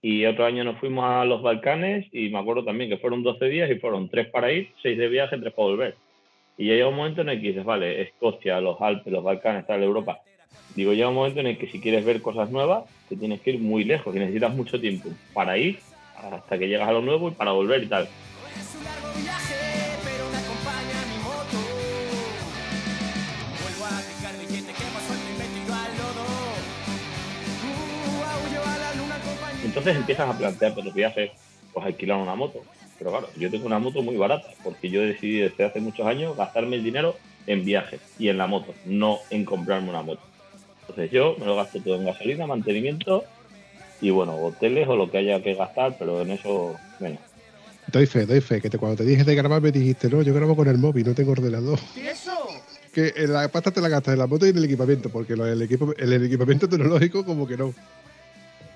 Y 0.00 0.26
otro 0.26 0.44
año 0.44 0.62
nos 0.62 0.78
fuimos 0.78 1.04
a 1.04 1.24
los 1.24 1.42
Balcanes 1.42 2.06
y 2.12 2.28
me 2.28 2.38
acuerdo 2.38 2.64
también 2.64 2.88
que 2.88 2.98
fueron 2.98 3.22
12 3.22 3.46
días 3.46 3.70
y 3.70 3.80
fueron 3.80 4.08
3 4.08 4.28
para 4.28 4.52
ir, 4.52 4.70
6 4.82 4.96
de 4.96 5.08
viaje, 5.08 5.38
3 5.38 5.52
para 5.52 5.68
volver. 5.68 5.94
Y 6.60 6.66
ya 6.66 6.74
llega 6.74 6.88
un 6.88 6.96
momento 6.96 7.20
en 7.20 7.28
el 7.28 7.40
que 7.40 7.48
dices, 7.48 7.64
vale, 7.64 8.02
Escocia, 8.02 8.60
los 8.60 8.80
Alpes, 8.80 9.12
los 9.12 9.22
Balcanes, 9.22 9.64
tal, 9.64 9.80
Europa. 9.80 10.22
Digo, 10.74 10.92
llega 10.92 11.08
un 11.08 11.14
momento 11.14 11.38
en 11.38 11.46
el 11.46 11.56
que 11.56 11.68
si 11.68 11.80
quieres 11.80 12.04
ver 12.04 12.20
cosas 12.20 12.50
nuevas, 12.50 12.84
te 13.08 13.16
tienes 13.16 13.40
que 13.40 13.52
ir 13.52 13.60
muy 13.60 13.84
lejos 13.84 14.14
y 14.14 14.18
necesitas 14.18 14.52
mucho 14.52 14.80
tiempo 14.80 15.08
para 15.32 15.56
ir 15.56 15.78
hasta 16.16 16.58
que 16.58 16.66
llegas 16.66 16.88
a 16.88 16.92
lo 16.92 17.00
nuevo 17.00 17.28
y 17.28 17.30
para 17.30 17.52
volver 17.52 17.84
y 17.84 17.86
tal. 17.86 18.08
Entonces 29.64 29.96
empiezas 29.96 30.28
a 30.28 30.36
plantearte 30.36 30.82
los 30.82 30.92
viajes, 30.92 31.30
pues 31.72 31.86
alquilar 31.86 32.18
una 32.18 32.34
moto. 32.34 32.64
Pero 32.98 33.10
claro, 33.10 33.28
yo 33.38 33.50
tengo 33.50 33.66
una 33.66 33.78
moto 33.78 34.02
muy 34.02 34.16
barata, 34.16 34.48
porque 34.64 34.90
yo 34.90 35.00
decidí 35.02 35.38
desde 35.38 35.64
hace 35.64 35.80
muchos 35.80 36.06
años 36.06 36.36
gastarme 36.36 36.76
el 36.76 36.84
dinero 36.84 37.16
en 37.46 37.64
viajes 37.64 38.00
y 38.18 38.28
en 38.28 38.38
la 38.38 38.46
moto, 38.46 38.74
no 38.86 39.18
en 39.30 39.44
comprarme 39.44 39.88
una 39.90 40.02
moto. 40.02 40.20
Entonces 40.82 41.10
yo 41.10 41.36
me 41.38 41.46
lo 41.46 41.56
gasto 41.56 41.80
todo 41.80 41.94
en 41.96 42.04
gasolina, 42.06 42.46
mantenimiento 42.46 43.24
y 44.00 44.10
bueno, 44.10 44.34
hoteles 44.36 44.88
o 44.88 44.96
lo 44.96 45.10
que 45.10 45.18
haya 45.18 45.42
que 45.42 45.54
gastar, 45.54 45.96
pero 45.98 46.22
en 46.22 46.30
eso 46.32 46.76
menos. 47.00 47.20
Doy 47.90 48.06
fe, 48.06 48.26
doy 48.26 48.40
fe, 48.40 48.60
que 48.60 48.68
te- 48.68 48.78
cuando 48.78 48.96
te 48.98 49.04
dije 49.04 49.24
de 49.24 49.34
grabar 49.34 49.62
me 49.62 49.72
dijiste, 49.72 50.10
no, 50.10 50.20
yo 50.22 50.34
grabo 50.34 50.54
con 50.56 50.68
el 50.68 50.76
móvil, 50.78 51.06
no 51.06 51.14
tengo 51.14 51.32
ordenador. 51.32 51.78
¿Y 51.96 52.06
eso? 52.08 52.32
Que 52.92 53.12
en 53.16 53.32
la 53.32 53.48
pasta 53.48 53.70
te 53.70 53.80
la 53.80 53.88
gastas 53.88 54.12
en 54.14 54.18
la 54.18 54.26
moto 54.26 54.44
y 54.46 54.50
en 54.50 54.58
el 54.58 54.64
equipamiento, 54.64 55.08
porque 55.08 55.34
el, 55.34 55.62
equipo, 55.62 55.94
el 55.96 56.12
equipamiento 56.24 56.68
tecnológico 56.68 57.24
como 57.24 57.46
que 57.46 57.56
no. 57.56 57.72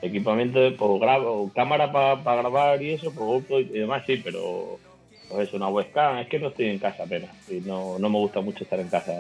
Equipamiento, 0.03 0.59
pues 0.77 1.01
grabo, 1.01 1.53
cámara 1.55 1.93
para 1.93 2.37
grabar 2.43 2.83
y 2.83 2.93
eso, 2.95 3.15
pues 3.15 3.25
GoPro 3.25 3.61
y 3.61 3.69
demás, 3.69 4.03
sí, 4.05 4.17
pero 4.17 4.81
pues 5.29 5.49
eso, 5.49 5.57
una 5.57 5.69
webcam, 5.69 6.19
es 6.19 6.29
que 6.29 6.41
no 6.41 6.49
estoy 6.49 6.67
en 6.67 6.81
casa 6.81 7.05
apenas, 7.05 7.37
y 7.47 7.61
no, 7.61 7.99
no 8.01 8.11
me 8.11 8.19
gusta 8.19 8.41
mucho 8.41 8.65
estar 8.65 8.81
en 8.81 8.91
casa, 8.91 9.13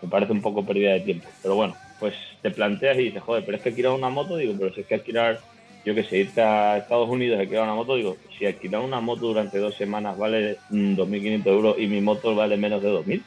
me 0.00 0.08
parece 0.08 0.32
un 0.32 0.40
poco 0.40 0.64
pérdida 0.64 0.94
de 0.94 1.00
tiempo, 1.00 1.28
pero 1.42 1.56
bueno, 1.56 1.76
pues 1.98 2.14
te 2.42 2.50
planteas 2.50 2.98
y 2.98 3.02
dices, 3.04 3.22
joder, 3.22 3.44
pero 3.44 3.58
es 3.58 3.62
que 3.62 3.68
alquilar 3.68 3.92
una 3.92 4.08
moto, 4.08 4.36
digo, 4.38 4.54
pero 4.58 4.72
si 4.74 4.80
es 4.80 4.86
que 4.86 4.94
alquilar, 4.94 5.40
yo 5.84 5.94
que 5.94 6.04
sé, 6.04 6.16
irte 6.18 6.40
a 6.40 6.78
Estados 6.78 7.08
Unidos 7.10 7.38
a 7.38 7.42
alquilar 7.42 7.64
una 7.64 7.74
moto, 7.74 7.96
digo, 7.96 8.16
si 8.38 8.46
alquilar 8.46 8.80
una 8.80 9.00
moto 9.00 9.26
durante 9.26 9.58
dos 9.58 9.76
semanas 9.76 10.16
vale 10.16 10.62
mm, 10.70 10.94
2.500 10.96 11.52
euros 11.52 11.76
y 11.78 11.86
mi 11.86 12.00
moto 12.00 12.34
vale 12.34 12.56
menos 12.56 12.82
de 12.82 12.88
2.000, 12.88 13.26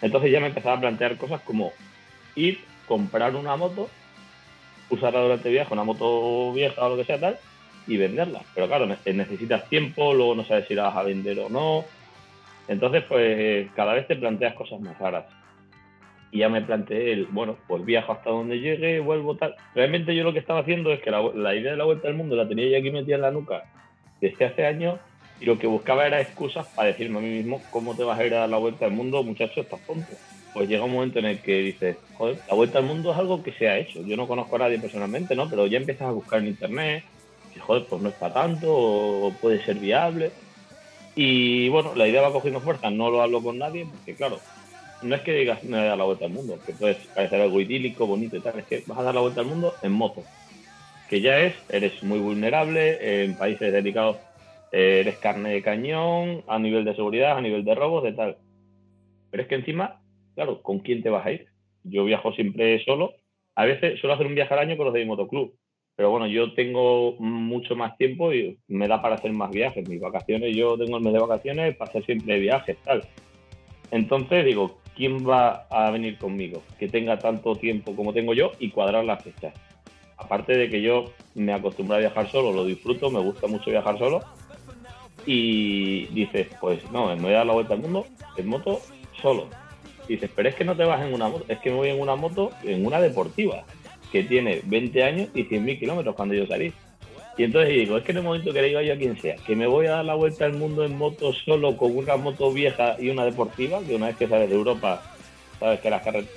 entonces 0.00 0.32
ya 0.32 0.40
me 0.40 0.48
empezaba 0.48 0.76
a 0.76 0.80
plantear 0.80 1.18
cosas 1.18 1.42
como 1.42 1.74
ir, 2.34 2.58
comprar 2.86 3.36
una 3.36 3.56
moto, 3.56 3.90
usarla 4.90 5.20
durante 5.20 5.48
el 5.48 5.54
viaje, 5.54 5.72
una 5.72 5.84
moto 5.84 6.52
vieja 6.52 6.84
o 6.84 6.88
lo 6.90 6.96
que 6.96 7.04
sea 7.04 7.20
tal, 7.20 7.38
y 7.86 7.96
venderla. 7.96 8.42
Pero 8.54 8.68
claro, 8.68 8.86
ne- 8.86 8.98
necesitas 9.12 9.68
tiempo, 9.68 10.14
luego 10.14 10.34
no 10.34 10.44
sabes 10.44 10.66
si 10.68 10.74
la 10.74 10.84
vas 10.84 10.96
a 10.96 11.02
vender 11.02 11.38
o 11.40 11.48
no. 11.48 11.84
Entonces, 12.68 13.04
pues 13.08 13.70
cada 13.72 13.94
vez 13.94 14.06
te 14.06 14.16
planteas 14.16 14.54
cosas 14.54 14.80
más 14.80 14.98
raras. 14.98 15.26
Y 16.30 16.40
ya 16.40 16.50
me 16.50 16.60
planteé 16.60 17.12
el, 17.12 17.26
bueno, 17.26 17.56
pues 17.66 17.84
viajo 17.84 18.12
hasta 18.12 18.30
donde 18.30 18.60
llegue, 18.60 19.00
vuelvo 19.00 19.36
tal. 19.36 19.54
Realmente 19.74 20.14
yo 20.14 20.24
lo 20.24 20.32
que 20.34 20.40
estaba 20.40 20.60
haciendo 20.60 20.92
es 20.92 21.00
que 21.00 21.10
la, 21.10 21.22
la 21.34 21.54
idea 21.54 21.70
de 21.72 21.78
la 21.78 21.84
vuelta 21.84 22.08
al 22.08 22.14
mundo 22.14 22.36
la 22.36 22.46
tenía 22.46 22.68
ya 22.68 22.78
aquí 22.78 22.90
metida 22.90 23.16
en 23.16 23.22
la 23.22 23.30
nuca 23.30 23.64
desde 24.20 24.44
hace 24.44 24.66
años 24.66 25.00
y 25.40 25.46
lo 25.46 25.58
que 25.58 25.66
buscaba 25.66 26.06
era 26.06 26.20
excusas 26.20 26.66
para 26.74 26.88
decirme 26.88 27.18
a 27.18 27.22
mí 27.22 27.28
mismo 27.30 27.64
cómo 27.70 27.96
te 27.96 28.04
vas 28.04 28.18
a 28.18 28.26
ir 28.26 28.34
a 28.34 28.40
dar 28.40 28.48
la 28.50 28.58
vuelta 28.58 28.84
al 28.84 28.92
mundo, 28.92 29.22
muchacho, 29.22 29.62
estás 29.62 29.80
tonto. 29.86 30.18
Pues 30.58 30.68
llega 30.68 30.82
un 30.82 30.92
momento 30.92 31.20
en 31.20 31.26
el 31.26 31.38
que 31.38 31.60
dices, 31.60 31.96
joder, 32.14 32.36
la 32.48 32.54
vuelta 32.54 32.78
al 32.80 32.84
mundo 32.84 33.12
es 33.12 33.16
algo 33.16 33.44
que 33.44 33.52
se 33.52 33.68
ha 33.68 33.78
hecho. 33.78 34.02
Yo 34.02 34.16
no 34.16 34.26
conozco 34.26 34.56
a 34.56 34.58
nadie 34.58 34.80
personalmente, 34.80 35.36
¿no? 35.36 35.48
Pero 35.48 35.68
ya 35.68 35.78
empiezas 35.78 36.08
a 36.08 36.10
buscar 36.10 36.40
en 36.40 36.48
internet, 36.48 37.04
y 37.54 37.60
joder, 37.60 37.84
pues 37.88 38.02
no 38.02 38.08
es 38.08 38.16
para 38.16 38.34
tanto, 38.34 38.66
o 38.68 39.32
puede 39.40 39.64
ser 39.64 39.76
viable. 39.76 40.32
Y 41.14 41.68
bueno, 41.68 41.94
la 41.94 42.08
idea 42.08 42.22
va 42.22 42.32
cogiendo 42.32 42.60
fuerza, 42.60 42.90
no 42.90 43.08
lo 43.08 43.22
hablo 43.22 43.40
con 43.40 43.56
nadie, 43.56 43.86
porque 43.86 44.16
claro, 44.16 44.40
no 45.00 45.14
es 45.14 45.20
que 45.20 45.32
digas 45.32 45.62
me 45.62 45.76
voy 45.76 45.86
a 45.86 45.90
dar 45.90 45.98
la 45.98 46.04
vuelta 46.04 46.24
al 46.24 46.32
mundo, 46.32 46.58
que 46.66 46.72
puede 46.72 46.96
parecer 47.14 47.40
algo 47.40 47.60
idílico, 47.60 48.08
bonito 48.08 48.36
y 48.36 48.40
tal, 48.40 48.58
es 48.58 48.66
que 48.66 48.82
vas 48.84 48.98
a 48.98 49.04
dar 49.04 49.14
la 49.14 49.20
vuelta 49.20 49.42
al 49.42 49.46
mundo 49.46 49.74
en 49.82 49.92
moto. 49.92 50.24
Que 51.08 51.20
ya 51.20 51.38
es, 51.38 51.54
eres 51.68 52.02
muy 52.02 52.18
vulnerable, 52.18 53.22
en 53.22 53.36
países 53.36 53.72
dedicados 53.72 54.16
eh, 54.72 55.02
eres 55.02 55.18
carne 55.18 55.50
de 55.50 55.62
cañón, 55.62 56.42
a 56.48 56.58
nivel 56.58 56.84
de 56.84 56.96
seguridad, 56.96 57.38
a 57.38 57.40
nivel 57.40 57.64
de 57.64 57.76
robos, 57.76 58.02
de 58.02 58.12
tal. 58.12 58.38
Pero 59.30 59.44
es 59.44 59.48
que 59.48 59.54
encima, 59.54 60.00
claro, 60.38 60.62
¿con 60.62 60.78
quién 60.78 61.02
te 61.02 61.10
vas 61.10 61.26
a 61.26 61.32
ir? 61.32 61.48
Yo 61.82 62.04
viajo 62.04 62.32
siempre 62.32 62.78
solo. 62.84 63.12
A 63.56 63.64
veces 63.64 63.98
suelo 63.98 64.14
hacer 64.14 64.28
un 64.28 64.36
viaje 64.36 64.54
al 64.54 64.60
año 64.60 64.76
con 64.76 64.86
los 64.86 64.94
de 64.94 65.00
mi 65.00 65.06
motoclub. 65.06 65.52
Pero 65.96 66.10
bueno, 66.12 66.28
yo 66.28 66.54
tengo 66.54 67.16
mucho 67.18 67.74
más 67.74 67.98
tiempo 67.98 68.32
y 68.32 68.56
me 68.68 68.86
da 68.86 69.02
para 69.02 69.16
hacer 69.16 69.32
más 69.32 69.50
viajes. 69.50 69.88
Mis 69.88 70.00
vacaciones, 70.00 70.54
yo 70.54 70.78
tengo 70.78 70.98
el 70.98 71.02
mes 71.02 71.12
de 71.12 71.18
vacaciones 71.18 71.76
para 71.76 71.90
hacer 71.90 72.04
siempre 72.04 72.38
viajes, 72.38 72.76
tal. 72.84 73.02
Entonces 73.90 74.44
digo, 74.44 74.78
¿quién 74.94 75.28
va 75.28 75.66
a 75.70 75.90
venir 75.90 76.16
conmigo? 76.18 76.62
Que 76.78 76.86
tenga 76.86 77.18
tanto 77.18 77.56
tiempo 77.56 77.96
como 77.96 78.12
tengo 78.12 78.32
yo 78.32 78.52
y 78.60 78.70
cuadrar 78.70 79.04
las 79.04 79.24
fechas. 79.24 79.52
Aparte 80.18 80.56
de 80.56 80.70
que 80.70 80.80
yo 80.80 81.06
me 81.34 81.52
acostumbré 81.52 81.96
a 81.96 82.00
viajar 82.00 82.30
solo, 82.30 82.52
lo 82.52 82.64
disfruto, 82.64 83.10
me 83.10 83.18
gusta 83.18 83.48
mucho 83.48 83.72
viajar 83.72 83.98
solo. 83.98 84.20
Y 85.26 86.06
dices, 86.14 86.46
pues 86.60 86.88
no, 86.92 87.08
me 87.16 87.22
voy 87.22 87.32
a 87.32 87.38
dar 87.38 87.46
la 87.46 87.54
vuelta 87.54 87.74
al 87.74 87.80
mundo 87.80 88.06
en 88.36 88.46
moto 88.46 88.78
solo. 89.20 89.48
Dices, 90.08 90.30
pero 90.34 90.48
es 90.48 90.54
que 90.54 90.64
no 90.64 90.74
te 90.74 90.84
vas 90.84 91.02
en 91.02 91.12
una 91.12 91.28
moto, 91.28 91.44
es 91.48 91.58
que 91.58 91.70
me 91.70 91.76
voy 91.76 91.90
en 91.90 92.00
una 92.00 92.16
moto, 92.16 92.50
en 92.64 92.86
una 92.86 93.00
deportiva, 93.00 93.64
que 94.10 94.24
tiene 94.24 94.62
20 94.64 95.04
años 95.04 95.28
y 95.34 95.44
100.000 95.44 95.78
kilómetros 95.78 96.14
cuando 96.14 96.34
yo 96.34 96.46
salí. 96.46 96.72
Y 97.36 97.44
entonces 97.44 97.72
digo, 97.74 97.98
es 97.98 98.04
que 98.04 98.12
en 98.12 98.18
el 98.18 98.24
momento 98.24 98.52
que 98.52 98.62
le 98.62 98.68
diga 98.68 98.82
yo 98.82 98.94
a 98.94 98.96
quien 98.96 99.20
sea, 99.20 99.36
que 99.36 99.54
me 99.54 99.66
voy 99.66 99.86
a 99.86 99.90
dar 99.92 100.04
la 100.04 100.14
vuelta 100.14 100.46
al 100.46 100.54
mundo 100.54 100.84
en 100.84 100.96
moto 100.96 101.32
solo 101.44 101.76
con 101.76 101.96
una 101.96 102.16
moto 102.16 102.52
vieja 102.52 102.96
y 102.98 103.10
una 103.10 103.24
deportiva, 103.24 103.80
que 103.86 103.94
una 103.94 104.06
vez 104.06 104.16
que 104.16 104.26
sales 104.26 104.48
de 104.48 104.56
Europa, 104.56 105.02
sabes 105.60 105.80
que 105.80 105.90
las 105.90 106.02
carreteras... 106.02 106.36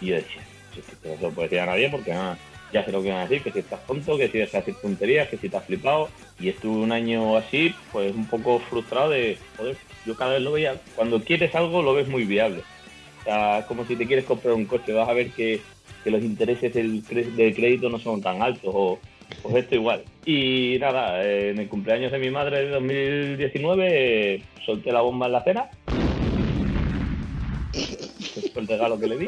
Y 0.00 0.06
yo 0.06 0.14
decía, 0.14 0.42
"Sí, 0.74 0.80
sí, 0.80 0.92
pero 1.02 1.14
eso 1.14 1.28
no 1.28 1.34
puede 1.34 1.48
decir 1.48 1.60
a 1.60 1.66
nadie 1.66 1.90
porque 1.90 2.12
ah, 2.12 2.38
ya 2.72 2.84
sé 2.84 2.92
lo 2.92 3.02
que 3.02 3.10
van 3.10 3.18
a 3.18 3.22
decir, 3.26 3.42
que 3.42 3.52
si 3.52 3.58
estás 3.58 3.84
tonto, 3.86 4.16
que 4.16 4.28
si 4.28 4.38
dejas 4.38 4.52
de 4.52 4.58
hacer 4.58 4.74
tonterías, 4.76 5.28
que 5.28 5.36
si 5.36 5.48
te 5.48 5.56
has 5.56 5.64
flipado. 5.64 6.08
Y 6.38 6.48
estuve 6.48 6.80
un 6.82 6.92
año 6.92 7.36
así, 7.36 7.74
pues 7.92 8.14
un 8.14 8.26
poco 8.26 8.60
frustrado 8.60 9.10
de, 9.10 9.36
joder, 9.56 9.76
yo 10.06 10.16
cada 10.16 10.34
vez 10.34 10.42
lo 10.42 10.52
veía, 10.52 10.76
cuando 10.96 11.20
quieres 11.22 11.54
algo 11.54 11.82
lo 11.82 11.94
ves 11.94 12.08
muy 12.08 12.24
viable. 12.24 12.62
Sea, 13.30 13.60
es 13.60 13.64
como 13.66 13.84
si 13.84 13.94
te 13.94 14.08
quieres 14.08 14.24
comprar 14.24 14.54
un 14.54 14.64
coche, 14.64 14.92
vas 14.92 15.08
a 15.08 15.12
ver 15.12 15.30
que, 15.30 15.60
que 16.02 16.10
los 16.10 16.20
intereses 16.20 16.74
del, 16.74 17.04
crédito 17.04 17.88
no 17.88 18.00
son 18.00 18.20
tan 18.20 18.42
altos 18.42 18.72
o 18.74 18.98
pues 19.40 19.54
esto 19.54 19.76
igual. 19.76 20.02
Y 20.26 20.78
nada, 20.80 21.24
en 21.24 21.60
el 21.60 21.68
cumpleaños 21.68 22.10
de 22.10 22.18
mi 22.18 22.28
madre 22.28 22.64
de 22.64 22.70
2019 22.70 24.34
eh, 24.34 24.42
solté 24.66 24.90
la 24.90 25.02
bomba 25.02 25.26
en 25.26 25.32
la 25.32 25.44
cena. 25.44 25.70
Fue 28.52 28.62
el 28.62 28.66
regalo 28.66 28.98
que 28.98 29.06
le 29.06 29.18
di. 29.18 29.26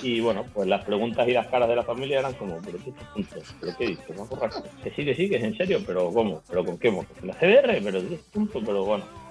Y 0.00 0.20
bueno, 0.20 0.44
pues 0.54 0.68
las 0.68 0.84
preguntas 0.84 1.26
y 1.26 1.32
las 1.32 1.48
caras 1.48 1.68
de 1.68 1.74
la 1.74 1.82
familia 1.82 2.20
eran 2.20 2.34
como, 2.34 2.60
pero 2.64 2.78
qué 2.84 2.90
estás 2.90 3.52
pero 3.60 3.76
qué 3.76 3.86
dices, 3.86 4.16
¿No? 4.16 4.28
Que 4.28 4.90
sí, 4.92 5.04
que 5.04 5.14
sí, 5.16 5.28
que 5.28 5.36
es 5.36 5.42
en 5.42 5.56
serio, 5.56 5.80
pero 5.84 6.12
¿cómo? 6.12 6.40
¿Pero 6.48 6.64
con 6.64 6.78
qué? 6.78 6.92
¿Con 6.92 7.06
la 7.26 7.34
CBR? 7.34 7.80
Pero 7.82 8.08
qué 8.08 8.20
punto, 8.32 8.60
pero 8.64 8.84
bueno. 8.84 9.23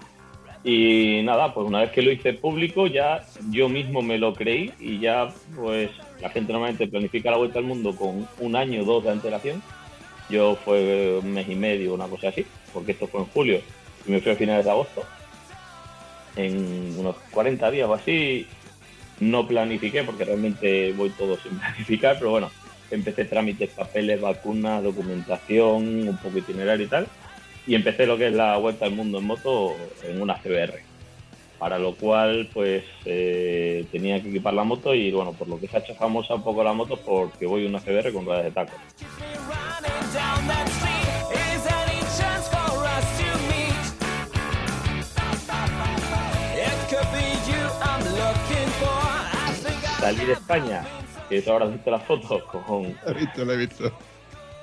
Y 0.64 1.22
nada, 1.24 1.54
pues 1.54 1.68
una 1.68 1.82
vez 1.82 1.92
que 1.92 2.02
lo 2.02 2.12
hice 2.12 2.34
público, 2.34 2.88
ya 2.88 3.26
yo 3.50 3.68
mismo 3.68 4.02
me 4.02 4.18
lo 4.18 4.34
creí 4.34 4.72
y 4.80 5.00
ya, 5.00 5.30
pues 5.56 5.92
la 6.22 6.30
gente 6.30 6.54
normalmente 6.54 6.88
planifica 6.88 7.32
la 7.32 7.38
vuelta 7.38 7.60
al 7.60 7.66
mundo 7.66 7.94
con 7.94 8.28
un 8.40 8.56
año 8.56 8.82
o 8.82 8.86
dos 8.86 9.04
de 9.04 9.12
antelación. 9.12 9.62
Yo 10.30 10.56
fue 10.56 11.20
un 11.22 11.34
mes 11.34 11.50
y 11.50 11.56
medio, 11.56 11.94
una 11.94 12.08
cosa 12.08 12.30
así, 12.30 12.46
porque 12.74 12.94
esto 12.94 13.08
fue 13.08 13.22
en 13.22 13.28
julio 13.28 13.60
y 14.08 14.12
me 14.12 14.22
fui 14.22 14.32
a 14.32 14.36
finales 14.36 14.64
de 14.64 14.72
agosto. 14.72 15.04
En 16.38 16.98
unos 16.98 17.18
40 17.32 17.70
días 17.70 17.90
o 17.90 17.94
así, 17.94 18.48
no 19.20 19.46
planifiqué 19.46 20.04
porque 20.04 20.24
realmente 20.24 20.94
voy 20.94 21.10
todo 21.10 21.38
sin 21.38 21.60
planificar, 21.60 22.16
pero 22.18 22.32
bueno, 22.32 22.50
empecé 22.90 23.26
trámites, 23.26 23.70
papeles, 23.72 24.22
vacunas, 24.22 24.82
documentación, 24.82 26.08
un 26.08 26.18
poco 26.18 26.38
itinerario 26.38 26.86
y 26.86 26.90
tal 26.90 27.08
y 27.66 27.76
empecé 27.76 28.06
lo 28.06 28.18
que 28.18 28.28
es 28.28 28.34
la 28.34 28.58
vuelta 28.58 28.86
al 28.86 28.92
mundo 28.92 29.20
en 29.20 29.26
moto 29.26 29.76
en 30.04 30.22
una 30.22 30.36
CBR. 30.36 30.82
Para 31.60 31.80
lo 31.80 31.96
cual, 31.96 32.50
pues 32.54 32.84
eh, 33.06 33.86
tenía 33.92 34.22
que 34.22 34.30
equipar 34.30 34.54
la 34.54 34.66
moto 34.66 34.94
y 34.94 35.12
bueno, 35.12 35.32
por 35.32 35.48
lo 35.48 35.60
que 35.60 35.68
se 35.68 35.78
ha 35.78 35.80
hecho 35.80 35.96
famosa 35.96 36.36
un 36.36 36.44
poco 36.44 36.64
la 36.64 36.74
moto 36.74 36.98
porque 36.98 37.46
voy 37.46 37.66
una 37.66 37.80
CBR 37.80 38.12
con 38.12 38.26
ruedas 38.26 38.44
de 38.44 38.52
taco. 38.52 38.74
Salí 50.00 50.26
de 50.26 50.34
España, 50.34 50.84
que 51.30 51.38
eso 51.38 51.54
ahora 51.54 51.66
has 51.66 51.72
visto 51.72 51.90
las 51.90 52.04
fotos, 52.04 52.44
con, 52.44 52.84
he 53.08 53.14
visto, 53.14 53.46
lo 53.46 53.54
he 53.54 53.58
visto. 53.58 53.92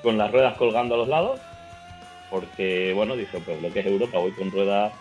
con 0.03 0.15
las 0.15 0.31
ruedas 0.31 0.55
colgando 0.55 0.93
a 0.93 0.97
los 0.99 1.07
lados, 1.07 1.39
porque 2.31 2.93
bueno, 2.95 3.15
dije, 3.15 3.37
pues 3.45 3.61
lo 3.61 3.71
que 3.71 3.81
es 3.81 3.85
Europa, 3.85 4.17
voy 4.17 4.31
con 4.31 4.49
ruedas 4.49 4.93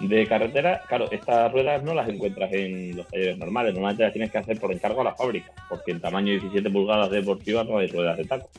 de 0.00 0.26
carretera. 0.26 0.82
Claro, 0.88 1.10
estas 1.10 1.50
ruedas 1.52 1.82
no 1.82 1.94
las 1.94 2.08
encuentras 2.08 2.52
en 2.52 2.96
los 2.96 3.06
talleres 3.08 3.38
normales, 3.38 3.72
normalmente 3.72 4.02
las 4.02 4.12
tienes 4.12 4.30
que 4.30 4.38
hacer 4.38 4.58
por 4.58 4.72
encargo 4.72 5.00
a 5.00 5.04
la 5.04 5.14
fábrica, 5.14 5.52
porque 5.68 5.92
en 5.92 6.00
tamaño 6.00 6.32
17 6.32 6.68
pulgadas 6.70 7.10
deportivas 7.10 7.66
no 7.66 7.78
hay 7.78 7.86
ruedas 7.86 8.18
de 8.18 8.24
taco. 8.24 8.50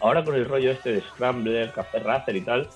Ahora 0.00 0.24
con 0.24 0.34
el 0.34 0.44
rollo 0.44 0.72
este 0.72 0.92
de 0.92 1.00
Scrambler, 1.00 1.70
Café 1.70 2.00
Racer 2.00 2.34
y 2.34 2.40
tal, 2.40 2.68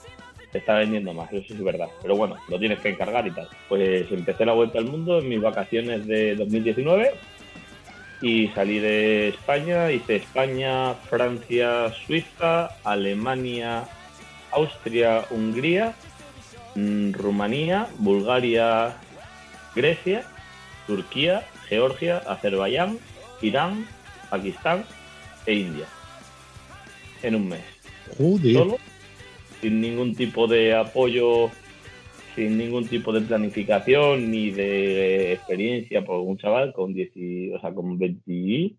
se 0.53 0.59
está 0.59 0.75
vendiendo 0.75 1.13
más, 1.13 1.33
eso 1.33 1.53
es 1.53 1.63
verdad. 1.63 1.89
Pero 2.01 2.17
bueno, 2.17 2.37
lo 2.49 2.59
tienes 2.59 2.79
que 2.79 2.91
encargar 2.91 3.27
y 3.27 3.33
tal. 3.33 3.49
Pues 3.69 4.11
empecé 4.13 4.47
la 4.47 4.53
vuelta 4.53 4.79
al 4.79 4.85
mundo 4.85 5.19
en 5.19 5.29
mis 5.29 5.43
vacaciones 5.43 6.07
de 6.07 6.37
2019 6.37 7.15
y 8.23 8.49
salí 8.49 8.79
de 8.79 9.29
España, 9.29 9.91
hice 9.91 10.17
España, 10.17 10.95
Francia, 10.95 11.93
Suiza, 12.07 12.69
Alemania, 12.85 13.85
Austria, 14.57 15.25
Hungría, 15.31 15.95
mm, 16.75 17.13
Rumanía, 17.13 17.89
Bulgaria, 17.99 18.97
Grecia, 19.75 20.25
Turquía, 20.87 21.45
Georgia, 21.69 22.19
Azerbaiyán, 22.19 22.99
Irán, 23.43 23.87
Pakistán 24.31 24.85
e 25.45 25.55
India. 25.55 25.87
En 27.23 27.35
un 27.35 27.49
mes. 27.49 27.65
Joder. 28.17 28.53
Solo, 28.55 28.77
sin 29.61 29.81
ningún 29.81 30.15
tipo 30.15 30.47
de 30.47 30.75
apoyo, 30.75 31.51
sin 32.35 32.57
ningún 32.57 32.87
tipo 32.89 33.13
de 33.13 33.21
planificación 33.21 34.31
ni 34.31 34.51
de 34.51 35.33
experiencia 35.35 36.05
por 36.05 36.21
un 36.21 36.39
chaval 36.39 36.73
con 36.73 36.95
10, 36.95 37.11
y- 37.15 37.51
o 37.53 37.61
sea, 37.61 37.75
con 37.75 37.99
20 37.99 38.77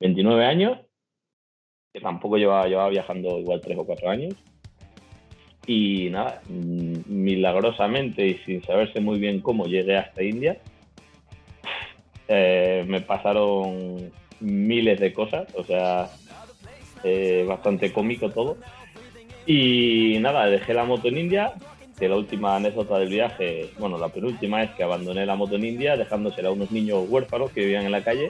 29 0.00 0.44
años, 0.46 0.78
que 1.92 2.00
tampoco 2.00 2.36
llevaba, 2.36 2.68
llevaba 2.68 2.88
viajando 2.90 3.38
igual 3.38 3.60
3 3.62 3.76
o 3.78 3.84
4 3.84 4.08
años. 4.10 4.34
Y 5.68 6.08
nada, 6.08 6.40
milagrosamente 6.48 8.26
y 8.26 8.34
sin 8.38 8.64
saberse 8.64 9.00
muy 9.00 9.18
bien 9.18 9.40
cómo 9.42 9.66
llegué 9.66 9.98
hasta 9.98 10.22
India, 10.22 10.56
eh, 12.26 12.86
me 12.88 13.02
pasaron 13.02 14.10
miles 14.40 14.98
de 14.98 15.12
cosas, 15.12 15.46
o 15.54 15.62
sea, 15.64 16.08
eh, 17.04 17.44
bastante 17.46 17.92
cómico 17.92 18.30
todo. 18.30 18.56
Y 19.46 20.16
nada, 20.20 20.46
dejé 20.46 20.72
la 20.72 20.84
moto 20.84 21.08
en 21.08 21.18
India, 21.18 21.52
que 21.98 22.08
la 22.08 22.16
última 22.16 22.56
anécdota 22.56 22.98
del 22.98 23.10
viaje, 23.10 23.70
bueno, 23.78 23.98
la 23.98 24.08
penúltima 24.08 24.62
es 24.62 24.70
que 24.70 24.84
abandoné 24.84 25.26
la 25.26 25.36
moto 25.36 25.56
en 25.56 25.66
India, 25.66 25.98
dejándosela 25.98 26.48
a 26.48 26.52
unos 26.52 26.70
niños 26.70 27.04
huérfanos 27.08 27.50
que 27.50 27.60
vivían 27.60 27.84
en 27.84 27.92
la 27.92 28.02
calle. 28.02 28.28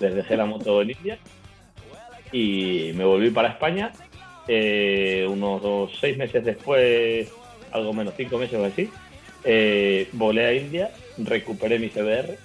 Les 0.00 0.14
dejé 0.16 0.36
la 0.36 0.46
moto 0.46 0.82
en 0.82 0.90
India 0.90 1.18
y 2.32 2.90
me 2.96 3.04
volví 3.04 3.30
para 3.30 3.50
España. 3.50 3.92
Eh, 4.48 5.26
unos 5.28 5.60
dos- 5.62 5.90
seis 6.00 6.16
meses 6.16 6.44
después, 6.44 7.28
algo 7.72 7.92
menos, 7.92 8.14
cinco 8.16 8.38
meses 8.38 8.58
o 8.58 8.64
así, 8.64 8.90
eh, 9.44 10.08
volé 10.12 10.46
a 10.46 10.54
India, 10.54 10.90
recuperé 11.18 11.78
mi 11.78 11.88
CBR. 11.90 12.36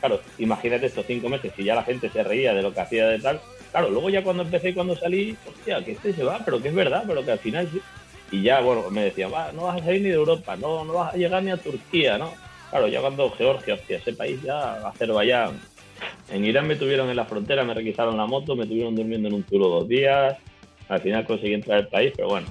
Claro, 0.00 0.20
imagínate 0.38 0.86
estos 0.86 1.06
cinco 1.06 1.28
meses, 1.28 1.52
si 1.56 1.64
ya 1.64 1.74
la 1.74 1.84
gente 1.84 2.10
se 2.10 2.22
reía 2.22 2.52
de 2.54 2.62
lo 2.62 2.74
que 2.74 2.80
hacía 2.80 3.06
de 3.08 3.18
tal. 3.20 3.40
Claro, 3.70 3.90
luego 3.90 4.10
ya 4.10 4.22
cuando 4.22 4.42
empecé 4.42 4.70
y 4.70 4.74
cuando 4.74 4.96
salí, 4.96 5.36
hostia, 5.46 5.84
que 5.84 5.92
este 5.92 6.12
se 6.14 6.22
va, 6.24 6.40
pero 6.44 6.60
que 6.60 6.68
es 6.68 6.74
verdad, 6.74 7.04
pero 7.06 7.24
que 7.24 7.32
al 7.32 7.38
final 7.38 7.68
sí. 7.70 7.80
Y 8.30 8.42
ya, 8.42 8.60
bueno, 8.60 8.90
me 8.90 9.04
decían, 9.04 9.32
va, 9.32 9.52
no 9.52 9.62
vas 9.62 9.80
a 9.80 9.84
salir 9.84 10.02
ni 10.02 10.08
de 10.08 10.16
Europa, 10.16 10.56
no, 10.56 10.84
no 10.84 10.94
vas 10.94 11.14
a 11.14 11.16
llegar 11.16 11.42
ni 11.42 11.50
a 11.50 11.56
Turquía, 11.56 12.18
¿no? 12.18 12.34
Claro, 12.70 12.88
ya 12.88 13.00
cuando 13.00 13.30
Georgia, 13.30 13.74
hostia, 13.74 13.98
ese 13.98 14.12
país 14.14 14.42
ya, 14.42 14.86
Azerbaiyán. 14.88 15.60
En 16.32 16.44
Irán 16.44 16.66
me 16.66 16.76
tuvieron 16.76 17.08
en 17.08 17.16
la 17.16 17.24
frontera, 17.24 17.62
me 17.64 17.72
requisaron 17.72 18.16
la 18.16 18.26
moto, 18.26 18.56
me 18.56 18.66
tuvieron 18.66 18.96
durmiendo 18.96 19.28
en 19.28 19.34
un 19.34 19.42
tulo 19.44 19.68
dos 19.68 19.88
días. 19.88 20.36
Al 20.88 21.00
final 21.00 21.24
conseguí 21.26 21.54
entrar 21.54 21.78
al 21.78 21.88
país, 21.88 22.12
pero 22.16 22.28
bueno. 22.28 22.46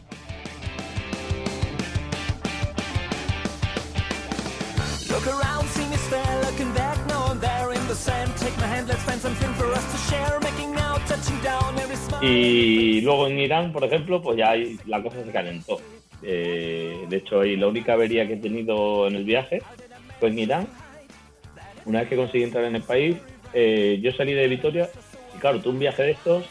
Look 5.09 5.27
around, 5.27 5.69
see 5.69 5.87
me 5.89 5.97
stare, 5.97 6.41
looking 6.43 6.73
back 6.73 6.97
now 7.07 7.31
and 7.31 7.39
there 7.39 7.73
in 7.73 7.87
the 7.87 7.95
sand. 7.95 8.31
Take 8.37 8.57
my 8.57 8.67
hand, 8.67 8.87
let's 8.87 9.03
find 9.03 9.21
something 9.21 9.53
for 9.53 9.71
us 9.71 9.85
to 9.91 9.97
share. 10.09 10.39
Making 10.41 10.75
out, 10.77 10.99
touching 11.07 11.39
down 11.41 11.77
every 11.79 11.95
smile. 11.95 12.19
Y 12.21 13.01
luego 13.01 13.27
en 13.27 13.39
Irán, 13.39 13.71
por 13.71 13.83
ejemplo, 13.83 14.21
pues 14.21 14.37
ya 14.37 14.53
la 14.85 15.01
cosa 15.01 15.23
se 15.23 15.31
calentó. 15.31 15.79
Eh, 16.21 17.05
de 17.07 17.17
hecho, 17.17 17.43
la 17.43 17.67
única 17.67 17.93
avería 17.93 18.27
que 18.27 18.33
he 18.33 18.37
tenido 18.37 19.07
en 19.07 19.15
el 19.15 19.23
viaje 19.23 19.61
fue 20.19 20.29
en 20.29 20.39
Irán. 20.39 20.67
Una 21.85 21.99
vez 21.99 22.09
que 22.09 22.15
conseguí 22.15 22.43
entrar 22.43 22.65
en 22.65 22.75
el 22.75 22.81
país, 22.81 23.17
eh, 23.53 23.99
yo 24.01 24.11
salí 24.11 24.33
de 24.33 24.47
Vitoria 24.47 24.89
y 25.35 25.39
claro, 25.39 25.61
tú 25.61 25.69
un 25.69 25.79
viaje 25.79 26.03
de 26.03 26.11
estos, 26.11 26.45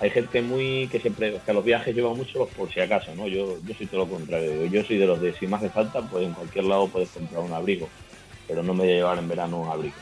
hay 0.00 0.10
gente 0.10 0.40
muy 0.40 0.88
que 0.90 0.98
siempre, 0.98 1.38
que 1.44 1.50
a 1.50 1.54
los 1.54 1.64
viajes 1.64 1.94
llevan 1.94 2.16
mucho 2.16 2.46
por 2.56 2.72
si 2.72 2.80
acaso, 2.80 3.14
¿no? 3.14 3.28
Yo, 3.28 3.58
yo 3.66 3.74
soy 3.74 3.86
todo 3.86 4.00
lo 4.00 4.10
contrario. 4.10 4.64
Yo 4.66 4.82
soy 4.82 4.96
de 4.96 5.06
los 5.06 5.20
de 5.20 5.34
si 5.34 5.46
me 5.46 5.56
hace 5.56 5.68
falta, 5.68 6.00
pues 6.00 6.24
en 6.24 6.32
cualquier 6.32 6.64
lado 6.64 6.88
puedes 6.88 7.10
comprar 7.10 7.42
un 7.42 7.52
abrigo, 7.52 7.88
pero 8.48 8.62
no 8.62 8.72
me 8.72 8.84
voy 8.84 8.92
a 8.92 8.96
llevar 8.96 9.18
en 9.18 9.28
verano 9.28 9.60
un 9.60 9.68
abrigo. 9.68 9.96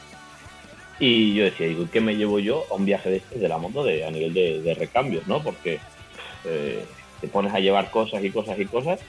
Y 1.00 1.34
yo 1.34 1.44
decía, 1.44 1.66
digo, 1.66 1.86
¿qué 1.92 2.00
me 2.00 2.16
llevo 2.16 2.38
yo 2.38 2.64
a 2.70 2.74
un 2.74 2.84
viaje 2.84 3.10
de 3.10 3.16
estos 3.16 3.40
de 3.40 3.48
la 3.48 3.58
moto 3.58 3.84
de, 3.84 4.04
a 4.04 4.10
nivel 4.10 4.34
de, 4.34 4.62
de 4.62 4.74
recambios, 4.74 5.26
¿no? 5.26 5.42
Porque 5.42 5.80
eh, 6.44 6.84
te 7.20 7.28
pones 7.28 7.52
a 7.52 7.58
llevar 7.58 7.90
cosas 7.90 8.22
y 8.22 8.30
cosas 8.30 8.58
y 8.58 8.66
cosas 8.66 9.00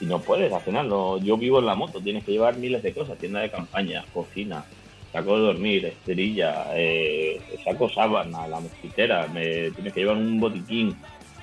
y 0.00 0.06
no 0.06 0.20
puedes, 0.20 0.50
al 0.52 0.62
final, 0.62 0.88
no, 0.88 1.18
yo 1.18 1.36
vivo 1.36 1.58
en 1.58 1.66
la 1.66 1.74
moto, 1.74 2.00
tienes 2.00 2.24
que 2.24 2.32
llevar 2.32 2.56
miles 2.56 2.82
de 2.82 2.94
cosas, 2.94 3.18
tienda 3.18 3.40
de 3.40 3.50
campaña, 3.50 4.04
cocina, 4.14 4.64
saco 5.12 5.36
de 5.36 5.42
dormir, 5.42 5.86
esterilla, 5.86 6.66
eh, 6.74 7.40
saco 7.64 7.88
sábana, 7.88 8.46
la 8.46 8.60
mosquitera, 8.60 9.26
me, 9.28 9.70
tienes 9.72 9.92
que 9.92 10.00
llevar 10.00 10.16
un 10.16 10.38
botiquín, 10.38 10.96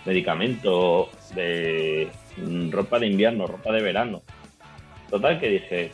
medicamentos, 0.06 1.10
de, 1.36 2.10
mm, 2.38 2.72
ropa 2.72 3.00
de 3.00 3.08
invierno, 3.08 3.48
ropa 3.48 3.72
de 3.74 3.82
verano. 3.82 4.22
Total 5.10 5.40
que 5.40 5.50
dije, 5.50 5.92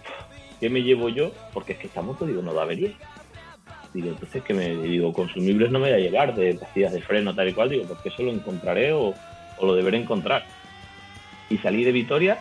¿qué 0.60 0.70
me 0.70 0.84
llevo 0.84 1.10
yo? 1.10 1.32
Porque 1.54 1.74
es 1.74 1.80
que 1.80 1.88
esta 1.88 2.02
moto, 2.02 2.26
digo, 2.26 2.42
no 2.42 2.54
da 2.54 2.64
avería. 2.64 2.92
Digo, 3.94 4.10
entonces 4.10 4.44
que 4.44 4.54
me 4.54 4.76
digo, 4.76 5.14
consumibles 5.14 5.72
no 5.72 5.80
me 5.80 5.92
voy 5.92 6.00
a 6.00 6.04
llevar 6.04 6.36
de 6.36 6.56
pastillas 6.56 6.94
de 6.94 7.02
freno 7.02 7.36
tal 7.36 7.50
y 7.50 7.54
cual, 7.54 7.70
digo, 7.70 7.86
porque 7.88 8.10
eso 8.10 8.24
lo 8.24 8.32
encontraré 8.32 8.92
o, 8.92 9.14
o 9.58 9.66
lo 9.66 9.76
deberé 9.76 9.98
encontrar. 9.98 10.46
Y 11.50 11.58
salí 11.58 11.84
de 11.84 11.92
Vitoria 11.92 12.40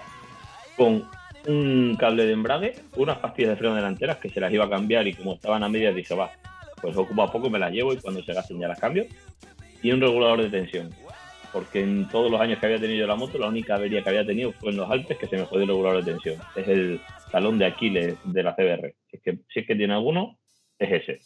con 0.77 1.07
un 1.47 1.97
cable 1.99 2.27
de 2.27 2.33
embrague, 2.33 2.75
unas 2.97 3.19
pastillas 3.19 3.51
de 3.51 3.57
freno 3.57 3.75
delanteras 3.75 4.19
que 4.19 4.29
se 4.29 4.41
las 4.41 4.53
iba 4.53 4.65
a 4.65 4.71
cambiar 4.71 5.07
y 5.07 5.15
como 5.15 5.35
estaban 5.35 5.63
a 5.63 5.69
medias 5.69 5.95
dije, 5.95 6.15
va, 6.15 6.31
pues 6.81 6.95
poco 6.95 7.23
a 7.23 7.31
poco 7.33 7.51
me 7.51 7.59
las 7.59 7.73
llevo 7.73 7.93
y 7.93 7.99
cuando 7.99 8.23
se 8.23 8.33
gasten 8.33 8.61
ya 8.61 8.69
las 8.69 8.79
cambio. 8.79 9.07
Y 9.83 9.91
un 9.91 10.01
regulador 10.01 10.43
de 10.43 10.51
tensión, 10.51 10.91
porque 11.53 11.81
en 11.81 12.09
todos 12.09 12.31
los 12.31 12.41
años 12.41 12.59
que 12.59 12.67
había 12.67 12.81
tenido 12.81 13.07
la 13.07 13.17
moto, 13.17 13.39
la 13.39 13.49
única 13.49 13.75
avería 13.75 14.03
que 14.03 14.09
había 14.09 14.25
tenido 14.25 14.53
fue 14.53 14.71
en 14.71 14.77
los 14.77 14.91
Alpes 14.91 15.19
que 15.19 15.27
se 15.27 15.37
me 15.37 15.45
jodió 15.45 15.63
el 15.63 15.69
regulador 15.69 16.05
de 16.05 16.13
tensión. 16.13 16.37
Es 16.55 16.69
el 16.69 17.01
talón 17.31 17.59
de 17.59 17.67
Aquiles 17.67 18.17
de 18.25 18.43
la 18.43 18.55
CBR. 18.55 18.95
Es 19.11 19.21
que, 19.23 19.39
si 19.53 19.61
es 19.61 19.67
que 19.67 19.75
tiene 19.75 19.95
alguno, 19.95 20.39
es 20.79 21.03
ese. 21.03 21.19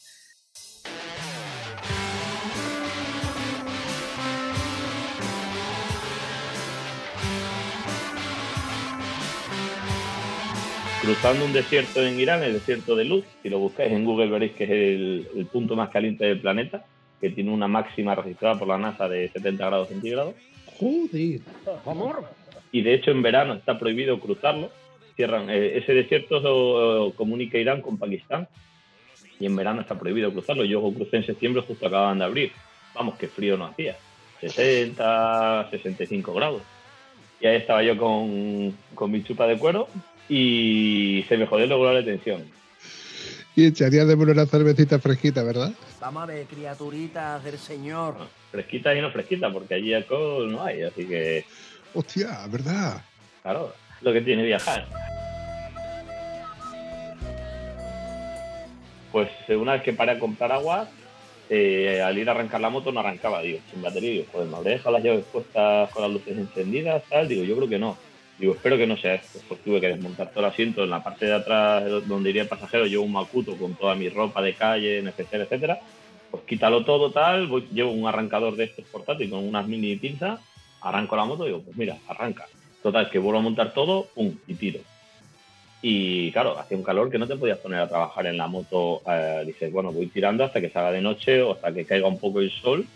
Cruzando 11.06 11.44
un 11.44 11.52
desierto 11.52 12.04
en 12.04 12.18
Irán, 12.18 12.42
el 12.42 12.54
desierto 12.54 12.96
de 12.96 13.04
Luz. 13.04 13.24
Si 13.40 13.48
lo 13.48 13.60
buscáis 13.60 13.92
en 13.92 14.04
Google 14.04 14.26
veréis 14.26 14.52
que 14.54 14.64
es 14.64 14.70
el, 14.70 15.28
el 15.36 15.46
punto 15.46 15.76
más 15.76 15.90
caliente 15.90 16.24
del 16.24 16.40
planeta, 16.40 16.84
que 17.20 17.30
tiene 17.30 17.52
una 17.52 17.68
máxima 17.68 18.16
registrada 18.16 18.58
por 18.58 18.66
la 18.66 18.76
NASA 18.76 19.08
de 19.08 19.28
70 19.28 19.66
grados 19.66 19.88
centígrados. 19.88 20.34
Joder. 20.80 21.42
Y 22.72 22.82
de 22.82 22.94
hecho 22.94 23.12
en 23.12 23.22
verano 23.22 23.54
está 23.54 23.78
prohibido 23.78 24.18
cruzarlo. 24.18 24.72
Cierran, 25.14 25.48
eh, 25.48 25.78
ese 25.78 25.94
desierto 25.94 26.40
lo, 26.40 27.12
comunica 27.12 27.56
Irán 27.56 27.82
con 27.82 27.98
Pakistán 27.98 28.48
y 29.38 29.46
en 29.46 29.54
verano 29.54 29.82
está 29.82 29.96
prohibido 29.96 30.32
cruzarlo. 30.32 30.64
Yo 30.64 30.80
lo 30.80 30.92
crucé 30.92 31.18
en 31.18 31.26
septiembre, 31.26 31.62
justo 31.62 31.86
acababan 31.86 32.18
de 32.18 32.24
abrir. 32.24 32.52
Vamos, 32.96 33.14
qué 33.16 33.28
frío 33.28 33.56
no 33.56 33.66
hacía. 33.66 33.96
60, 34.40 35.68
65 35.70 36.34
grados. 36.34 36.62
Y 37.40 37.46
ahí 37.46 37.58
estaba 37.58 37.84
yo 37.84 37.96
con, 37.96 38.76
con 38.96 39.12
mi 39.12 39.22
chupa 39.22 39.46
de 39.46 39.56
cuero 39.56 39.86
y 40.28 41.24
se 41.28 41.36
me 41.36 41.46
jodió 41.46 41.64
el 41.64 41.70
regulador 41.70 42.04
de 42.04 42.12
tensión. 42.12 42.44
Y 43.54 43.66
echarías 43.66 44.06
de 44.06 44.16
menos 44.16 44.34
una 44.34 44.46
cervecita 44.46 44.98
fresquita, 44.98 45.42
¿verdad? 45.42 45.72
Vamos 46.00 46.22
a 46.24 46.26
ver, 46.26 46.46
criaturitas 46.46 47.42
del 47.42 47.58
señor. 47.58 48.16
Fresquita 48.50 48.94
y 48.94 49.00
no 49.00 49.10
fresquita, 49.10 49.50
porque 49.50 49.74
allí 49.74 49.94
alcohol 49.94 50.52
no 50.52 50.62
hay, 50.62 50.82
así 50.82 51.06
que, 51.06 51.44
Hostia, 51.94 52.46
¿verdad? 52.48 53.02
claro, 53.42 53.72
lo 54.02 54.12
que 54.12 54.20
tiene 54.20 54.44
viajar. 54.44 54.86
Pues 59.10 59.30
eh, 59.48 59.56
una 59.56 59.72
vez 59.72 59.82
que 59.82 59.94
paré 59.94 60.12
a 60.12 60.18
comprar 60.18 60.52
agua, 60.52 60.88
eh, 61.48 62.02
al 62.04 62.18
ir 62.18 62.28
a 62.28 62.32
arrancar 62.32 62.60
la 62.60 62.68
moto 62.68 62.92
no 62.92 63.00
arrancaba, 63.00 63.40
digo, 63.40 63.60
sin 63.70 63.80
batería, 63.80 64.10
digo, 64.10 64.24
joder, 64.30 64.48
me 64.48 64.56
habré 64.56 64.70
dejado 64.72 64.90
las 64.96 65.04
llaves 65.04 65.24
puestas 65.32 65.90
con 65.92 66.02
las 66.02 66.10
luces 66.10 66.36
encendidas, 66.36 67.02
tal, 67.08 67.26
digo, 67.26 67.44
yo 67.44 67.56
creo 67.56 67.68
que 67.68 67.78
no. 67.78 67.96
Digo, 68.38 68.54
espero 68.54 68.76
que 68.76 68.86
no 68.86 68.96
sea 68.98 69.14
esto, 69.14 69.40
pues 69.48 69.62
tuve 69.62 69.80
que 69.80 69.88
desmontar 69.88 70.30
todo 70.30 70.44
el 70.44 70.50
asiento, 70.50 70.84
en 70.84 70.90
la 70.90 71.02
parte 71.02 71.24
de 71.26 71.34
atrás 71.34 71.84
donde 72.06 72.30
iría 72.30 72.42
el 72.42 72.48
pasajero 72.48 72.84
llevo 72.86 73.04
un 73.04 73.12
macuto 73.12 73.58
con 73.58 73.76
toda 73.76 73.94
mi 73.94 74.08
ropa 74.10 74.42
de 74.42 74.54
calle, 74.54 74.98
etcétera, 74.98 75.44
etcétera, 75.44 75.78
pues 76.30 76.44
quítalo 76.46 76.84
todo 76.84 77.12
tal, 77.12 77.46
voy- 77.46 77.68
llevo 77.70 77.92
un 77.92 78.06
arrancador 78.06 78.56
de 78.56 78.64
estos 78.64 78.84
portátil 78.86 79.30
con 79.30 79.46
unas 79.46 79.66
mini 79.66 79.96
pinzas, 79.96 80.40
arranco 80.80 81.16
la 81.16 81.24
moto 81.24 81.44
y 81.44 81.48
digo, 81.48 81.64
pues 81.64 81.76
mira, 81.76 82.02
arranca. 82.06 82.46
Total, 82.82 83.08
que 83.10 83.18
vuelvo 83.18 83.40
a 83.40 83.42
montar 83.42 83.72
todo, 83.74 84.12
pum, 84.14 84.38
y 84.46 84.54
tiro. 84.56 84.80
Y 85.80 86.32
claro, 86.32 86.58
hacía 86.58 86.76
un 86.76 86.82
calor 86.82 87.10
que 87.10 87.18
no 87.18 87.28
te 87.28 87.36
podías 87.36 87.58
poner 87.58 87.80
a 87.80 87.88
trabajar 87.88 88.26
en 88.26 88.36
la 88.38 88.48
moto. 88.48 89.02
eh, 89.10 89.44
dices, 89.46 89.70
bueno, 89.72 89.92
voy 89.92 90.10
tirando 90.10 90.44
hasta 90.44 90.60
que 90.60 90.70
salga 90.70 90.92
de 90.92 91.00
noche 91.02 91.42
o 91.42 91.52
hasta 91.52 91.72
que 91.72 91.86
caiga 91.86 92.08
un 92.08 92.18
poco 92.20 92.40
el 92.40 92.50
sol 92.50 92.88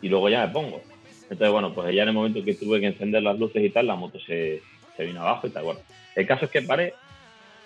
y 0.00 0.08
luego 0.08 0.28
ya 0.28 0.46
me 0.46 0.52
pongo. 0.52 0.88
Entonces, 1.28 1.52
bueno, 1.52 1.74
pues 1.74 1.94
ya 1.94 2.02
en 2.02 2.08
el 2.08 2.14
momento 2.14 2.44
que 2.44 2.54
tuve 2.54 2.80
que 2.80 2.86
encender 2.86 3.22
las 3.22 3.38
luces 3.38 3.62
y 3.64 3.70
tal, 3.70 3.86
la 3.86 3.96
moto 3.96 4.18
se, 4.20 4.64
se 5.00 5.06
vino 5.06 5.20
abajo 5.22 5.46
y 5.46 5.50
tal. 5.50 5.64
Bueno, 5.64 5.80
el 6.14 6.26
caso 6.26 6.44
es 6.44 6.50
que 6.50 6.62
paré 6.62 6.94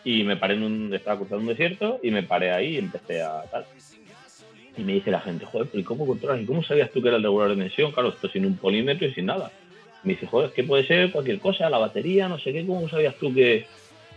y 0.04 0.22
me 0.22 0.36
paré 0.36 0.54
en 0.54 0.62
un, 0.62 0.94
estaba 0.94 1.18
cruzando 1.18 1.42
un 1.42 1.48
desierto 1.48 1.98
y 2.02 2.10
me 2.10 2.22
paré 2.22 2.52
ahí 2.52 2.74
y 2.74 2.78
empecé 2.78 3.22
a 3.22 3.42
tal. 3.50 3.66
Y 4.76 4.82
me 4.82 4.94
dice 4.94 5.10
la 5.10 5.20
gente, 5.20 5.44
joder, 5.44 5.68
¿y 5.72 5.82
cómo 5.82 6.06
controlas? 6.06 6.40
¿Y 6.40 6.46
cómo 6.46 6.62
sabías 6.62 6.90
tú 6.90 7.00
que 7.00 7.08
era 7.08 7.16
el 7.16 7.22
regulador 7.22 7.56
de 7.56 7.62
tensión? 7.62 7.92
Claro, 7.92 8.10
esto 8.10 8.28
sin 8.28 8.46
un 8.46 8.56
polímetro 8.56 9.06
y 9.06 9.14
sin 9.14 9.26
nada. 9.26 9.50
Me 10.02 10.14
dice, 10.14 10.26
joder, 10.26 10.48
es 10.48 10.54
que 10.54 10.64
puede 10.64 10.86
ser 10.86 11.10
cualquier 11.10 11.38
cosa, 11.38 11.70
la 11.70 11.78
batería, 11.78 12.28
no 12.28 12.38
sé 12.38 12.52
qué, 12.52 12.66
¿cómo 12.66 12.88
sabías 12.88 13.14
tú 13.16 13.32
que, 13.32 13.66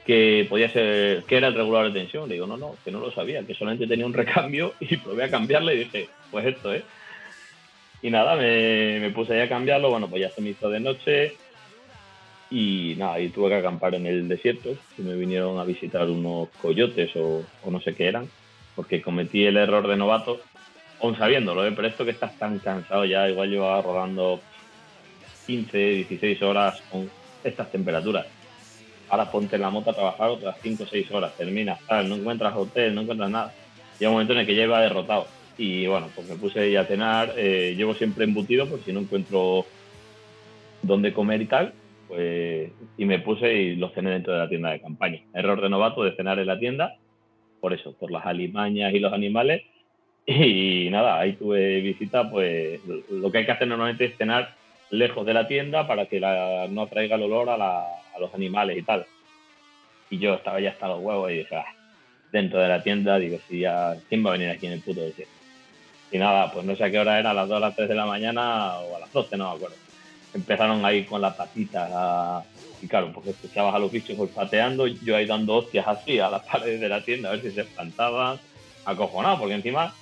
que 0.06 0.46
podía 0.50 0.70
ser, 0.70 1.24
que 1.24 1.38
era 1.38 1.48
el 1.48 1.54
regulador 1.54 1.92
de 1.92 2.00
tensión? 2.00 2.28
Le 2.28 2.36
digo, 2.36 2.48
no, 2.48 2.58
no, 2.58 2.76
que 2.84 2.92
no 2.92 3.00
lo 3.00 3.12
sabía, 3.12 3.44
que 3.44 3.54
solamente 3.54 3.88
tenía 3.88 4.06
un 4.06 4.14
recambio 4.14 4.74
y 4.80 4.98
probé 4.98 5.24
a 5.24 5.30
cambiarle 5.30 5.76
y 5.76 5.80
dije, 5.80 6.10
pues 6.30 6.46
esto, 6.46 6.74
¿eh? 6.74 6.84
Y 8.02 8.12
nada, 8.12 8.36
me, 8.36 9.00
me 9.00 9.10
puse 9.12 9.34
ahí 9.34 9.42
a 9.42 9.50
cambiarlo, 9.50 9.90
bueno, 9.90 10.08
pues 10.08 10.22
ya 10.22 10.30
se 10.30 10.42
me 10.42 10.50
hizo 10.50 10.70
de 10.70 10.80
noche 10.80 11.36
y 12.50 12.96
nada, 12.98 13.20
y 13.20 13.30
tuve 13.30 13.50
que 13.50 13.56
acampar 13.56 13.96
en 13.96 14.06
el 14.06 14.28
desierto, 14.28 14.76
y 14.98 15.02
me 15.02 15.16
vinieron 15.16 15.60
a 15.60 15.64
visitar 15.64 16.10
unos 16.10 16.50
coyotes 16.62 17.16
o, 17.16 17.44
o 17.64 17.72
no 17.72 17.82
sé 17.82 17.94
qué 17.94 18.08
eran, 18.08 18.30
porque 18.76 19.02
cometí 19.02 19.44
el 19.46 19.58
error 19.58 19.88
de 19.88 19.98
novato, 19.98 20.40
aún 21.02 21.18
sabiéndolo, 21.18 21.66
¿eh? 21.66 21.74
pero 21.76 21.88
esto 21.88 22.06
que 22.06 22.12
estás 22.12 22.38
tan 22.38 22.60
cansado 22.60 23.06
ya, 23.06 23.30
igual 23.30 23.50
llevaba 23.50 23.82
rodando 23.82 24.40
15, 25.46 25.78
16 25.78 26.42
horas 26.42 26.82
con 26.92 27.10
estas 27.44 27.72
temperaturas. 27.72 28.26
Ahora 29.10 29.32
ponte 29.32 29.56
en 29.56 29.62
la 29.62 29.70
moto 29.70 29.92
a 29.92 29.96
trabajar 29.96 30.30
otras 30.30 30.58
5 30.62 30.84
o 30.84 30.88
6 30.88 31.12
horas, 31.12 31.36
terminas, 31.38 31.80
tal, 31.88 32.10
no 32.10 32.16
encuentras 32.16 32.56
hotel, 32.56 32.94
no 32.94 33.02
encuentras 33.02 33.30
nada. 33.30 33.54
Llega 34.00 34.10
un 34.10 34.16
momento 34.16 34.34
en 34.34 34.40
el 34.40 34.46
que 34.46 34.56
ya 34.56 34.64
iba 34.64 34.82
derrotado. 34.82 35.28
Y 35.58 35.88
bueno, 35.88 36.10
pues 36.14 36.28
me 36.28 36.36
puse 36.36 36.78
a 36.78 36.86
cenar, 36.86 37.34
eh, 37.38 37.74
llevo 37.76 37.96
siempre 37.96 38.26
embutido 38.26 38.68
por 38.68 38.84
si 38.84 38.92
no 38.92 39.00
encuentro 39.00 39.66
dónde 40.82 41.14
comer 41.14 41.42
y 41.42 41.46
tal, 41.46 41.74
pues 42.08 42.72
y 42.98 43.06
me 43.06 43.20
puse 43.20 43.54
y 43.54 43.76
lo 43.76 43.90
cené 43.90 44.12
dentro 44.12 44.34
de 44.34 44.40
la 44.40 44.50
tienda 44.50 44.72
de 44.72 44.82
campaña. 44.82 45.20
Error 45.34 45.62
de 45.62 45.70
novato 45.70 46.04
de 46.04 46.16
cenar 46.16 46.40
en 46.40 46.48
la 46.48 46.60
tienda, 46.60 46.96
por 47.60 47.74
eso, 47.74 47.94
por 47.98 48.12
las 48.12 48.26
alimañas 48.26 48.94
y 48.94 49.00
los 49.00 49.14
animales. 49.14 49.64
Y 50.30 50.90
nada, 50.90 51.20
ahí 51.20 51.34
tuve 51.34 51.80
visita, 51.80 52.30
pues 52.30 52.82
lo 53.10 53.32
que 53.32 53.38
hay 53.40 53.46
que 53.46 53.52
hacer 53.54 53.68
normalmente 53.68 54.06
es 54.06 54.18
cenar 54.18 54.56
lejos 54.90 55.26
de 55.26 55.34
la 55.34 55.48
tienda 55.48 55.88
para 55.88 56.06
que 56.08 56.20
no 56.20 56.82
atraiga 56.82 57.16
el 57.16 57.24
olor 57.24 57.50
a 57.50 57.86
los 58.20 58.34
animales 58.34 58.78
y 58.78 58.84
tal. 58.84 59.06
Y 60.10 60.20
yo 60.20 60.34
estaba 60.34 60.60
ya 60.60 60.72
hasta 60.72 60.90
los 60.90 61.00
huevos 61.00 61.32
y 61.32 61.36
dije, 61.36 61.56
"Ah, 61.56 61.66
dentro 62.32 62.60
de 62.60 62.68
la 62.68 62.84
tienda, 62.84 63.18
digo, 63.20 63.38
si 63.48 63.60
ya, 63.60 63.96
¿quién 64.10 64.26
va 64.26 64.30
a 64.30 64.34
venir 64.34 64.50
aquí 64.50 64.66
en 64.68 64.74
el 64.74 64.82
puto 64.82 65.02
desierto? 65.02 65.34
Y 66.12 66.18
nada, 66.18 66.52
pues 66.52 66.66
no 66.66 66.76
sé 66.76 66.84
a 66.86 66.92
qué 66.92 67.00
hora 67.00 67.20
era, 67.20 67.32
a 67.32 67.34
las 67.34 67.48
2 67.48 67.58
a 67.58 67.68
las 67.68 67.76
3 67.76 67.90
de 67.90 67.96
la 67.96 68.06
mañana 68.06 68.80
o 68.80 68.96
a 68.96 69.00
las 69.00 69.12
12, 69.12 69.38
no 69.38 69.50
me 69.50 69.56
acuerdo. 69.56 69.87
Empezaron 70.34 70.84
ahí 70.86 71.06
con 71.06 71.22
las 71.22 71.36
patitas 71.36 71.90
a- 71.94 72.44
y 72.82 72.88
claro, 72.88 73.12
porque 73.14 73.32
escuchabas 73.32 73.74
a 73.74 73.80
los 73.80 73.92
bichos 73.92 74.18
olfateando, 74.20 74.86
yo 74.88 75.16
ahí 75.16 75.26
dando 75.26 75.56
hostias 75.56 75.88
así 75.88 76.20
a 76.20 76.30
las 76.30 76.44
paredes 76.52 76.80
de 76.80 76.90
la 76.90 77.04
tienda 77.04 77.30
a 77.30 77.32
ver 77.34 77.42
si 77.42 77.52
se 77.52 77.62
espantaban, 77.62 78.40
acojonados, 78.86 79.40
porque 79.40 79.56
encima, 79.56 79.94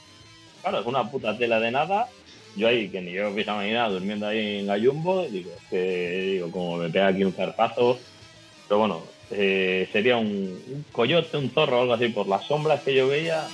claro, 0.61 0.79
es 0.81 0.85
una 0.85 1.09
puta 1.09 1.37
tela 1.37 1.59
de 1.59 1.71
nada. 1.71 2.07
Yo 2.57 2.67
ahí, 2.69 2.89
que 2.89 3.01
ni 3.01 3.11
yo 3.11 3.33
pensaba 3.35 3.63
ni 3.63 3.71
nada, 3.73 3.89
durmiendo 3.89 4.27
ahí 4.27 4.59
en 4.59 4.67
Gallumbo, 4.67 5.25
digo, 5.27 5.51
es 5.51 5.63
que, 5.69 6.31
digo, 6.33 6.51
como 6.51 6.77
me 6.77 6.89
pega 6.89 7.07
aquí 7.07 7.23
un 7.23 7.33
zarpazo, 7.33 7.99
pero 8.67 8.79
bueno, 8.79 9.03
eh, 9.31 9.89
sería 9.91 10.15
un, 10.17 10.27
un 10.67 10.85
coyote, 10.91 11.35
un 11.37 11.49
zorro 11.49 11.79
o 11.79 11.81
algo 11.81 11.93
así, 11.93 12.07
por 12.09 12.27
las 12.27 12.45
sombras 12.45 12.81
que 12.83 12.93
yo 12.95 13.07
veía, 13.09 13.45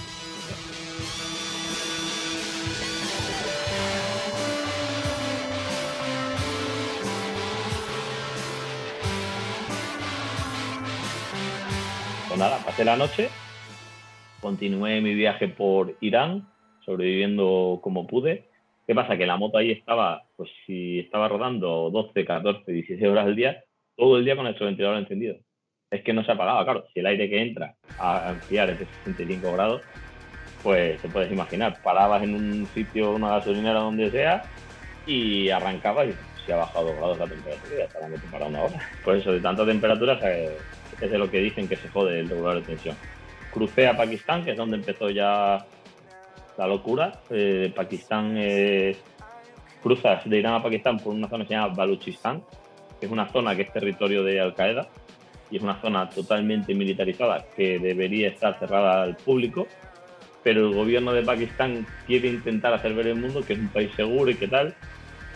nada, 12.42 12.58
pasé 12.66 12.84
la 12.84 12.98
noche, 12.98 13.30
continué 14.40 15.00
mi 15.00 15.14
viaje 15.14 15.48
por 15.48 15.96
Irán, 16.02 16.50
sobreviviendo 16.84 17.80
como 17.84 18.08
pude. 18.08 18.50
¿Qué 18.88 18.96
pasa? 18.96 19.16
Que 19.16 19.28
la 19.28 19.38
moto 19.38 19.60
ahí 19.60 19.70
estaba, 19.70 20.24
pues 20.36 20.50
si 20.66 20.98
estaba 21.02 21.28
rodando 21.28 21.92
12, 21.92 22.26
14, 22.26 22.72
16 22.72 23.08
horas 23.12 23.28
al 23.28 23.36
día, 23.36 23.64
todo 23.96 24.18
el 24.18 24.26
día 24.26 24.36
con 24.36 24.48
el 24.48 24.56
ventilador 24.56 24.98
encendido. 24.98 25.36
Es 25.92 26.02
que 26.04 26.14
no 26.14 26.24
se 26.24 26.32
apagaba, 26.32 26.64
claro. 26.64 26.84
Si 26.92 27.00
el 27.00 27.06
aire 27.06 27.30
que 27.30 27.44
entra 27.44 27.76
a 28.00 28.32
enfriar 28.32 28.72
es 28.72 28.80
de 28.80 28.88
65 29.06 29.54
grados, 29.54 29.84
pues 30.64 31.00
te 31.00 31.10
puedes 31.10 31.32
imaginar, 31.32 31.80
parabas 31.84 32.24
en 32.24 32.34
un 32.34 32.66
sitio, 32.74 33.12
una 33.12 33.30
gasolinera 33.30 33.82
donde 33.82 34.10
sea, 34.10 34.42
y 35.06 35.50
arrancabas 35.50 36.08
y 36.08 36.14
ha 36.54 36.58
bajado 36.58 36.86
dos 36.88 36.98
grados 36.98 37.20
la 37.20 37.28
temperatura 37.28 37.74
y 37.76 37.78
ya 37.78 37.84
está 37.86 38.00
moto 38.08 38.22
para 38.32 38.46
una 38.48 38.62
hora. 38.62 38.90
Por 39.04 39.16
eso, 39.16 39.32
de 39.32 39.40
tanta 39.40 39.66
temperatura, 39.66 40.20
se- 40.20 40.58
es 41.00 41.12
de 41.12 41.18
lo 41.18 41.30
que 41.30 41.40
dicen 41.40 41.68
que 41.68 41.76
se 41.78 41.88
jode 41.90 42.20
el 42.20 42.30
regulador 42.30 42.62
de 42.62 42.68
tensión. 42.68 42.96
Crucé 43.52 43.88
a 43.88 43.98
Pakistán, 43.98 44.44
que 44.44 44.52
es 44.52 44.58
donde 44.58 44.78
empezó 44.78 45.10
ya 45.10 45.66
la 46.58 46.68
locura. 46.68 47.12
Eh, 47.30 47.72
Pakistán, 47.76 48.36
eh, 48.38 48.96
cruzas 49.84 50.24
de 50.30 50.38
Irán 50.38 50.54
a 50.54 50.64
Pakistán 50.64 50.98
por 51.00 51.14
una 51.14 51.28
zona 51.28 51.44
que 51.44 51.50
se 51.50 51.54
llama 51.56 51.74
Baluchistán, 51.74 52.44
que 53.00 53.08
es 53.08 53.12
una 53.12 53.28
zona 53.32 53.56
que 53.56 53.64
es 53.64 53.74
territorio 53.74 54.24
de 54.24 54.40
Al 54.40 54.54
Qaeda 54.54 54.88
y 55.50 55.58
es 55.58 55.64
una 55.64 55.82
zona 55.82 56.10
totalmente 56.10 56.74
militarizada 56.76 57.44
que 57.56 57.80
debería 57.80 58.30
estar 58.30 58.58
cerrada 58.60 59.02
al 59.04 59.16
público, 59.18 59.68
pero 60.44 60.68
el 60.70 60.74
gobierno 60.76 61.12
de 61.14 61.24
Pakistán 61.24 61.86
quiere 62.08 62.30
intentar 62.30 62.74
hacer 62.74 62.94
ver 62.94 63.08
al 63.08 63.16
mundo 63.16 63.42
que 63.42 63.54
es 63.54 63.60
un 63.60 63.68
país 63.70 63.92
seguro 63.96 64.30
y 64.32 64.36
que 64.36 64.48
tal, 64.48 64.76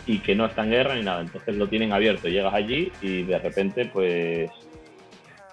y 0.06 0.18
que 0.20 0.34
no 0.34 0.46
está 0.46 0.62
en 0.64 0.70
guerra 0.70 0.94
ni 0.94 1.02
nada. 1.02 1.20
Entonces 1.22 1.56
lo 1.56 1.68
tienen 1.68 1.92
abierto. 1.92 2.28
Llegas 2.28 2.54
allí 2.54 2.92
y 3.00 3.22
de 3.24 3.38
repente, 3.38 3.86
pues, 3.86 4.50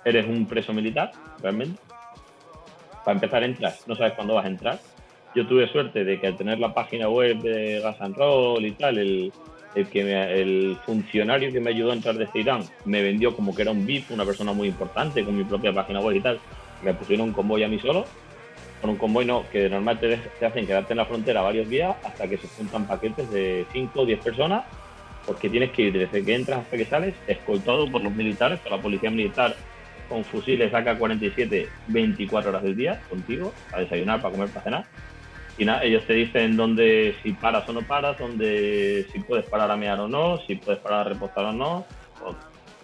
eres 0.06 0.26
un 0.28 0.45
preso 0.45 0.74
militar, 0.74 1.12
realmente. 1.41 1.82
Para 3.04 3.16
empezar, 3.16 3.43
entras, 3.43 3.88
no 3.88 3.95
sabes 3.95 4.14
cuándo 4.14 4.36
vas 4.36 4.45
a 4.45 4.49
entrar. 4.49 4.80
Yo 5.36 5.47
tuve 5.47 5.68
suerte 5.68 6.04
de 6.06 6.20
que 6.20 6.28
al 6.28 6.38
tener 6.38 6.60
la 6.60 6.74
página 6.74 7.10
web 7.10 7.38
de 7.39 7.80
Gas 7.82 7.99
and 7.99 8.16
Roll 8.16 8.64
y 8.66 8.72
tal, 8.74 8.97
el, 8.99 9.34
el, 9.76 9.88
que 9.89 10.04
me- 10.04 10.39
el 10.41 10.78
funcionario 10.86 11.51
que 11.51 11.60
me 11.60 11.72
ayudó 11.72 11.91
a 11.91 11.95
entrar 11.95 12.16
desde 12.16 12.39
Irán 12.39 12.62
me 12.86 13.01
vendió 13.01 13.36
como 13.36 13.56
que 13.56 13.64
era 13.64 13.72
un 13.72 13.86
VIP, 13.86 14.12
una 14.12 14.26
persona 14.26 14.54
muy 14.54 14.68
importante, 14.68 15.26
con 15.26 15.36
mi 15.36 15.43
propia 15.43 15.74
página 15.74 15.99
web 15.99 16.16
y 16.18 16.22
tal. 16.22 16.39
Me 16.84 16.93
pusieron 16.93 17.30
un 17.30 17.34
convoy 17.34 17.64
a 17.64 17.68
mí 17.68 17.80
solo. 17.80 18.06
Con 18.84 18.90
un 18.90 18.98
convoy 18.98 19.24
no, 19.24 19.50
que 19.50 19.62
de 19.62 19.70
normal 19.70 19.98
te, 19.98 20.18
te 20.18 20.46
hacen 20.46 20.68
quedarte 20.68 20.92
en 20.92 20.98
la 20.98 21.06
frontera 21.06 21.42
varios 21.42 21.70
días 21.70 21.96
hasta 22.04 22.28
que 22.28 22.38
se 22.38 22.50
juntan 22.50 22.86
paquetes 22.86 23.32
de 23.32 23.66
5 23.72 24.02
o 24.02 24.06
10 24.06 24.20
personas, 24.20 24.66
porque 25.26 25.50
tienes 25.50 25.72
que 25.72 25.84
ir 25.84 25.98
desde 25.98 26.22
que 26.22 26.36
entras 26.36 26.60
hasta 26.60 26.76
que 26.76 26.84
sales, 26.84 27.16
escoltado 27.26 27.90
por 27.90 28.04
los 28.04 28.14
militares, 28.14 28.60
por 28.60 28.74
la 28.74 28.82
policía 28.82 29.10
militar, 29.10 29.56
con 30.10 30.26
fusiles 30.26 30.74
AK-47 30.74 31.70
24 31.88 32.50
horas 32.50 32.62
del 32.62 32.76
día 32.76 33.00
contigo, 33.10 33.54
para 33.72 33.84
desayunar, 33.84 34.22
para 34.22 34.34
comer, 34.34 34.50
para 34.50 34.64
cenar. 34.66 34.86
Y 35.58 35.64
nada, 35.64 35.82
ellos 35.86 36.06
te 36.06 36.12
dicen 36.12 36.58
dónde, 36.58 37.16
si 37.24 37.32
paras 37.32 37.70
o 37.70 37.72
no 37.72 37.84
paras, 37.84 38.18
dónde, 38.18 39.08
si 39.14 39.20
puedes 39.20 39.46
parar 39.46 39.72
a 39.72 39.78
mear 39.78 39.98
o 40.02 40.10
no, 40.10 40.40
si 40.40 40.56
puedes 40.56 40.82
parar 40.82 41.08
a 41.08 41.10
repostar 41.12 41.46
o 41.46 41.54
no. 41.54 41.86
O, 42.22 42.36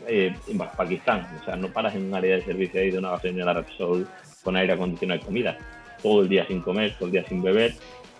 eh, 0.07 0.33
en 0.47 0.57
Pakistán, 0.57 1.27
o 1.41 1.43
sea, 1.43 1.57
no 1.57 1.67
paras 1.67 1.93
en 1.93 2.05
un 2.05 2.15
área 2.15 2.37
de 2.37 2.45
servicio 2.45 2.79
ahí 2.79 2.89
de 2.89 2.99
una 2.99 3.11
gasolinera 3.11 3.51
Repsol 3.51 4.07
con 4.41 4.55
aire 4.55 4.71
acondicionado 4.71 5.19
y 5.19 5.23
comida. 5.25 5.57
Todo 6.01 6.21
el 6.23 6.29
día 6.29 6.45
sin 6.47 6.61
comer, 6.61 6.93
todo 6.97 7.07
el 7.07 7.11
día 7.13 7.25
sin 7.27 7.41
beber. 7.41 7.73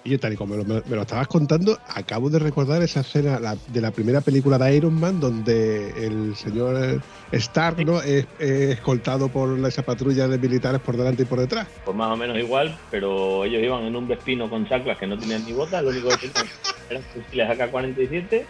Y 0.06 0.12
yo, 0.12 0.20
tal 0.20 0.32
y 0.32 0.36
como 0.38 0.56
me 0.56 0.64
lo, 0.64 0.82
me 0.86 0.96
lo 0.96 1.02
estabas 1.02 1.28
contando, 1.28 1.78
acabo 1.88 2.30
de 2.30 2.40
recordar 2.40 2.82
esa 2.82 3.02
escena 3.02 3.38
la- 3.40 3.58
de 3.68 3.82
la 3.82 3.92
primera 3.92 4.22
película 4.22 4.58
de 4.58 4.76
Iron 4.78 4.94
Man, 4.98 5.20
donde 5.20 6.06
el 6.08 6.36
señor 6.38 7.02
Stark 7.34 7.86
¿no? 7.86 8.02
es, 8.02 8.26
es 8.40 8.70
escoltado 8.72 9.28
por 9.28 9.60
esa 9.68 9.84
patrulla 9.84 10.28
de 10.30 10.38
militares 10.38 10.80
por 10.80 10.96
delante 10.96 11.24
y 11.24 11.26
por 11.26 11.40
detrás. 11.42 11.68
Pues 11.84 11.96
más 11.98 12.12
o 12.14 12.16
menos 12.18 12.38
igual, 12.38 12.78
pero 12.90 13.44
ellos 13.44 13.62
iban 13.62 13.84
en 13.84 13.96
un 13.96 14.08
Vespino 14.08 14.50
con 14.50 14.66
chaclas 14.68 14.98
que 14.98 15.06
no 15.06 15.18
tenían 15.20 15.44
ni 15.44 15.52
botas, 15.52 15.84
lo 15.84 15.90
único 15.90 16.08
que 16.10 16.30
tenían 16.30 16.48
eran 16.90 17.04
fusiles 17.04 17.50
AK-47 17.50 18.46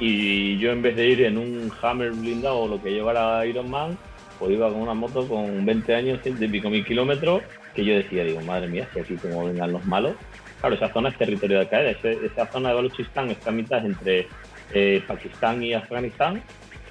y 0.00 0.58
yo 0.58 0.72
en 0.72 0.82
vez 0.82 0.96
de 0.96 1.08
ir 1.08 1.22
en 1.22 1.38
un 1.38 1.72
Hammer 1.82 2.10
blindado 2.10 2.58
o 2.58 2.68
lo 2.68 2.82
que 2.82 2.90
llevara 2.90 3.46
Iron 3.46 3.70
Man, 3.70 3.96
pues 4.38 4.52
iba 4.52 4.68
con 4.70 4.80
una 4.80 4.94
moto 4.94 5.28
con 5.28 5.64
20 5.64 5.94
años, 5.94 6.20
ciento 6.22 6.44
y 6.44 6.48
pico 6.48 6.68
mil 6.68 6.84
kilómetros, 6.84 7.42
que 7.74 7.84
yo 7.84 7.94
decía, 7.96 8.24
digo, 8.24 8.40
madre 8.42 8.68
mía, 8.68 8.88
si 8.92 9.00
aquí 9.00 9.16
como 9.16 9.46
vengan 9.46 9.72
los 9.72 9.84
malos. 9.86 10.16
Claro, 10.60 10.76
esa 10.76 10.92
zona 10.92 11.10
es 11.10 11.18
territorio 11.18 11.58
de 11.58 11.62
Al 11.64 11.68
Qaeda, 11.68 11.90
ese- 11.90 12.24
esa 12.26 12.46
zona 12.46 12.70
de 12.70 12.74
Baluchistán 12.76 13.30
está 13.30 13.50
a 13.50 13.52
mitad 13.52 13.84
entre 13.84 14.28
eh, 14.72 15.02
Pakistán 15.06 15.62
y 15.62 15.74
Afganistán, 15.74 16.42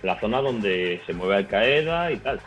la 0.03 0.19
zona 0.19 0.41
donde 0.41 1.01
se 1.05 1.13
mueve 1.13 1.36
Al 1.36 1.47
Qaeda 1.47 2.11
y 2.11 2.17
tal. 2.17 2.39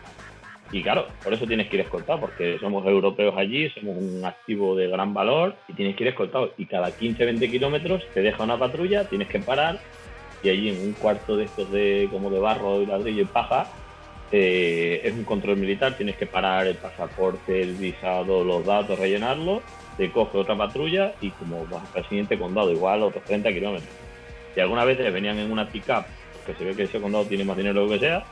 Y 0.73 0.83
claro, 0.83 1.07
por 1.23 1.33
eso 1.33 1.47
tienes 1.47 1.69
que 1.69 1.77
ir 1.77 1.83
escoltado, 1.83 2.21
porque 2.21 2.59
somos 2.59 2.85
europeos 2.87 3.35
allí, 3.37 3.69
somos 3.71 3.97
un 3.97 4.25
activo 4.25 4.75
de 4.77 4.89
gran 4.89 5.15
valor 5.15 5.55
y 5.69 5.75
tienes 5.75 5.97
que 5.97 6.05
ir 6.05 6.09
escoltado. 6.09 6.53
Y 6.59 6.67
cada 6.67 6.91
15-20 6.91 7.51
kilómetros 7.51 8.03
te 8.15 8.21
deja 8.23 8.43
una 8.43 8.59
patrulla, 8.59 9.09
tienes 9.09 9.29
que 9.29 9.39
parar 9.41 9.81
y 10.43 10.49
allí 10.49 10.69
en 10.71 10.81
un 10.83 10.93
cuarto 10.95 11.37
de 11.37 11.45
estos 11.45 11.71
de 11.71 12.09
como 12.11 12.31
de 12.31 12.39
barro 12.41 12.83
y 12.83 12.87
ladrillo 12.87 13.23
y 13.23 13.27
paja 13.27 13.69
eh, 14.33 15.01
es 15.05 15.13
un 15.13 15.25
control 15.25 15.57
militar, 15.57 15.97
tienes 15.97 16.17
que 16.17 16.27
parar 16.27 16.67
el 16.67 16.77
pasaporte, 16.77 17.63
el 17.63 17.75
visado, 17.75 18.43
los 18.45 18.65
datos, 18.65 18.99
rellenarlo, 18.99 19.63
te 19.97 20.11
coge 20.11 20.39
otra 20.39 20.57
patrulla 20.57 21.15
y 21.21 21.31
como 21.31 21.65
vas 21.67 21.85
hasta 21.85 22.01
el 22.01 22.09
siguiente 22.09 22.39
condado, 22.39 22.73
igual 22.73 23.03
otros 23.03 23.25
30 23.25 23.53
kilómetros. 23.53 23.91
Y 24.57 24.61
algunas 24.61 24.87
veces 24.87 25.13
venían 25.13 25.39
en 25.39 25.53
una 25.53 25.69
pick-up, 25.69 26.05
que 26.45 26.55
se 26.55 26.65
ve 26.65 26.75
que 26.75 26.85
ese 26.85 27.01
condado 27.01 27.25
tiene 27.27 27.45
más 27.45 27.57
dinero 27.57 27.75
que 27.75 27.87
lo 27.87 27.93
que 27.93 27.99
sea, 28.01 28.25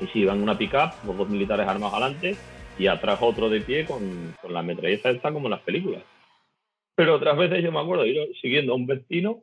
y 0.00 0.06
si 0.06 0.20
iban 0.20 0.38
en 0.38 0.44
una 0.44 0.56
pick-up, 0.56 0.92
los 1.06 1.16
dos 1.16 1.28
militares 1.28 1.68
armados 1.68 1.94
adelante 1.94 2.36
y 2.78 2.86
atrás 2.86 3.18
otro 3.20 3.50
de 3.50 3.60
pie 3.60 3.84
con, 3.84 4.34
con 4.40 4.52
la 4.52 4.62
metralleta 4.62 5.10
esta 5.10 5.32
como 5.32 5.46
en 5.46 5.52
las 5.52 5.60
películas. 5.60 6.02
Pero 6.94 7.16
otras 7.16 7.36
veces 7.36 7.62
yo 7.62 7.70
me 7.70 7.80
acuerdo 7.80 8.06
ir 8.06 8.16
siguiendo 8.40 8.72
a 8.72 8.76
un 8.76 8.86
vecino 8.86 9.42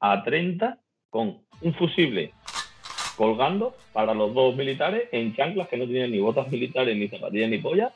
a 0.00 0.22
30 0.22 0.78
con 1.10 1.42
un 1.60 1.74
fusible 1.74 2.32
colgando 3.18 3.74
para 3.92 4.14
los 4.14 4.32
dos 4.32 4.54
militares 4.54 5.08
en 5.10 5.34
chanclas 5.34 5.68
que 5.68 5.76
no 5.76 5.86
tenían 5.86 6.12
ni 6.12 6.20
botas 6.20 6.48
militares, 6.50 6.96
ni 6.96 7.08
zapatillas, 7.08 7.50
ni 7.50 7.58
pollas, 7.58 7.92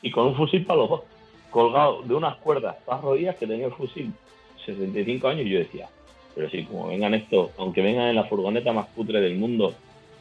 y 0.00 0.10
con 0.10 0.28
un 0.28 0.34
fusil 0.34 0.64
para 0.64 0.80
los 0.80 0.88
dos, 0.88 1.02
colgado 1.50 2.02
de 2.02 2.14
unas 2.14 2.36
cuerdas 2.36 2.76
para 2.86 3.02
rodillas 3.02 3.36
que 3.36 3.46
tenía 3.46 3.66
el 3.66 3.72
fusil 3.72 4.10
65 4.64 5.28
años 5.28 5.46
y 5.46 5.50
yo 5.50 5.58
decía, 5.58 5.88
pero 6.34 6.48
si 6.48 6.64
como 6.64 6.88
vengan 6.88 7.12
estos, 7.12 7.50
aunque 7.58 7.82
vengan 7.82 8.08
en 8.08 8.16
la 8.16 8.24
furgoneta 8.24 8.72
más 8.72 8.86
putre 8.88 9.20
del 9.20 9.36
mundo, 9.36 9.74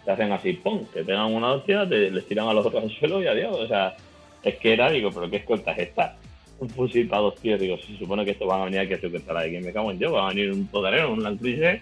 te 0.04 0.12
hacen 0.12 0.34
así, 0.34 0.54
¡pum!, 0.54 0.84
te 0.94 1.06
pegan 1.06 1.34
una 1.34 1.54
hostia, 1.54 1.88
te, 1.88 2.12
les 2.12 2.28
tiran 2.28 2.50
a 2.50 2.54
los 2.54 2.66
otros 2.66 2.84
al 2.84 2.92
suelo 2.92 3.24
y 3.24 3.28
adiós. 3.28 3.58
O 3.58 3.68
sea, 3.68 3.96
es 4.44 4.56
que 4.58 4.74
era, 4.74 4.92
digo, 4.92 5.10
pero 5.12 5.30
¿qué 5.30 5.38
escolta 5.38 5.72
es 5.72 5.88
esta? 5.88 6.18
Un 6.60 6.70
fusil 6.70 7.08
para 7.08 7.22
dos 7.22 7.36
tíos, 7.36 7.60
digo, 7.60 7.78
se 7.78 7.98
supone 7.98 8.26
que 8.26 8.32
estos 8.32 8.48
van 8.48 8.62
a 8.62 8.66
venir 8.66 8.82
aquí 8.82 8.94
a 8.94 9.00
secuestrar 9.00 9.38
a 9.38 9.40
alguien, 9.42 9.64
me 9.64 9.72
cago 9.72 9.92
en 9.92 10.00
yo, 10.00 10.12
van 10.12 10.26
a 10.26 10.30
venir 10.30 10.52
un 10.52 10.68
todarero, 10.68 11.14
un 11.14 11.38
Cruiser 11.38 11.82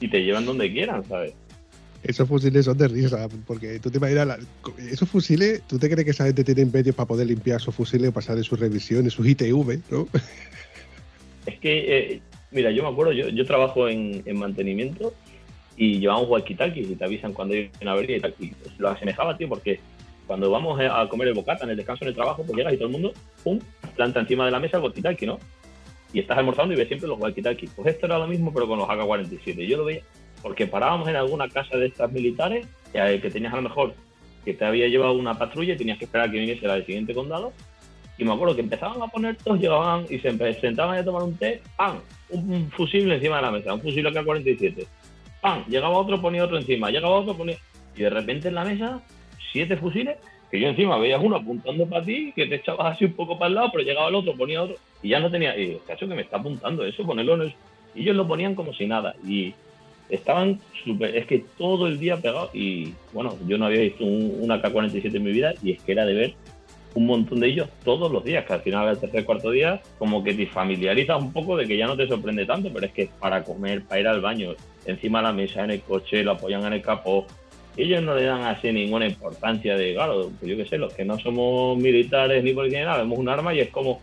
y 0.00 0.08
te 0.08 0.22
llevan 0.22 0.44
donde 0.44 0.70
quieran, 0.72 1.04
¿sabes? 1.04 1.34
Esos 2.02 2.28
fusiles 2.28 2.64
son 2.64 2.76
de 2.76 2.88
risa, 2.88 3.28
porque 3.46 3.78
tú 3.78 3.88
te 3.90 3.98
imaginas, 3.98 4.38
esos 4.90 5.08
fusiles, 5.08 5.62
¿tú 5.68 5.78
te 5.78 5.88
crees 5.88 6.04
que 6.04 6.10
esa 6.10 6.26
gente 6.26 6.42
tiene 6.42 6.64
medios 6.64 6.96
para 6.96 7.06
poder 7.06 7.28
limpiar 7.28 7.60
esos 7.60 7.74
fusiles, 7.74 8.10
pasar 8.10 8.36
en 8.36 8.44
sus 8.44 8.58
revisiones, 8.58 9.12
sus 9.12 9.26
ITV, 9.26 9.80
¿no? 9.90 10.08
Es 11.46 11.58
que, 11.58 11.98
eh, 11.98 12.20
mira, 12.52 12.70
yo 12.70 12.84
me 12.84 12.90
acuerdo, 12.90 13.12
yo, 13.12 13.46
trabajo 13.46 13.88
en, 13.88 14.22
en 14.26 14.38
mantenimiento 14.38 15.12
y 15.76 15.98
llevamos 15.98 16.28
walkie-talkies 16.28 16.90
y 16.90 16.94
te 16.94 17.04
avisan 17.04 17.32
cuando 17.32 17.54
hay 17.54 17.68
una 17.80 17.92
avería 17.92 18.18
y 18.18 18.20
tal. 18.20 18.34
Y 18.38 18.52
lo 18.78 18.90
asemejaba, 18.90 19.36
tío, 19.36 19.48
porque 19.48 19.80
cuando 20.28 20.50
vamos 20.52 20.80
a 20.80 21.08
comer 21.08 21.28
el 21.28 21.34
bocata 21.34 21.64
en 21.64 21.70
el 21.70 21.76
descanso 21.76 22.04
en 22.04 22.10
el 22.10 22.14
trabajo, 22.14 22.44
pues 22.44 22.56
llegas 22.56 22.74
y 22.74 22.76
todo 22.76 22.86
el 22.86 22.92
mundo, 22.92 23.12
pum, 23.42 23.58
planta 23.96 24.20
encima 24.20 24.44
de 24.44 24.52
la 24.52 24.60
mesa 24.60 24.76
el 24.76 24.84
walkie-talkie, 24.84 25.26
¿no? 25.26 25.40
Y 26.12 26.20
estás 26.20 26.38
almorzando 26.38 26.74
y 26.74 26.76
ves 26.76 26.86
siempre 26.86 27.08
los 27.08 27.18
walkie-talkies. 27.18 27.70
Pues 27.74 27.94
esto 27.94 28.06
era 28.06 28.18
lo 28.18 28.28
mismo, 28.28 28.52
pero 28.54 28.68
con 28.68 28.78
los 28.78 28.88
AK-47. 28.88 29.66
Yo 29.66 29.78
lo 29.78 29.84
veía 29.86 30.02
porque 30.42 30.66
parábamos 30.66 31.08
en 31.08 31.16
alguna 31.16 31.48
casa 31.48 31.76
de 31.76 31.86
estas 31.86 32.10
militares 32.12 32.66
eh, 32.92 33.18
que 33.22 33.30
tenías 33.30 33.52
a 33.52 33.56
lo 33.56 33.62
mejor 33.62 33.94
que 34.44 34.54
te 34.54 34.64
había 34.64 34.88
llevado 34.88 35.12
una 35.12 35.38
patrulla 35.38 35.74
y 35.74 35.76
tenías 35.76 35.98
que 35.98 36.04
esperar 36.04 36.28
a 36.28 36.32
que 36.32 36.38
viniese 36.38 36.66
la 36.66 36.74
del 36.74 36.84
siguiente 36.84 37.14
condado 37.14 37.52
y 38.18 38.24
me 38.24 38.32
acuerdo 38.32 38.54
que 38.54 38.60
empezaban 38.60 39.00
a 39.00 39.08
poner 39.08 39.36
todos, 39.36 39.58
llegaban 39.58 40.04
y 40.08 40.18
se 40.18 40.60
sentaban 40.60 40.98
a 40.98 41.04
tomar 41.04 41.22
un 41.22 41.36
té, 41.36 41.60
¡pam! 41.76 41.98
Un, 42.30 42.70
fusible 42.70 43.14
encima 43.14 43.36
de 43.36 43.42
la 43.42 43.50
mesa, 43.50 43.74
un 43.74 43.80
fusible 43.80 44.10
AK-47. 44.10 44.86
¡pam! 45.40 45.64
Llegaba 45.66 45.98
otro, 45.98 46.20
ponía 46.20 46.44
otro 46.44 46.58
encima, 46.58 46.90
llegaba 46.90 47.16
otro, 47.16 47.36
ponía... 47.36 47.56
Y 47.96 48.02
de 48.02 48.10
repente 48.10 48.48
en 48.48 48.54
la 48.54 48.64
mesa, 48.64 49.02
siete 49.50 49.76
fusiles, 49.76 50.18
que 50.50 50.60
yo 50.60 50.68
encima 50.68 50.98
veías 50.98 51.20
uno 51.22 51.36
apuntando 51.36 51.86
para 51.86 52.04
ti, 52.04 52.32
que 52.36 52.46
te 52.46 52.56
echabas 52.56 52.94
así 52.94 53.06
un 53.06 53.14
poco 53.14 53.38
para 53.38 53.48
el 53.48 53.54
lado, 53.54 53.70
pero 53.72 53.84
llegaba 53.84 54.08
el 54.08 54.14
otro, 54.14 54.34
ponía 54.34 54.62
otro, 54.62 54.76
y 55.02 55.08
ya 55.08 55.18
no 55.18 55.30
tenía... 55.30 55.56
Y 55.56 55.66
digo, 55.66 55.80
cacho, 55.86 56.06
que 56.06 56.14
me 56.14 56.22
está 56.22 56.36
apuntando 56.36 56.84
eso, 56.84 57.04
ponerlo 57.04 57.34
en 57.34 57.40
el... 57.42 57.54
Y 57.94 58.02
ellos 58.02 58.16
lo 58.16 58.28
ponían 58.28 58.54
como 58.54 58.72
si 58.72 58.86
nada, 58.86 59.14
y 59.26 59.54
estaban 60.12 60.60
súper... 60.84 61.16
Es 61.16 61.26
que 61.26 61.44
todo 61.58 61.86
el 61.86 61.98
día 61.98 62.16
pegados, 62.18 62.50
y 62.54 62.92
bueno, 63.12 63.36
yo 63.48 63.58
no 63.58 63.66
había 63.66 63.80
visto 63.80 64.04
un- 64.04 64.36
una 64.40 64.60
K-47 64.60 65.16
en 65.16 65.22
mi 65.24 65.32
vida, 65.32 65.54
y 65.62 65.72
es 65.72 65.82
que 65.82 65.92
era 65.92 66.04
de 66.06 66.14
ver 66.14 66.34
un 66.94 67.06
montón 67.06 67.40
de 67.40 67.48
ellos 67.48 67.68
todos 67.84 68.12
los 68.12 68.22
días, 68.22 68.44
que 68.44 68.52
al 68.52 68.60
final 68.60 68.86
al 68.86 69.00
tercer 69.00 69.24
cuarto 69.24 69.50
día 69.50 69.80
como 69.98 70.22
que 70.22 70.34
te 70.34 70.46
familiarizas 70.46 71.20
un 71.22 71.32
poco 71.32 71.56
de 71.56 71.66
que 71.66 71.78
ya 71.78 71.86
no 71.86 71.96
te 71.96 72.06
sorprende 72.06 72.44
tanto, 72.44 72.70
pero 72.72 72.84
es 72.84 72.92
que 72.92 73.08
para 73.18 73.42
comer, 73.42 73.82
para 73.84 74.00
ir 74.02 74.06
al 74.08 74.20
baño, 74.20 74.50
encima 74.84 75.20
de 75.20 75.22
la 75.24 75.32
mesa, 75.32 75.64
en 75.64 75.70
el 75.70 75.80
coche, 75.80 76.22
lo 76.22 76.32
apoyan 76.32 76.64
en 76.66 76.74
el 76.74 76.82
capó, 76.82 77.26
ellos 77.78 78.02
no 78.02 78.14
le 78.14 78.24
dan 78.24 78.42
así 78.42 78.70
ninguna 78.70 79.06
importancia 79.06 79.74
de, 79.78 79.94
claro, 79.94 80.30
pues 80.38 80.50
yo 80.50 80.56
qué 80.58 80.66
sé, 80.66 80.76
los 80.76 80.92
que 80.92 81.06
no 81.06 81.18
somos 81.18 81.78
militares 81.78 82.44
ni 82.44 82.52
policías 82.52 82.80
ni 82.82 82.84
nada, 82.86 82.98
vemos 82.98 83.18
un 83.18 83.30
arma 83.30 83.54
y 83.54 83.60
es 83.60 83.70
como, 83.70 84.02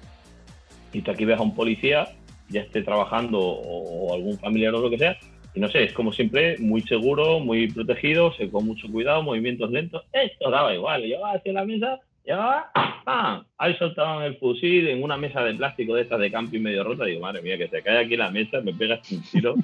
y 0.92 1.02
tú 1.02 1.12
aquí 1.12 1.26
ves 1.26 1.38
a 1.38 1.44
un 1.44 1.54
policía, 1.54 2.08
ya 2.50 2.62
esté 2.62 2.82
trabajando 2.82 3.40
o 3.40 4.12
algún 4.16 4.40
familiar 4.40 4.74
o 4.74 4.80
lo 4.82 4.90
que 4.90 4.98
sea, 4.98 5.16
y 5.60 5.62
no 5.62 5.70
sé, 5.70 5.84
es 5.84 5.92
como 5.92 6.14
siempre 6.14 6.58
muy 6.58 6.82
seguro, 6.84 7.42
muy 7.42 7.70
protegido, 7.70 8.32
se 8.32 8.50
con 8.50 8.66
mucho 8.66 8.88
cuidado, 8.90 9.24
movimientos 9.24 9.70
lentos, 9.70 10.06
esto 10.14 10.50
daba 10.50 10.74
igual, 10.74 11.02
llegaba 11.04 11.34
hacia 11.34 11.52
la 11.52 11.66
mesa, 11.66 12.00
llegaba, 12.26 12.72
¡pam! 13.04 13.44
Ahí 13.58 13.76
soltaban 13.76 14.24
el 14.24 14.38
fusil 14.38 14.88
en 14.88 15.04
una 15.04 15.18
mesa 15.18 15.44
de 15.44 15.56
plástico 15.56 15.96
de 15.96 16.04
estas 16.04 16.22
de 16.22 16.32
camping 16.32 16.62
medio 16.62 16.86
rota, 16.86 17.04
digo, 17.04 17.20
madre 17.20 17.42
mía, 17.42 17.58
que 17.58 17.68
se 17.68 17.82
cae 17.82 18.06
aquí 18.06 18.16
la 18.16 18.32
mesa, 18.32 18.62
me 18.62 18.74
pegas 18.74 19.12
un 19.12 19.22
tiro, 19.22 19.56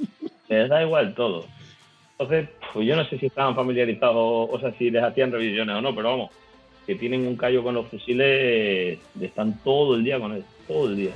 les 0.48 0.68
da 0.68 0.82
igual 0.82 1.14
todo. 1.14 1.46
Entonces, 2.18 2.48
pues 2.72 2.84
yo 2.84 2.96
no 2.96 3.04
sé 3.04 3.16
si 3.16 3.26
estaban 3.26 3.54
familiarizados, 3.54 4.48
o 4.50 4.58
sea, 4.58 4.72
si 4.72 4.90
les 4.90 5.04
hacían 5.04 5.30
revisiones 5.30 5.76
o 5.76 5.80
no, 5.80 5.94
pero 5.94 6.10
vamos, 6.10 6.30
que 6.84 6.96
tienen 6.96 7.28
un 7.28 7.36
callo 7.36 7.62
con 7.62 7.76
los 7.76 7.86
fusiles, 7.86 8.98
están 9.20 9.56
todo 9.62 9.94
el 9.94 10.02
día 10.02 10.18
con 10.18 10.32
él, 10.32 10.42
todo 10.66 10.88
el 10.88 10.96
día. 10.96 11.12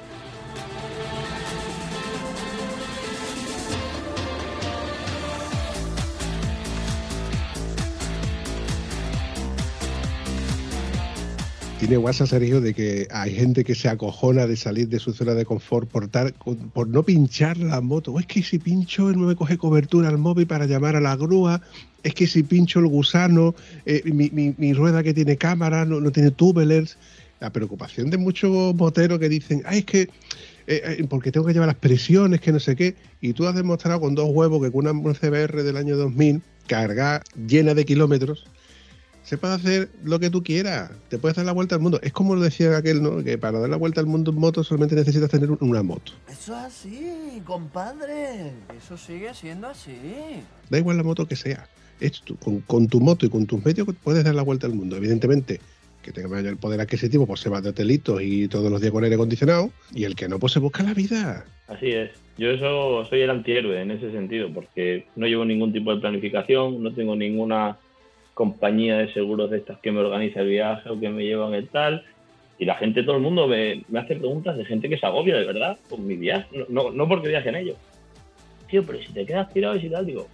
Tiene 11.78 11.96
WhatsApp, 11.96 12.26
Sergio, 12.26 12.60
de 12.60 12.74
que 12.74 13.06
hay 13.08 13.32
gente 13.32 13.62
que 13.62 13.76
se 13.76 13.88
acojona 13.88 14.48
de 14.48 14.56
salir 14.56 14.88
de 14.88 14.98
su 14.98 15.12
zona 15.12 15.34
de 15.34 15.44
confort 15.44 15.88
por, 15.88 16.08
tar- 16.08 16.34
por 16.34 16.88
no 16.88 17.04
pinchar 17.04 17.56
la 17.56 17.80
moto. 17.80 18.12
O 18.12 18.18
es 18.18 18.26
que 18.26 18.42
si 18.42 18.58
pincho 18.58 19.12
no 19.12 19.28
me 19.28 19.36
coge 19.36 19.56
cobertura 19.58 20.08
al 20.08 20.18
móvil 20.18 20.48
para 20.48 20.66
llamar 20.66 20.96
a 20.96 21.00
la 21.00 21.14
grúa. 21.14 21.60
Es 22.02 22.14
que 22.14 22.26
si 22.26 22.42
pincho 22.42 22.80
el 22.80 22.88
gusano, 22.88 23.54
eh, 23.86 24.02
mi, 24.04 24.72
rueda 24.72 25.04
que 25.04 25.14
tiene 25.14 25.36
cámara 25.36 25.84
no, 25.84 26.00
no 26.00 26.10
tiene 26.10 26.32
tubelers. 26.32 26.98
La 27.38 27.52
preocupación 27.52 28.10
de 28.10 28.18
muchos 28.18 28.74
moteros 28.74 29.20
que 29.20 29.28
dicen, 29.28 29.62
ay, 29.64 29.78
es 29.80 29.84
que 29.84 30.00
eh, 30.00 30.08
eh, 30.98 31.06
porque 31.08 31.30
tengo 31.30 31.46
que 31.46 31.52
llevar 31.52 31.68
las 31.68 31.76
presiones, 31.76 32.40
que 32.40 32.50
no 32.50 32.58
sé 32.58 32.74
qué. 32.74 32.96
Y 33.20 33.34
tú 33.34 33.46
has 33.46 33.54
demostrado 33.54 34.00
con 34.00 34.16
dos 34.16 34.28
huevos 34.30 34.60
que 34.60 34.72
con 34.72 34.88
una 34.88 35.14
CBR 35.14 35.62
del 35.62 35.76
año 35.76 35.96
2000, 35.96 36.42
cargada 36.66 37.22
llena 37.46 37.74
de 37.74 37.84
kilómetros, 37.84 38.46
se 39.28 39.36
puede 39.36 39.54
hacer 39.54 39.90
lo 40.04 40.18
que 40.18 40.30
tú 40.30 40.42
quieras. 40.42 40.90
Te 41.10 41.18
puedes 41.18 41.36
dar 41.36 41.44
la 41.44 41.52
vuelta 41.52 41.74
al 41.74 41.82
mundo. 41.82 42.00
Es 42.02 42.12
como 42.14 42.34
lo 42.34 42.40
decía 42.40 42.76
aquel, 42.78 43.02
¿no? 43.02 43.22
Que 43.22 43.36
para 43.36 43.58
dar 43.60 43.68
la 43.68 43.76
vuelta 43.76 44.00
al 44.00 44.06
mundo 44.06 44.30
en 44.30 44.38
moto 44.38 44.64
solamente 44.64 44.94
necesitas 44.94 45.30
tener 45.30 45.50
un- 45.50 45.58
una 45.60 45.82
moto. 45.82 46.12
Eso 46.30 46.52
es 46.58 46.64
así, 46.64 47.42
compadre. 47.44 48.52
Eso 48.76 48.96
sigue 48.96 49.34
siendo 49.34 49.66
así. 49.68 49.92
Da 50.70 50.78
igual 50.78 50.96
la 50.96 51.02
moto 51.02 51.26
que 51.26 51.36
sea. 51.36 51.68
Es 52.00 52.22
tú, 52.22 52.36
con, 52.36 52.60
con 52.60 52.88
tu 52.88 53.00
moto 53.00 53.26
y 53.26 53.28
con 53.28 53.44
tus 53.46 53.62
medios 53.64 53.86
puedes 54.02 54.24
dar 54.24 54.34
la 54.34 54.42
vuelta 54.42 54.66
al 54.66 54.72
mundo. 54.74 54.96
Evidentemente, 54.96 55.60
que 56.02 56.10
tenga 56.12 56.28
mayor 56.28 56.56
poder 56.56 56.80
adquisitivo, 56.80 57.26
pues 57.26 57.40
se 57.40 57.50
va 57.50 57.60
de 57.60 57.68
hotelitos 57.68 58.22
y 58.22 58.48
todos 58.48 58.70
los 58.70 58.80
días 58.80 58.92
con 58.92 59.04
aire 59.04 59.16
acondicionado. 59.16 59.70
Y 59.94 60.04
el 60.04 60.14
que 60.16 60.28
no, 60.28 60.38
pues 60.38 60.54
se 60.54 60.58
busca 60.60 60.82
la 60.82 60.94
vida. 60.94 61.44
Así 61.66 61.88
es. 61.90 62.10
Yo 62.38 62.50
eso 62.50 63.04
soy 63.10 63.20
el 63.22 63.30
antihéroe 63.30 63.82
en 63.82 63.90
ese 63.90 64.10
sentido, 64.12 64.50
porque 64.54 65.06
no 65.16 65.26
llevo 65.26 65.44
ningún 65.44 65.72
tipo 65.72 65.94
de 65.94 66.00
planificación, 66.00 66.82
no 66.82 66.94
tengo 66.94 67.14
ninguna 67.16 67.76
compañía 68.38 68.98
de 68.98 69.12
seguros 69.12 69.50
de 69.50 69.58
estas 69.58 69.80
que 69.80 69.90
me 69.90 69.98
organiza 69.98 70.42
el 70.42 70.48
viaje 70.48 70.88
o 70.88 71.00
que 71.00 71.08
me 71.08 71.24
llevan 71.24 71.54
el 71.54 71.66
tal. 71.68 72.04
Y 72.56 72.66
la 72.66 72.76
gente, 72.76 73.02
todo 73.02 73.16
el 73.16 73.22
mundo 73.22 73.48
me, 73.48 73.82
hace 73.98 74.14
preguntas 74.14 74.56
de 74.56 74.64
gente 74.64 74.88
que 74.88 74.96
se 74.96 75.04
agobia 75.04 75.36
de 75.36 75.44
verdad 75.44 75.76
con 75.90 76.06
mi 76.06 76.14
viaje, 76.14 76.46
no, 76.68 76.84
no, 76.84 76.90
no 76.92 77.08
porque 77.08 77.26
viajen 77.26 77.56
ellos. 77.56 77.76
Tío, 78.70 78.84
pero 78.86 79.00
si 79.00 79.12
te 79.12 79.26
quedas 79.26 79.52
tirado 79.52 79.74
y 79.74 79.90
tal, 79.90 80.06
digo, 80.06 80.28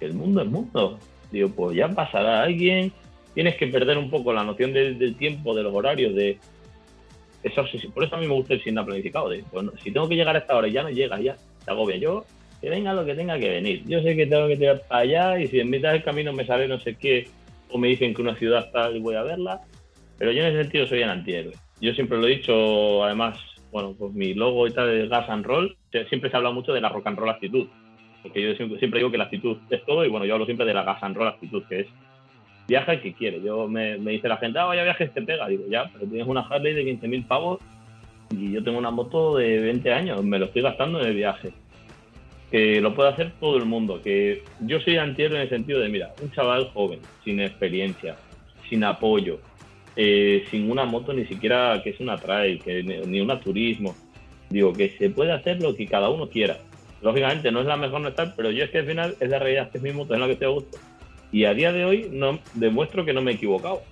el 0.00 0.12
mundo 0.12 0.42
es 0.42 0.48
mundo. 0.48 0.98
Digo, 1.32 1.48
pues 1.48 1.74
ya 1.74 1.88
pasará 1.88 2.42
alguien, 2.42 2.92
tienes 3.32 3.56
que 3.56 3.68
perder 3.68 3.96
un 3.96 4.10
poco 4.10 4.34
la 4.34 4.44
noción 4.44 4.74
del, 4.74 5.16
tiempo, 5.16 5.54
de 5.54 5.62
los 5.62 5.74
horarios, 5.74 6.14
de, 6.14 6.36
eso 7.42 7.64
por 7.94 8.04
eso 8.04 8.16
a 8.16 8.18
mí 8.18 8.26
me 8.26 8.34
gusta 8.34 8.52
el 8.52 8.62
sin 8.62 8.74
planificado. 8.74 9.30
De, 9.30 9.42
bueno, 9.50 9.72
si 9.82 9.90
tengo 9.90 10.06
que 10.10 10.16
llegar 10.16 10.36
a 10.36 10.40
esta 10.40 10.54
hora 10.54 10.68
y 10.68 10.72
ya 10.72 10.82
no 10.82 10.90
llegas, 10.90 11.22
ya 11.22 11.36
te 11.64 11.70
agobia. 11.70 11.96
Yo, 11.96 12.26
que 12.60 12.70
venga 12.70 12.92
lo 12.92 13.04
que 13.04 13.14
tenga 13.14 13.38
que 13.38 13.48
venir. 13.48 13.84
Yo 13.86 14.02
sé 14.02 14.16
que 14.16 14.26
tengo 14.26 14.48
que 14.48 14.56
tirar 14.56 14.82
para 14.88 15.02
allá 15.02 15.38
y 15.40 15.48
si 15.48 15.60
en 15.60 15.70
mitad 15.70 15.92
del 15.92 16.02
camino 16.02 16.32
me 16.32 16.44
sale 16.44 16.68
no 16.68 16.78
sé 16.78 16.94
qué 16.96 17.28
o 17.70 17.78
me 17.78 17.88
dicen 17.88 18.14
que 18.14 18.22
una 18.22 18.36
ciudad 18.36 18.66
está 18.66 18.90
y 18.90 19.00
voy 19.00 19.14
a 19.14 19.22
verla. 19.22 19.60
Pero 20.18 20.32
yo 20.32 20.42
en 20.42 20.48
ese 20.48 20.62
sentido 20.64 20.86
soy 20.86 21.02
el 21.02 21.10
antihéroe. 21.10 21.54
Yo 21.80 21.94
siempre 21.94 22.18
lo 22.18 22.26
he 22.26 22.36
dicho, 22.36 23.02
además, 23.02 23.38
bueno, 23.72 23.94
pues 23.98 24.12
mi 24.12 24.34
logo 24.34 24.66
y 24.66 24.72
tal 24.72 24.88
de 24.88 25.08
Gas 25.08 25.30
and 25.30 25.46
Roll, 25.46 25.76
siempre 26.08 26.30
se 26.30 26.36
habla 26.36 26.50
mucho 26.50 26.72
de 26.72 26.80
la 26.82 26.90
rock 26.90 27.06
and 27.06 27.18
roll 27.18 27.30
actitud. 27.30 27.66
Porque 28.22 28.42
yo 28.42 28.54
siempre, 28.54 28.78
siempre 28.78 28.98
digo 29.00 29.10
que 29.10 29.16
la 29.16 29.24
actitud 29.24 29.56
es 29.70 29.82
todo 29.86 30.04
y 30.04 30.10
bueno, 30.10 30.26
yo 30.26 30.34
hablo 30.34 30.44
siempre 30.44 30.66
de 30.66 30.74
la 30.74 30.82
Gas 30.82 31.02
and 31.02 31.16
Roll 31.16 31.28
actitud, 31.28 31.62
que 31.68 31.80
es 31.80 31.86
viaja 32.68 32.92
el 32.92 33.00
que 33.00 33.14
quiere. 33.14 33.40
Yo 33.42 33.66
me, 33.66 33.96
me 33.96 34.12
dice 34.12 34.28
la 34.28 34.36
gente, 34.36 34.58
ah, 34.58 34.66
vaya 34.66 34.84
viajes 34.84 35.12
te 35.14 35.22
pega. 35.22 35.48
Digo, 35.48 35.64
ya, 35.70 35.90
pero 35.92 36.06
tienes 36.06 36.26
una 36.26 36.42
Harley 36.42 36.74
de 36.74 36.84
15.000 36.84 37.26
pavos 37.26 37.60
y 38.30 38.52
yo 38.52 38.62
tengo 38.62 38.78
una 38.78 38.90
moto 38.90 39.36
de 39.36 39.58
20 39.58 39.92
años, 39.92 40.22
me 40.22 40.38
lo 40.38 40.46
estoy 40.46 40.62
gastando 40.62 41.00
en 41.00 41.08
el 41.08 41.14
viaje. 41.14 41.52
Que 42.50 42.80
lo 42.80 42.94
puede 42.94 43.10
hacer 43.10 43.32
todo 43.38 43.56
el 43.56 43.64
mundo. 43.64 44.00
Que 44.02 44.42
yo 44.60 44.80
soy 44.80 44.96
antihéroe 44.96 45.36
en 45.36 45.42
el 45.42 45.48
sentido 45.48 45.80
de, 45.80 45.88
mira, 45.88 46.12
un 46.22 46.30
chaval 46.32 46.70
joven, 46.72 47.00
sin 47.24 47.40
experiencia, 47.40 48.16
sin 48.68 48.84
apoyo, 48.84 49.40
eh, 49.96 50.44
sin 50.50 50.70
una 50.70 50.84
moto 50.84 51.12
ni 51.12 51.26
siquiera 51.26 51.80
que 51.82 51.90
es 51.90 52.00
una 52.00 52.16
trail, 52.16 52.60
que 52.62 52.82
ni, 52.82 53.20
una 53.20 53.40
turismo. 53.40 53.94
Digo, 54.48 54.72
que 54.72 54.90
se 54.98 55.10
puede 55.10 55.32
hacer 55.32 55.62
lo 55.62 55.74
que 55.74 55.86
cada 55.86 56.08
uno 56.08 56.28
quiera. 56.28 56.58
Lógicamente 57.02 57.50
no 57.52 57.60
es 57.60 57.66
la 57.66 57.76
mejor 57.76 58.00
no 58.00 58.08
estar, 58.08 58.34
pero 58.36 58.50
yo 58.50 58.64
es 58.64 58.70
que 58.70 58.78
al 58.78 58.86
final 58.86 59.16
es 59.20 59.28
la 59.28 59.38
realidad 59.38 59.70
que 59.70 59.78
es 59.78 59.84
mi 59.84 59.92
moto, 59.92 60.14
es 60.14 60.20
la 60.20 60.26
que 60.26 60.32
estoy 60.32 60.48
a 60.48 60.50
gusto. 60.50 60.78
Y 61.32 61.44
a 61.44 61.54
día 61.54 61.72
de 61.72 61.84
hoy 61.84 62.08
no 62.10 62.38
demuestro 62.54 63.04
que 63.04 63.12
no 63.12 63.22
me 63.22 63.32
he 63.32 63.34
equivocado. 63.34 63.82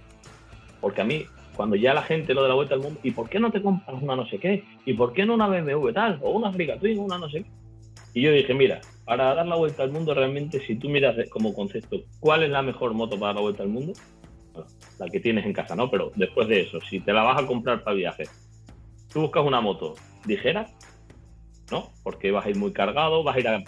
Porque 0.81 1.01
a 1.01 1.05
mí, 1.05 1.25
cuando 1.57 1.77
ya 1.77 1.95
la 1.95 2.03
gente 2.03 2.35
lo 2.35 2.43
de 2.43 2.49
la 2.49 2.55
vuelta 2.55 2.75
al 2.75 2.81
mundo, 2.81 2.99
¿y 3.03 3.13
por 3.13 3.29
qué 3.29 3.39
no 3.39 3.51
te 3.51 3.63
compras 3.63 4.03
una 4.03 4.17
no 4.17 4.27
sé 4.27 4.39
qué? 4.39 4.65
¿Y 4.85 4.95
por 4.95 5.13
qué 5.13 5.25
no 5.25 5.35
una 5.35 5.49
BMW 5.49 5.91
tal? 5.93 6.19
O 6.23 6.31
una 6.33 6.49
Africa 6.49 6.77
una 6.81 7.19
no 7.19 7.29
sé 7.29 7.43
qué. 7.43 7.58
Y 8.15 8.23
yo 8.23 8.33
dije, 8.33 8.55
mira, 8.55 8.81
para 9.05 9.35
dar 9.35 9.47
la 9.47 9.57
vuelta 9.57 9.83
al 9.83 9.91
mundo 9.91 10.15
realmente, 10.15 10.61
si 10.61 10.77
tú 10.77 10.89
miras 10.89 11.17
como 11.31 11.55
concepto, 11.55 12.03
¿cuál 12.21 12.43
es 12.43 12.51
la 12.51 12.63
mejor 12.63 12.95
moto 12.95 13.19
para 13.19 13.29
dar 13.29 13.37
la 13.37 13.43
vuelta 13.43 13.63
al 13.63 13.69
mundo? 13.69 13.93
La 14.99 15.09
que 15.09 15.21
tienes 15.21 15.47
en 15.47 15.53
casa, 15.53 15.77
¿no? 15.77 15.91
Pero 15.91 16.13
después 16.17 16.49
de 16.49 16.63
eso, 16.63 16.81
si 16.81 17.01
te 17.01 17.13
la 17.13 17.23
vas 17.23 17.43
a 17.43 17.47
comprar 17.47 17.85
para 17.85 17.97
viaje, 17.97 18.25
tú 19.13 19.21
buscas 19.23 19.45
una 19.45 19.61
moto 19.61 19.95
ligera, 20.27 20.67
¿no? 21.71 21.91
Porque 22.03 22.31
vas 22.31 22.47
a 22.47 22.51
ir 22.51 22.57
muy 22.57 22.73
cargado, 22.73 23.23
vas 23.23 23.37
a 23.37 23.41
ir 23.41 23.49
a, 23.49 23.63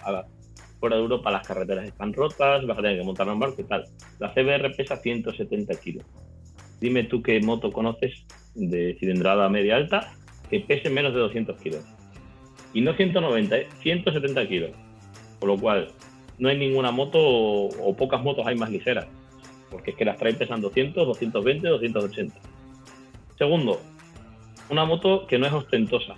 fuera 0.79 0.95
de 0.95 1.01
Europa, 1.01 1.31
las 1.31 1.47
carreteras 1.47 1.85
están 1.85 2.13
rotas, 2.13 2.65
vas 2.65 2.77
a 2.77 2.81
tener 2.81 2.97
que 2.97 3.05
montar 3.05 3.27
en 3.27 3.39
barco 3.39 3.61
y 3.61 3.65
tal. 3.65 3.85
La 4.19 4.33
CBR 4.33 4.75
pesa 4.75 4.97
170 4.97 5.73
kilos. 5.79 6.05
Dime 6.79 7.03
tú 7.03 7.21
qué 7.21 7.39
moto 7.39 7.71
conoces 7.71 8.25
de 8.55 8.97
cilindrada 8.99 9.47
media 9.49 9.75
alta 9.75 10.13
que 10.49 10.59
pese 10.59 10.89
menos 10.89 11.13
de 11.13 11.19
200 11.19 11.61
kilos. 11.61 11.85
Y 12.73 12.81
no 12.81 12.93
190, 12.93 13.57
¿eh? 13.57 13.67
170 13.81 14.47
kilos. 14.47 14.71
Por 15.39 15.49
lo 15.49 15.57
cual, 15.57 15.89
no 16.37 16.49
hay 16.49 16.57
ninguna 16.57 16.91
moto 16.91 17.19
o, 17.19 17.95
pocas 17.95 18.21
motos 18.23 18.45
hay 18.47 18.55
más 18.55 18.69
ligeras. 18.69 19.07
Porque 19.69 19.91
es 19.91 19.97
que 19.97 20.05
las 20.05 20.17
traen 20.17 20.35
pesan 20.35 20.61
200, 20.61 21.07
220, 21.07 21.67
280. 21.67 22.35
Segundo, 23.37 23.81
una 24.69 24.85
moto 24.85 25.25
que 25.27 25.37
no 25.37 25.45
es 25.45 25.53
ostentosa. 25.53 26.15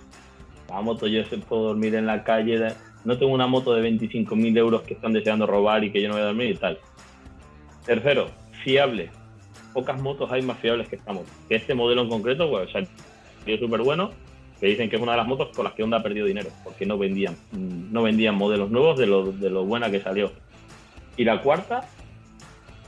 La 0.68 0.80
moto 0.80 1.06
yo 1.06 1.24
se 1.24 1.38
puedo 1.38 1.64
dormir 1.64 1.94
en 1.94 2.06
la 2.06 2.24
calle, 2.24 2.72
no 3.04 3.18
tengo 3.18 3.32
una 3.32 3.46
moto 3.46 3.74
de 3.74 3.88
25.000 3.88 4.58
euros 4.58 4.82
que 4.82 4.94
están 4.94 5.12
deseando 5.12 5.46
robar 5.46 5.84
y 5.84 5.92
que 5.92 6.00
yo 6.00 6.08
no 6.08 6.14
voy 6.14 6.22
a 6.22 6.26
dormir 6.26 6.50
y 6.50 6.54
tal. 6.56 6.78
Tercero, 7.84 8.28
fiable. 8.62 9.10
Pocas 9.72 10.00
motos 10.00 10.32
hay 10.32 10.42
más 10.42 10.58
fiables 10.58 10.88
que 10.88 10.96
esta 10.96 11.12
moto. 11.12 11.28
Este 11.48 11.74
modelo 11.74 12.02
en 12.02 12.08
concreto, 12.08 12.48
pues, 12.48 12.74
o 12.74 12.78
es 12.78 13.60
súper 13.60 13.82
bueno, 13.82 14.10
que 14.60 14.66
dicen 14.66 14.88
que 14.88 14.96
es 14.96 15.02
una 15.02 15.12
de 15.12 15.18
las 15.18 15.26
motos 15.26 15.54
con 15.54 15.64
las 15.64 15.74
que 15.74 15.82
Honda 15.82 15.98
ha 15.98 16.02
perdido 16.02 16.26
dinero, 16.26 16.50
porque 16.62 16.86
no 16.86 16.96
vendían, 16.96 17.36
no 17.52 18.02
vendían 18.02 18.34
modelos 18.34 18.70
nuevos 18.70 18.98
de 18.98 19.06
lo, 19.06 19.32
de 19.32 19.50
lo 19.50 19.64
buena 19.64 19.90
que 19.90 20.00
salió. 20.00 20.32
Y 21.16 21.24
la 21.24 21.40
cuarta, 21.40 21.88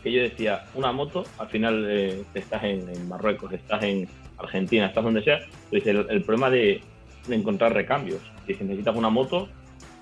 que 0.02 0.12
yo 0.12 0.22
decía, 0.22 0.64
una 0.74 0.92
moto, 0.92 1.24
al 1.38 1.48
final 1.48 1.86
eh, 1.88 2.22
estás 2.34 2.64
en, 2.64 2.88
en 2.88 3.08
Marruecos, 3.08 3.52
estás 3.52 3.82
en 3.82 4.08
Argentina, 4.38 4.86
estás 4.86 5.04
donde 5.04 5.22
sea, 5.22 5.40
pues 5.70 5.86
el, 5.86 6.06
el 6.08 6.22
problema 6.22 6.50
de, 6.50 6.80
de 7.26 7.34
encontrar 7.34 7.72
recambios. 7.72 8.20
Si 8.46 8.52
necesitas 8.52 8.96
una 8.96 9.10
moto, 9.10 9.48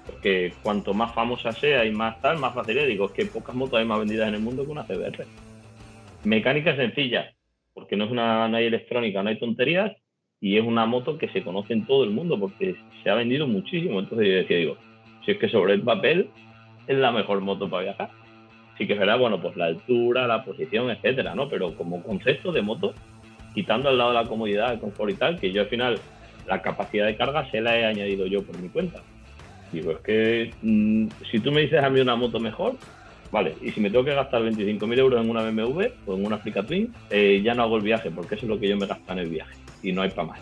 Porque 0.06 0.52
cuanto 0.62 0.92
más 0.92 1.14
famosa 1.14 1.52
sea 1.52 1.84
y 1.84 1.90
más 1.90 2.20
tal, 2.20 2.38
más 2.38 2.54
es. 2.68 2.86
Digo, 2.86 3.06
es 3.06 3.12
que 3.12 3.24
pocas 3.26 3.54
motos 3.54 3.78
hay 3.78 3.86
más 3.86 3.98
vendidas 3.98 4.28
en 4.28 4.34
el 4.34 4.40
mundo 4.40 4.64
que 4.64 4.70
una 4.70 4.84
CBR. 4.84 5.26
Mecánica 6.24 6.76
sencilla, 6.76 7.34
porque 7.72 7.96
no 7.96 8.04
es 8.04 8.10
una 8.10 8.48
no 8.48 8.56
hay 8.56 8.66
electrónica, 8.66 9.22
no 9.22 9.30
hay 9.30 9.38
tonterías, 9.38 9.92
y 10.44 10.58
es 10.58 10.62
una 10.62 10.84
moto 10.84 11.16
que 11.16 11.30
se 11.30 11.42
conoce 11.42 11.72
en 11.72 11.86
todo 11.86 12.04
el 12.04 12.10
mundo 12.10 12.38
porque 12.38 12.76
se 13.02 13.08
ha 13.08 13.14
vendido 13.14 13.46
muchísimo. 13.46 13.98
Entonces 13.98 14.28
yo 14.28 14.34
decía, 14.34 14.58
digo, 14.58 14.76
si 15.24 15.30
es 15.30 15.38
que 15.38 15.48
sobre 15.48 15.72
el 15.72 15.80
papel 15.80 16.28
es 16.86 16.98
la 16.98 17.12
mejor 17.12 17.40
moto 17.40 17.70
para 17.70 17.84
viajar. 17.84 18.10
Sí 18.76 18.86
que 18.86 18.92
verdad, 18.92 19.18
bueno, 19.18 19.40
pues 19.40 19.56
la 19.56 19.64
altura, 19.64 20.26
la 20.26 20.44
posición, 20.44 20.90
etcétera, 20.90 21.34
¿no? 21.34 21.48
Pero 21.48 21.74
como 21.74 22.02
concepto 22.02 22.52
de 22.52 22.60
moto, 22.60 22.92
quitando 23.54 23.88
al 23.88 23.96
lado 23.96 24.12
la 24.12 24.26
comodidad, 24.26 24.74
el 24.74 24.80
confort 24.80 25.12
y 25.12 25.14
tal, 25.14 25.40
que 25.40 25.50
yo 25.50 25.62
al 25.62 25.68
final 25.68 25.98
la 26.46 26.60
capacidad 26.60 27.06
de 27.06 27.16
carga 27.16 27.50
se 27.50 27.62
la 27.62 27.78
he 27.78 27.86
añadido 27.86 28.26
yo 28.26 28.42
por 28.42 28.58
mi 28.60 28.68
cuenta. 28.68 29.00
Digo, 29.72 29.92
es 29.92 29.98
que 30.00 30.50
mm, 30.60 31.06
si 31.30 31.40
tú 31.40 31.52
me 31.52 31.62
dices 31.62 31.82
a 31.82 31.88
mí 31.88 32.00
una 32.00 32.16
moto 32.16 32.38
mejor, 32.38 32.74
vale, 33.32 33.54
y 33.62 33.70
si 33.70 33.80
me 33.80 33.88
tengo 33.88 34.04
que 34.04 34.14
gastar 34.14 34.42
25.000 34.42 34.98
euros 34.98 35.24
en 35.24 35.30
una 35.30 35.40
BMW 35.40 35.84
o 36.04 36.16
en 36.16 36.26
una 36.26 36.36
Africa 36.36 36.62
Twin, 36.62 36.92
eh, 37.08 37.40
ya 37.42 37.54
no 37.54 37.62
hago 37.62 37.78
el 37.78 37.82
viaje, 37.82 38.10
porque 38.10 38.34
eso 38.34 38.44
es 38.44 38.50
lo 38.50 38.60
que 38.60 38.68
yo 38.68 38.76
me 38.76 38.86
gasto 38.86 39.10
en 39.10 39.20
el 39.20 39.30
viaje, 39.30 39.54
y 39.84 39.92
no 39.92 40.02
hay 40.02 40.10
para 40.10 40.28
más. 40.28 40.40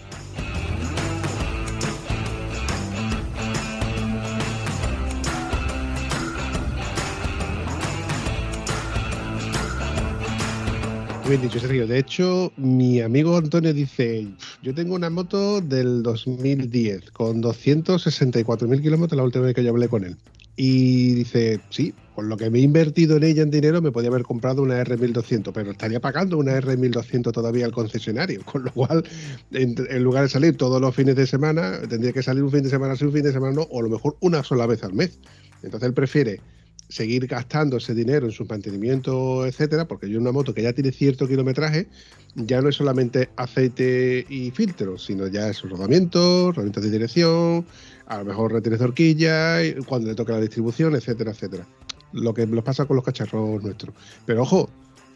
Bien 11.28 11.40
dicho, 11.40 11.60
Sergio. 11.60 11.86
De 11.86 11.98
hecho, 11.98 12.52
mi 12.56 13.00
amigo 13.00 13.36
Antonio 13.36 13.72
dice, 13.72 14.26
yo 14.62 14.74
tengo 14.74 14.94
una 14.94 15.08
moto 15.08 15.60
del 15.60 16.02
2010 16.02 17.10
con 17.12 17.42
264.000 17.42 18.82
kilómetros 18.82 19.16
la 19.16 19.24
última 19.24 19.46
vez 19.46 19.54
que 19.54 19.64
yo 19.64 19.70
hablé 19.70 19.88
con 19.88 20.04
él. 20.04 20.16
Y 20.56 21.14
dice, 21.14 21.60
sí, 21.70 21.94
con 22.14 22.28
lo 22.28 22.36
que 22.36 22.50
me 22.50 22.58
he 22.58 22.62
invertido 22.62 23.16
en 23.16 23.24
ella 23.24 23.42
en 23.42 23.50
dinero 23.50 23.80
me 23.80 23.90
podía 23.90 24.10
haber 24.10 24.22
comprado 24.22 24.62
una 24.62 24.82
R1200, 24.84 25.50
pero 25.52 25.70
estaría 25.70 26.00
pagando 26.00 26.36
una 26.36 26.60
R1200 26.60 27.32
todavía 27.32 27.64
al 27.64 27.72
concesionario, 27.72 28.42
con 28.44 28.64
lo 28.64 28.72
cual, 28.72 29.04
en, 29.52 30.02
lugar 30.02 30.24
de 30.24 30.28
salir 30.28 30.56
todos 30.56 30.80
los 30.80 30.94
fines 30.94 31.16
de 31.16 31.26
semana, 31.26 31.80
tendría 31.88 32.12
que 32.12 32.22
salir 32.22 32.42
un 32.42 32.50
fin 32.50 32.62
de 32.62 32.70
semana 32.70 32.96
sí, 32.96 33.04
un 33.04 33.12
fin 33.12 33.22
de 33.22 33.32
semana 33.32 33.54
no, 33.54 33.62
o 33.62 33.80
a 33.80 33.82
lo 33.82 33.88
mejor 33.88 34.16
una 34.20 34.42
sola 34.42 34.66
vez 34.66 34.82
al 34.84 34.92
mes. 34.92 35.18
Entonces 35.62 35.88
él 35.88 35.94
prefiere 35.94 36.40
seguir 36.88 37.26
gastando 37.26 37.78
ese 37.78 37.94
dinero 37.94 38.26
en 38.26 38.32
su 38.32 38.44
mantenimiento, 38.44 39.46
etcétera, 39.46 39.86
porque 39.86 40.10
yo 40.10 40.20
una 40.20 40.32
moto 40.32 40.52
que 40.52 40.62
ya 40.62 40.74
tiene 40.74 40.92
cierto 40.92 41.26
kilometraje, 41.26 41.88
ya 42.34 42.60
no 42.60 42.68
es 42.68 42.76
solamente 42.76 43.30
aceite 43.36 44.26
y 44.28 44.50
filtro, 44.50 44.98
sino 44.98 45.26
ya 45.28 45.48
es 45.48 45.62
rodamiento, 45.62 46.52
rodamiento 46.52 46.80
de 46.82 46.90
dirección, 46.90 47.64
a 48.06 48.18
lo 48.18 48.24
mejor 48.24 48.52
retienes 48.52 48.80
de 48.80 48.84
horquilla, 48.86 49.58
cuando 49.86 50.08
le 50.08 50.14
toque 50.14 50.32
la 50.32 50.40
distribución, 50.40 50.94
etcétera, 50.94 51.32
etcétera. 51.32 51.66
Lo 52.12 52.34
que 52.34 52.46
nos 52.46 52.64
pasa 52.64 52.84
con 52.84 52.96
los 52.96 53.04
cacharros 53.04 53.62
nuestros. 53.62 53.94
Pero 54.26 54.42
ojo, 54.42 54.68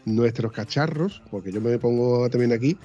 nuestros 0.05 0.51
cacharros, 0.51 1.21
porque 1.29 1.51
yo 1.51 1.61
me 1.61 1.77
pongo 1.77 2.29
también 2.29 2.53
aquí, 2.53 2.77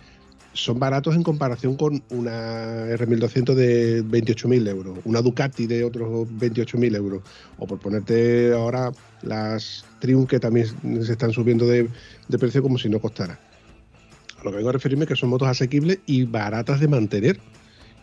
son 0.54 0.78
baratos 0.78 1.14
en 1.14 1.22
comparación 1.22 1.76
con 1.76 2.02
una 2.10 2.86
R1200 2.88 3.54
de 3.54 4.04
28.000 4.04 4.68
euros, 4.68 4.98
una 5.04 5.22
Ducati 5.22 5.66
de 5.66 5.84
otros 5.84 6.28
28.000 6.28 6.96
euros, 6.96 7.22
o 7.58 7.66
por 7.66 7.78
ponerte 7.78 8.52
ahora 8.52 8.92
las 9.22 9.84
Triumph 10.00 10.28
que 10.28 10.40
también 10.40 10.66
se 11.02 11.12
están 11.12 11.32
subiendo 11.32 11.66
de, 11.66 11.88
de 12.28 12.38
precio 12.38 12.62
como 12.62 12.76
si 12.76 12.88
no 12.88 13.00
costara. 13.00 13.38
A 14.38 14.44
lo 14.44 14.50
que 14.50 14.56
vengo 14.56 14.70
a 14.70 14.72
referirme 14.72 15.04
es 15.04 15.08
que 15.08 15.16
son 15.16 15.30
motos 15.30 15.48
asequibles 15.48 16.00
y 16.06 16.24
baratas 16.24 16.80
de 16.80 16.88
mantener, 16.88 17.40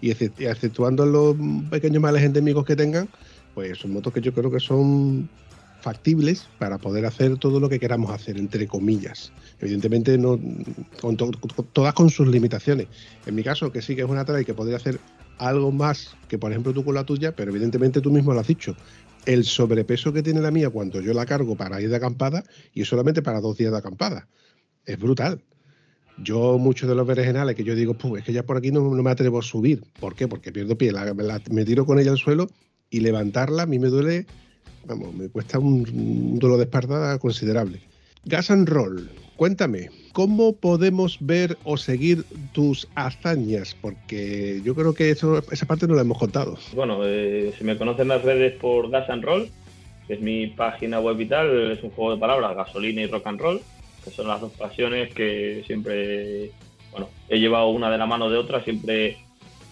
y 0.02 0.12
exce- 0.12 0.34
y 0.38 0.46
exceptuando 0.46 1.06
los 1.06 1.36
pequeños 1.70 2.02
males 2.02 2.24
endémicos 2.24 2.66
que 2.66 2.76
tengan, 2.76 3.10
pues 3.54 3.78
son 3.78 3.92
motos 3.92 4.14
que 4.14 4.22
yo 4.22 4.34
creo 4.34 4.52
que 4.52 4.60
son 4.60 5.30
factibles 5.82 6.50
para 6.58 6.78
poder 6.78 7.06
hacer 7.06 7.38
todo 7.38 7.60
lo 7.60 7.70
que 7.70 7.80
queramos 7.80 8.12
hacer, 8.12 8.38
entre 8.38 8.68
comillas. 8.68 9.32
Evidentemente, 9.60 10.18
no, 10.18 10.40
con 11.02 11.16
to- 11.16 11.32
todas 11.72 11.94
con 11.94 12.10
sus 12.10 12.28
limitaciones. 12.28 12.88
En 13.26 13.36
mi 13.36 13.44
caso, 13.44 13.72
que 13.72 13.82
sí 13.82 13.96
que 13.96 14.02
es 14.02 14.10
una 14.10 14.26
trail 14.26 14.46
que 14.46 14.54
podría 14.54 14.78
hacer 14.78 15.00
algo 15.38 15.72
más 15.72 16.18
que, 16.28 16.38
por 16.38 16.52
ejemplo, 16.52 16.74
tú 16.74 16.84
con 16.84 16.96
la 16.96 17.06
tuya, 17.06 17.34
pero 17.34 17.52
evidentemente 17.52 18.02
tú 18.02 18.12
mismo 18.12 18.34
lo 18.34 18.42
has 18.42 18.48
dicho. 18.48 18.76
El 19.26 19.46
sobrepeso 19.46 20.12
que 20.12 20.22
tiene 20.22 20.42
la 20.42 20.52
mía 20.52 20.70
cuando 20.70 21.00
yo 21.02 21.14
la 21.14 21.26
cargo 21.26 21.56
para 21.56 21.82
ir 21.82 21.90
de 21.90 21.96
acampada 21.96 22.44
y 22.74 22.84
solamente 22.84 23.22
para 23.22 23.40
dos 23.40 23.58
días 23.58 23.72
de 23.72 23.78
acampada. 23.78 24.28
Es 24.86 25.00
brutal. 25.00 25.42
Yo, 26.24 26.58
muchos 26.58 26.90
de 26.90 26.96
los 26.96 27.08
berenjenales 27.08 27.56
que 27.56 27.64
yo 27.64 27.76
digo, 27.76 27.94
pues 27.94 28.22
es 28.22 28.26
que 28.26 28.34
ya 28.34 28.44
por 28.44 28.58
aquí 28.58 28.72
no, 28.72 28.82
no 28.82 29.04
me 29.04 29.12
atrevo 29.12 29.40
a 29.40 29.42
subir. 29.42 29.84
¿Por 30.00 30.16
qué? 30.16 30.28
Porque 30.28 30.52
pierdo 30.52 30.78
pie. 30.78 30.92
Me 31.52 31.66
tiro 31.66 31.86
con 31.86 32.00
ella 32.00 32.12
al 32.12 32.18
suelo 32.18 32.50
y 32.90 33.00
levantarla 33.02 33.64
a 33.64 33.66
mí 33.66 33.80
me 33.80 33.88
duele, 33.88 34.26
vamos, 34.86 35.14
me 35.14 35.30
cuesta 35.30 35.60
un, 35.60 35.88
un 35.94 36.40
dolor 36.40 36.58
de 36.58 36.64
espalda 36.64 37.18
considerable. 37.20 37.82
Gas 38.26 38.52
and 38.52 38.68
Roll, 38.68 39.10
cuéntame, 39.38 39.90
¿cómo 40.12 40.54
podemos 40.54 41.18
ver 41.22 41.58
o 41.64 41.78
seguir 41.78 42.26
tus 42.52 42.88
hazañas? 42.96 43.76
Porque 43.80 44.62
yo 44.64 44.76
creo 44.76 44.94
que 44.94 45.12
esa 45.12 45.66
parte 45.66 45.88
no 45.88 45.96
la 45.96 46.02
hemos 46.02 46.18
contado. 46.18 46.58
Bueno, 46.74 47.00
eh, 47.04 47.54
se 47.58 47.64
me 47.64 47.78
conocen 47.78 48.10
las 48.10 48.24
redes 48.24 48.58
por 48.60 48.90
Gas 48.90 49.10
and 49.10 49.24
Roll, 49.24 49.50
que 50.08 50.16
es 50.16 50.22
mi 50.22 50.48
página 50.48 51.00
web 51.00 51.20
y 51.22 51.28
tal, 51.28 51.72
es 51.72 51.82
un 51.84 51.92
juego 51.92 52.16
de 52.16 52.20
palabras, 52.20 52.56
gasolina 52.56 53.02
y 53.02 53.08
rock 53.08 53.28
and 53.28 53.40
roll, 53.40 53.62
que 54.04 54.12
son 54.12 54.28
las 54.28 54.42
dos 54.42 54.52
pasiones 54.54 55.14
que 55.14 55.64
siempre, 55.66 56.52
bueno, 56.92 57.10
he 57.28 57.40
llevado 57.40 57.70
una 57.70 57.90
de 57.90 57.98
la 57.98 58.06
mano 58.06 58.30
de 58.30 58.38
otra, 58.38 58.64
siempre 58.64 59.18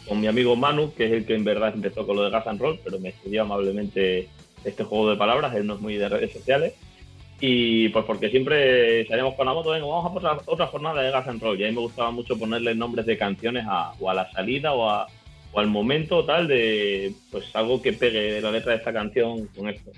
con 0.07 0.19
mi 0.21 0.27
amigo 0.27 0.55
Manu, 0.55 0.93
que 0.93 1.05
es 1.05 1.11
el 1.11 1.25
que 1.25 1.35
en 1.35 1.43
verdad 1.43 1.73
empezó 1.73 2.05
con 2.05 2.15
lo 2.15 2.23
de 2.23 2.29
Gas 2.29 2.47
and 2.47 2.61
Roll, 2.61 2.79
pero 2.83 2.99
me 2.99 3.09
estudió 3.09 3.41
amablemente 3.41 4.29
este 4.63 4.83
juego 4.83 5.09
de 5.09 5.17
palabras, 5.17 5.53
él 5.55 5.67
no 5.67 5.75
es 5.75 5.81
muy 5.81 5.95
de 5.95 6.09
redes 6.09 6.31
sociales. 6.31 6.73
Y 7.39 7.89
pues 7.89 8.03
porque 8.05 8.29
siempre 8.29 9.05
salíamos 9.05 9.35
con 9.35 9.45
la 9.45 9.53
moto, 9.53 9.69
venga, 9.69 9.85
vamos 9.85 10.05
a 10.05 10.13
por 10.13 10.25
otra, 10.25 10.43
otra 10.45 10.67
jornada 10.67 11.01
de 11.03 11.11
Gas 11.11 11.27
and 11.27 11.41
Roll. 11.41 11.59
Y 11.59 11.65
a 11.65 11.67
mí 11.67 11.75
me 11.75 11.81
gustaba 11.81 12.09
mucho 12.09 12.37
ponerle 12.37 12.73
nombres 12.73 13.05
de 13.05 13.17
canciones 13.17 13.65
a, 13.67 13.93
o 13.99 14.09
a 14.09 14.15
la 14.15 14.31
salida 14.31 14.73
o, 14.73 14.89
a, 14.89 15.07
o 15.51 15.59
al 15.59 15.67
momento 15.67 16.25
tal 16.25 16.47
de 16.47 17.13
pues 17.31 17.55
algo 17.55 17.81
que 17.81 17.93
pegue 17.93 18.41
la 18.41 18.51
letra 18.51 18.71
de 18.71 18.79
esta 18.79 18.93
canción 18.93 19.47
con 19.55 19.69
esto. 19.69 19.91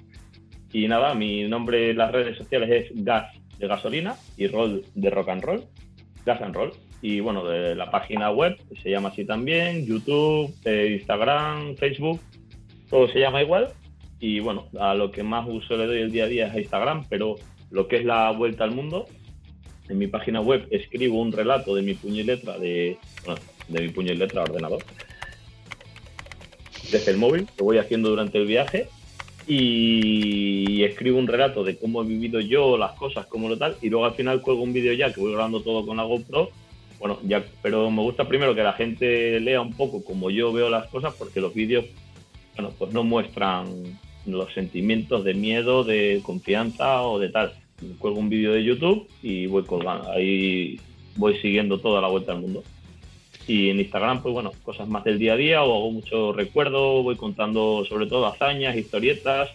Y 0.74 0.88
nada, 0.88 1.14
mi 1.14 1.44
nombre 1.44 1.92
en 1.92 1.98
las 1.98 2.12
redes 2.12 2.38
sociales 2.38 2.70
es 2.70 3.06
Gas 3.06 3.39
de 3.60 3.68
gasolina 3.68 4.16
y 4.38 4.48
Roll 4.48 4.84
de 4.96 5.10
rock 5.10 5.30
and 5.30 5.44
roll. 5.44 5.64
Gas 6.26 6.42
and 6.42 6.56
Roll. 6.56 6.74
Y 7.02 7.20
bueno, 7.22 7.46
de 7.46 7.76
la 7.76 7.92
página 7.92 8.32
web 8.32 8.58
se 8.82 8.90
llama 8.90 9.10
así 9.10 9.26
también, 9.26 9.86
YouTube, 9.86 10.54
eh, 10.66 10.98
Instagram, 11.00 11.76
Facebook, 11.78 12.20
todo 12.90 13.08
se 13.08 13.20
llama 13.20 13.42
igual. 13.42 13.70
Y 14.20 14.42
bueno, 14.42 14.68
a 14.80 14.94
lo 14.96 15.12
que 15.12 15.24
más 15.24 15.48
uso 15.48 15.78
le 15.78 15.86
doy 15.86 16.00
el 16.00 16.12
día 16.12 16.26
a 16.26 16.28
día 16.28 16.48
es 16.48 16.54
a 16.54 16.60
Instagram, 16.60 17.06
pero 17.10 17.36
lo 17.72 17.88
que 17.88 17.98
es 17.98 18.06
la 18.06 18.32
vuelta 18.32 18.66
al 18.66 18.72
mundo, 18.72 19.06
en 19.88 19.98
mi 19.98 20.08
página 20.08 20.42
web 20.42 20.68
escribo 20.72 21.22
un 21.22 21.32
relato 21.32 21.74
de 21.74 21.84
mi 21.84 21.94
puño 21.94 22.22
y 22.22 22.24
letra 22.24 22.58
de, 22.58 22.98
bueno, 23.26 23.40
de 23.70 23.82
mi 23.82 23.88
puño 23.90 24.12
y 24.12 24.18
letra 24.18 24.44
ordenador, 24.44 24.84
desde 26.92 27.12
el 27.12 27.18
móvil, 27.18 27.48
que 27.56 27.64
voy 27.64 27.78
haciendo 27.78 28.10
durante 28.10 28.38
el 28.38 28.46
viaje, 28.46 28.90
y 29.52 30.84
escribo 30.84 31.18
un 31.18 31.26
relato 31.26 31.64
de 31.64 31.76
cómo 31.76 32.04
he 32.04 32.06
vivido 32.06 32.40
yo 32.40 32.78
las 32.78 32.92
cosas, 32.92 33.26
cómo 33.26 33.50
lo 33.50 33.58
tal, 33.58 33.76
y 33.82 33.90
luego 33.90 34.06
al 34.06 34.14
final 34.14 34.42
cuelgo 34.42 34.62
un 34.62 34.74
vídeo 34.74 34.94
ya 34.94 35.12
que 35.12 35.20
voy 35.20 35.32
grabando 35.32 35.62
todo 35.62 35.88
con 35.88 35.98
la 35.98 36.04
GoPro. 36.04 36.52
Bueno, 37.00 37.18
ya, 37.24 37.44
pero 37.64 37.90
me 37.90 38.04
gusta 38.04 38.28
primero 38.28 38.54
que 38.54 38.62
la 38.62 38.74
gente 38.74 39.40
lea 39.40 39.60
un 39.60 39.74
poco 39.74 40.04
como 40.04 40.30
yo 40.30 40.54
veo 40.54 40.70
las 40.70 40.88
cosas, 40.90 41.16
porque 41.18 41.42
los 41.42 41.56
vídeos, 41.56 41.86
bueno, 42.56 42.72
pues 42.78 42.94
no 42.94 43.04
muestran 43.04 43.98
los 44.28 44.54
sentimientos 44.54 45.24
de 45.24 45.34
miedo, 45.34 45.84
de 45.84 46.22
confianza 46.22 47.02
o 47.02 47.18
de 47.18 47.30
tal. 47.30 47.54
Cuelgo 47.98 48.20
un 48.20 48.30
vídeo 48.30 48.54
de 48.54 48.64
YouTube 48.64 49.08
y 49.24 49.48
voy 49.48 49.64
colgando, 49.64 50.12
ahí 50.12 50.80
voy 51.16 51.40
siguiendo 51.40 51.80
toda 51.80 52.02
la 52.02 52.08
vuelta 52.08 52.34
al 52.34 52.42
mundo. 52.42 52.64
Y 53.50 53.72
en 53.72 53.80
Instagram, 53.80 54.22
pues 54.22 54.32
bueno, 54.32 54.52
cosas 54.62 54.88
más 54.88 55.04
del 55.04 55.18
día 55.18 55.34
a 55.34 55.36
día, 55.36 55.64
o 55.64 55.76
hago 55.76 55.90
mucho 55.90 56.34
recuerdo, 56.34 57.02
voy 57.02 57.16
contando 57.16 57.84
sobre 57.90 58.06
todo 58.06 58.28
hazañas, 58.28 58.78
historietas, 58.78 59.50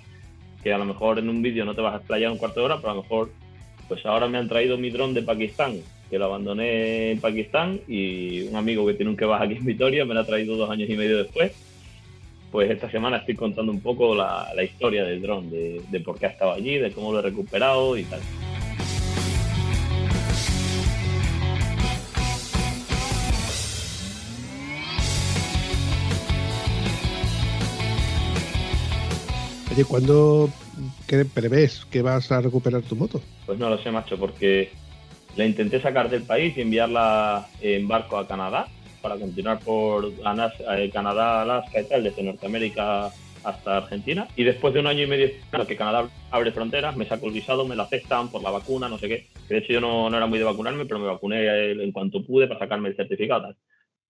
que 0.64 0.72
a 0.72 0.78
lo 0.78 0.84
mejor 0.84 1.20
en 1.20 1.28
un 1.28 1.42
vídeo 1.42 1.64
no 1.64 1.76
te 1.76 1.80
vas 1.80 1.94
a 1.94 1.98
explayar 1.98 2.32
un 2.32 2.38
cuarto 2.38 2.58
de 2.58 2.66
hora, 2.66 2.78
pero 2.78 2.90
a 2.90 2.94
lo 2.96 3.02
mejor, 3.02 3.30
pues 3.86 4.04
ahora 4.04 4.26
me 4.26 4.36
han 4.36 4.48
traído 4.48 4.76
mi 4.78 4.90
dron 4.90 5.14
de 5.14 5.22
Pakistán, 5.22 5.76
que 6.10 6.18
lo 6.18 6.24
abandoné 6.24 7.12
en 7.12 7.20
Pakistán, 7.20 7.82
y 7.86 8.42
un 8.42 8.56
amigo 8.56 8.84
que 8.84 8.94
tiene 8.94 9.10
un 9.10 9.16
kebab 9.16 9.42
aquí 9.42 9.54
en 9.54 9.64
Vitoria 9.64 10.04
me 10.04 10.14
lo 10.14 10.20
ha 10.20 10.26
traído 10.26 10.56
dos 10.56 10.70
años 10.70 10.90
y 10.90 10.96
medio 10.96 11.18
después. 11.18 11.52
Pues 12.50 12.72
esta 12.72 12.90
semana 12.90 13.18
estoy 13.18 13.36
contando 13.36 13.70
un 13.70 13.80
poco 13.80 14.12
la, 14.12 14.48
la 14.56 14.64
historia 14.64 15.04
del 15.04 15.22
dron, 15.22 15.52
de, 15.52 15.80
de 15.88 16.00
por 16.00 16.18
qué 16.18 16.26
ha 16.26 16.30
estado 16.30 16.50
allí, 16.50 16.78
de 16.78 16.90
cómo 16.90 17.12
lo 17.12 17.20
he 17.20 17.22
recuperado 17.22 17.96
y 17.96 18.02
tal. 18.02 18.20
Oye, 29.74 29.84
¿cuándo 29.86 30.48
prevés 31.34 31.84
que 31.86 32.00
vas 32.00 32.30
a 32.30 32.40
recuperar 32.40 32.82
tu 32.82 32.94
moto? 32.94 33.20
Pues 33.44 33.58
no 33.58 33.68
lo 33.68 33.76
sé, 33.78 33.90
macho, 33.90 34.16
porque 34.16 34.70
la 35.34 35.46
intenté 35.46 35.82
sacar 35.82 36.08
del 36.08 36.22
país 36.22 36.56
y 36.56 36.60
enviarla 36.60 37.48
en 37.60 37.88
barco 37.88 38.16
a 38.16 38.28
Canadá 38.28 38.68
para 39.02 39.16
continuar 39.16 39.58
por 39.58 40.04
eh, 40.06 40.90
Canadá, 40.92 41.42
Alaska 41.42 41.80
y 41.80 41.84
tal, 41.86 42.04
desde 42.04 42.22
Norteamérica 42.22 43.10
hasta 43.42 43.78
Argentina 43.78 44.28
y 44.36 44.44
después 44.44 44.72
de 44.74 44.78
un 44.78 44.86
año 44.86 45.02
y 45.02 45.06
medio 45.08 45.26
esperando 45.26 45.66
que 45.66 45.76
Canadá 45.76 46.08
abre 46.30 46.52
fronteras, 46.52 46.96
me 46.96 47.08
saco 47.08 47.26
el 47.26 47.32
visado, 47.32 47.66
me 47.66 47.74
lo 47.74 47.82
aceptan 47.82 48.30
por 48.30 48.44
la 48.44 48.52
vacuna, 48.52 48.88
no 48.88 48.98
sé 48.98 49.08
qué. 49.08 49.26
Que 49.48 49.54
de 49.54 49.58
hecho 49.58 49.72
yo 49.72 49.80
no, 49.80 50.08
no 50.08 50.16
era 50.16 50.26
muy 50.26 50.38
de 50.38 50.44
vacunarme, 50.44 50.86
pero 50.86 51.00
me 51.00 51.08
vacuné 51.08 51.72
en 51.72 51.90
cuanto 51.90 52.22
pude 52.22 52.46
para 52.46 52.60
sacarme 52.60 52.90
el 52.90 52.96
certificado. 52.96 53.56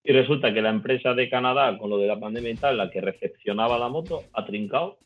Y 0.05 0.13
resulta 0.13 0.53
que 0.53 0.61
la 0.61 0.69
empresa 0.69 1.15
de 1.15 1.31
Canadá, 1.31 1.79
con 1.79 1.89
lo 1.89 1.97
de 1.97 2.07
la 2.07 2.21
pandemia 2.21 2.51
y 2.51 2.57
tal, 2.57 2.77
la 2.77 2.91
que 2.91 3.01
recepcionaba 3.01 3.79
la 3.79 3.89
moto, 3.89 4.25
ha 4.35 4.45
trincado. 4.45 4.99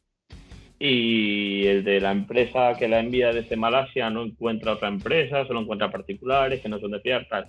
Y 0.78 1.66
el 1.66 1.82
de 1.82 2.00
la 2.00 2.12
empresa 2.12 2.74
que 2.78 2.88
la 2.88 3.00
envía 3.00 3.32
desde 3.32 3.56
Malasia 3.56 4.10
no 4.10 4.22
encuentra 4.24 4.72
otra 4.72 4.88
empresa, 4.88 5.44
solo 5.46 5.60
encuentra 5.60 5.90
particulares 5.90 6.60
que 6.60 6.68
no 6.68 6.78
son 6.78 6.92
de 6.92 7.00
fiar, 7.00 7.26
tal. 7.28 7.48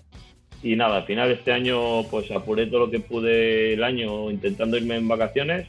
Y 0.64 0.76
nada, 0.76 0.98
al 0.98 1.06
final 1.06 1.30
este 1.32 1.52
año, 1.52 2.04
pues 2.10 2.32
apuré 2.32 2.66
todo 2.66 2.82
lo 2.82 2.92
que 2.92 3.00
pude 3.00 3.74
el 3.74 3.84
año 3.84 4.32
intentando 4.32 4.78
irme 4.78 4.96
en 4.96 5.08
vacaciones, 5.08 5.68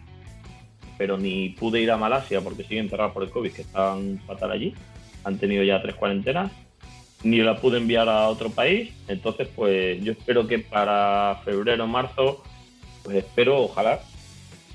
pero 0.97 1.19
ni 1.19 1.51
pude 1.51 1.81
ir 1.81 1.91
a 1.91 1.97
Malasia 1.97 2.41
porque 2.41 2.65
siguen 2.65 2.89
cerrados 2.89 3.13
por 3.13 3.23
el 3.23 3.31
COVID, 3.31 3.53
que 3.53 3.63
están 3.63 4.19
fatal 4.27 4.53
allí. 4.53 4.75
Han 5.25 5.39
tenido 5.39 5.63
ya 5.63 5.83
tres 5.83 5.95
cuarentenas 5.97 6.51
ni 7.23 7.39
la 7.39 7.57
pude 7.57 7.79
enviar 7.79 8.09
a 8.09 8.29
otro 8.29 8.51
país. 8.51 8.93
Entonces, 9.09 9.49
pues 9.55 10.03
yo 10.03 10.13
espero 10.13 10.47
que 10.47 10.59
para 10.59 11.41
febrero 11.45 11.85
o 11.85 11.87
marzo, 11.87 12.43
pues 13.03 13.17
espero, 13.17 13.63
ojalá, 13.63 14.01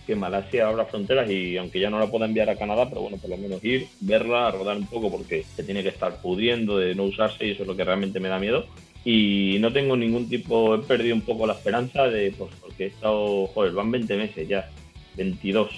que 0.06 0.16
Malasia 0.16 0.68
abra 0.68 0.86
fronteras 0.86 1.30
y 1.30 1.58
aunque 1.58 1.80
ya 1.80 1.90
no 1.90 2.00
la 2.00 2.08
pueda 2.08 2.26
enviar 2.26 2.50
a 2.50 2.58
Canadá, 2.58 2.90
pero 2.90 3.02
bueno, 3.02 3.18
por 3.18 3.30
lo 3.30 3.38
menos 3.38 3.64
ir, 3.64 3.88
verla, 4.02 4.52
rodar 4.52 4.78
un 4.78 4.88
poco 4.88 5.12
porque 5.12 5.44
se 5.44 5.64
tiene 5.64 5.84
que 5.84 5.90
estar 5.90 6.22
pudiendo 6.22 6.78
de 6.78 6.96
no 6.96 7.04
usarse 7.04 7.46
y 7.46 7.52
eso 7.52 7.64
es 7.64 7.68
lo 7.68 7.76
que 7.76 7.84
realmente 7.84 8.20
me 8.20 8.30
da 8.30 8.40
miedo. 8.40 8.66
Y 9.04 9.58
no 9.60 9.72
tengo 9.72 9.96
ningún 9.96 10.28
tipo, 10.28 10.76
he 10.76 10.80
perdido 10.80 11.16
un 11.16 11.22
poco 11.22 11.46
la 11.46 11.54
esperanza 11.54 12.08
de, 12.08 12.34
pues 12.38 12.52
porque 12.60 12.86
he 12.86 12.88
estado, 12.88 13.46
joder, 13.48 13.74
van 13.74 13.92
20 13.92 14.18
meses 14.18 14.48
ya, 14.48 14.70
22. 15.16 15.70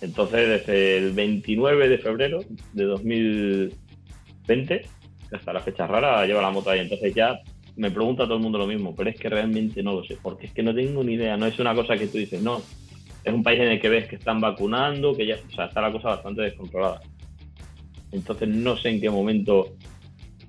Entonces, 0.00 0.48
desde 0.48 0.98
el 0.98 1.12
29 1.12 1.88
de 1.88 1.98
febrero 1.98 2.38
de 2.72 2.84
2020 2.84 4.86
hasta 5.32 5.52
la 5.52 5.60
fecha 5.60 5.86
rara 5.86 6.26
lleva 6.26 6.42
la 6.42 6.50
moto 6.50 6.70
ahí. 6.70 6.80
Entonces 6.80 7.14
ya 7.14 7.40
me 7.76 7.90
pregunta 7.90 8.24
todo 8.24 8.36
el 8.36 8.42
mundo 8.42 8.58
lo 8.58 8.66
mismo, 8.66 8.94
pero 8.94 9.10
es 9.10 9.18
que 9.18 9.28
realmente 9.28 9.82
no 9.82 9.94
lo 9.94 10.04
sé, 10.04 10.16
porque 10.22 10.46
es 10.46 10.52
que 10.52 10.62
no 10.62 10.74
tengo 10.74 11.02
ni 11.04 11.14
idea. 11.14 11.36
No 11.36 11.46
es 11.46 11.58
una 11.58 11.74
cosa 11.74 11.96
que 11.96 12.06
tú 12.06 12.18
dices, 12.18 12.42
no, 12.42 12.62
es 13.24 13.32
un 13.34 13.42
país 13.42 13.60
en 13.60 13.68
el 13.68 13.80
que 13.80 13.88
ves 13.88 14.08
que 14.08 14.16
están 14.16 14.40
vacunando, 14.40 15.16
que 15.16 15.26
ya, 15.26 15.36
o 15.36 15.54
sea, 15.54 15.66
está 15.66 15.80
la 15.80 15.92
cosa 15.92 16.08
bastante 16.08 16.42
descontrolada. 16.42 17.00
Entonces 18.12 18.48
no 18.48 18.76
sé 18.76 18.88
en 18.90 19.00
qué 19.00 19.10
momento 19.10 19.74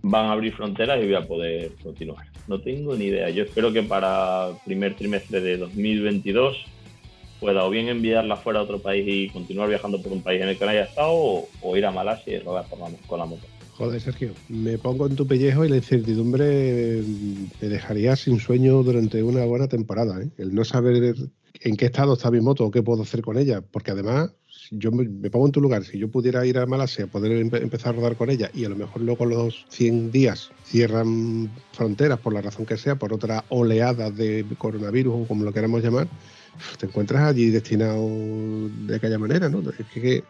van 0.02 0.26
a 0.28 0.32
abrir 0.32 0.54
fronteras 0.54 1.02
y 1.02 1.06
voy 1.06 1.16
a 1.16 1.28
poder 1.28 1.72
continuar. 1.84 2.26
No 2.48 2.60
tengo 2.62 2.96
ni 2.96 3.06
idea. 3.06 3.30
Yo 3.30 3.44
espero 3.44 3.74
que 3.74 3.84
para 3.84 4.50
primer 4.66 4.96
trimestre 4.96 5.42
de 5.42 5.58
2022 5.58 6.58
pueda 7.40 7.66
o 7.66 7.70
bien 7.70 7.90
enviarla 7.90 8.36
fuera 8.38 8.60
a 8.60 8.64
otro 8.64 8.80
país 8.80 9.06
y 9.08 9.30
continuar 9.30 9.70
viajando 9.70 10.02
por 10.02 10.12
un 10.12 10.22
país 10.22 10.42
en 10.42 10.50
el 10.50 10.58
que 10.58 10.66
no 10.66 10.72
haya 10.72 10.84
estado 10.84 11.12
o, 11.62 11.78
ir 11.78 11.86
a 11.86 11.92
Malasia 11.92 12.38
y 12.38 12.40
rodar 12.40 12.66
por 12.70 12.80
la- 12.80 12.90
con 13.08 13.20
la 13.20 13.26
moto. 13.26 13.46
Joder, 13.74 14.02
Sergio, 14.02 14.34
me 14.50 14.78
pongo 14.78 15.08
en 15.08 15.16
tu 15.16 15.26
pellejo 15.26 15.64
y 15.64 15.70
la 15.70 15.78
incertidumbre 15.78 17.02
me 17.62 17.68
dejaría 17.70 18.16
sin 18.18 18.38
sueño 18.40 18.84
durante 18.84 19.24
una 19.24 19.46
buena 19.46 19.70
temporada. 19.70 20.22
¿eh? 20.22 20.28
El 20.38 20.54
no 20.54 20.66
saber 20.66 21.16
en 21.62 21.76
qué 21.76 21.86
estado 21.86 22.14
está 22.14 22.32
mi 22.32 22.42
moto 22.42 22.70
qué 22.72 22.82
puedo 22.84 23.04
hacer 23.04 23.22
con 23.22 23.38
ella, 23.38 23.62
porque 23.62 23.92
además, 23.92 24.32
yo 24.72 24.92
me, 24.92 25.06
pongo 25.30 25.46
en 25.48 25.52
tu 25.52 25.62
lugar, 25.62 25.84
si 25.84 25.98
yo 25.98 26.10
pudiera 26.10 26.46
ir 26.46 26.58
a 26.58 26.66
Malasia, 26.66 27.08
poder 27.08 27.32
empe- 27.44 27.62
empezar 27.62 27.90
a 27.94 27.98
rodar 27.98 28.16
con 28.16 28.30
ella 28.30 28.50
y 28.54 28.66
a 28.66 28.70
lo 28.70 28.76
mejor 28.76 29.02
luego 29.02 29.26
los 29.26 29.66
100 29.70 30.12
días 30.12 30.50
cierran 30.64 31.50
fronteras 31.74 32.20
por 32.20 32.34
la 32.34 32.42
razón 32.42 32.66
que 32.66 32.78
sea, 32.78 32.96
por 32.98 33.14
otra 33.14 33.46
oleada 33.50 34.12
de 34.12 34.46
coronavirus 34.58 35.14
o 35.16 35.28
como 35.28 35.44
lo 35.44 35.54
queramos 35.54 35.82
llamar, 35.84 36.08
te 36.78 36.86
encuentras 36.86 37.24
allí 37.24 37.50
destinado 37.50 38.08
de 38.70 38.96
aquella 38.96 39.18
manera, 39.18 39.50
¿no? 39.50 39.62
Es 39.70 39.86
que- 39.88 40.02
que 40.02 40.24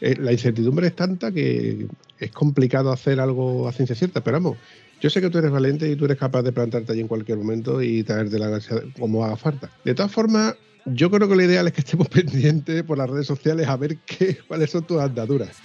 eh, 0.00 0.14
la 0.18 0.32
incertidumbre 0.32 0.88
es 0.88 0.94
tanta 0.94 1.32
que 1.32 1.86
es 2.18 2.30
complicado 2.32 2.92
hacer 2.92 3.18
algo 3.20 3.66
a 3.66 3.72
ciencia 3.72 3.96
cierta, 3.96 4.22
pero 4.22 4.36
vamos, 4.36 4.58
yo 5.00 5.10
sé 5.10 5.20
que 5.20 5.30
tú 5.30 5.38
eres 5.38 5.50
valiente 5.50 5.88
y 5.90 5.96
tú 5.96 6.06
eres 6.06 6.18
capaz 6.18 6.42
de 6.42 6.52
plantarte 6.52 6.92
allí 6.92 7.00
en 7.00 7.08
cualquier 7.08 7.38
momento 7.38 7.82
y 7.82 8.02
traerte 8.02 8.38
la 8.38 8.48
gracia 8.48 8.82
como 8.98 9.24
haga 9.24 9.36
falta. 9.36 9.70
De 9.84 9.94
todas 9.94 10.12
formas, 10.12 10.54
yo 10.86 11.10
creo 11.10 11.28
que 11.28 11.36
lo 11.36 11.42
ideal 11.42 11.66
es 11.66 11.72
que 11.72 11.80
estemos 11.80 12.08
pendientes 12.10 12.82
por 12.82 12.98
las 12.98 13.10
redes 13.10 13.26
sociales 13.26 13.68
a 13.68 13.76
ver 13.76 13.98
qué, 14.06 14.38
cuáles 14.46 14.70
son 14.70 14.86
tus 14.86 15.00
andaduras. 15.00 15.56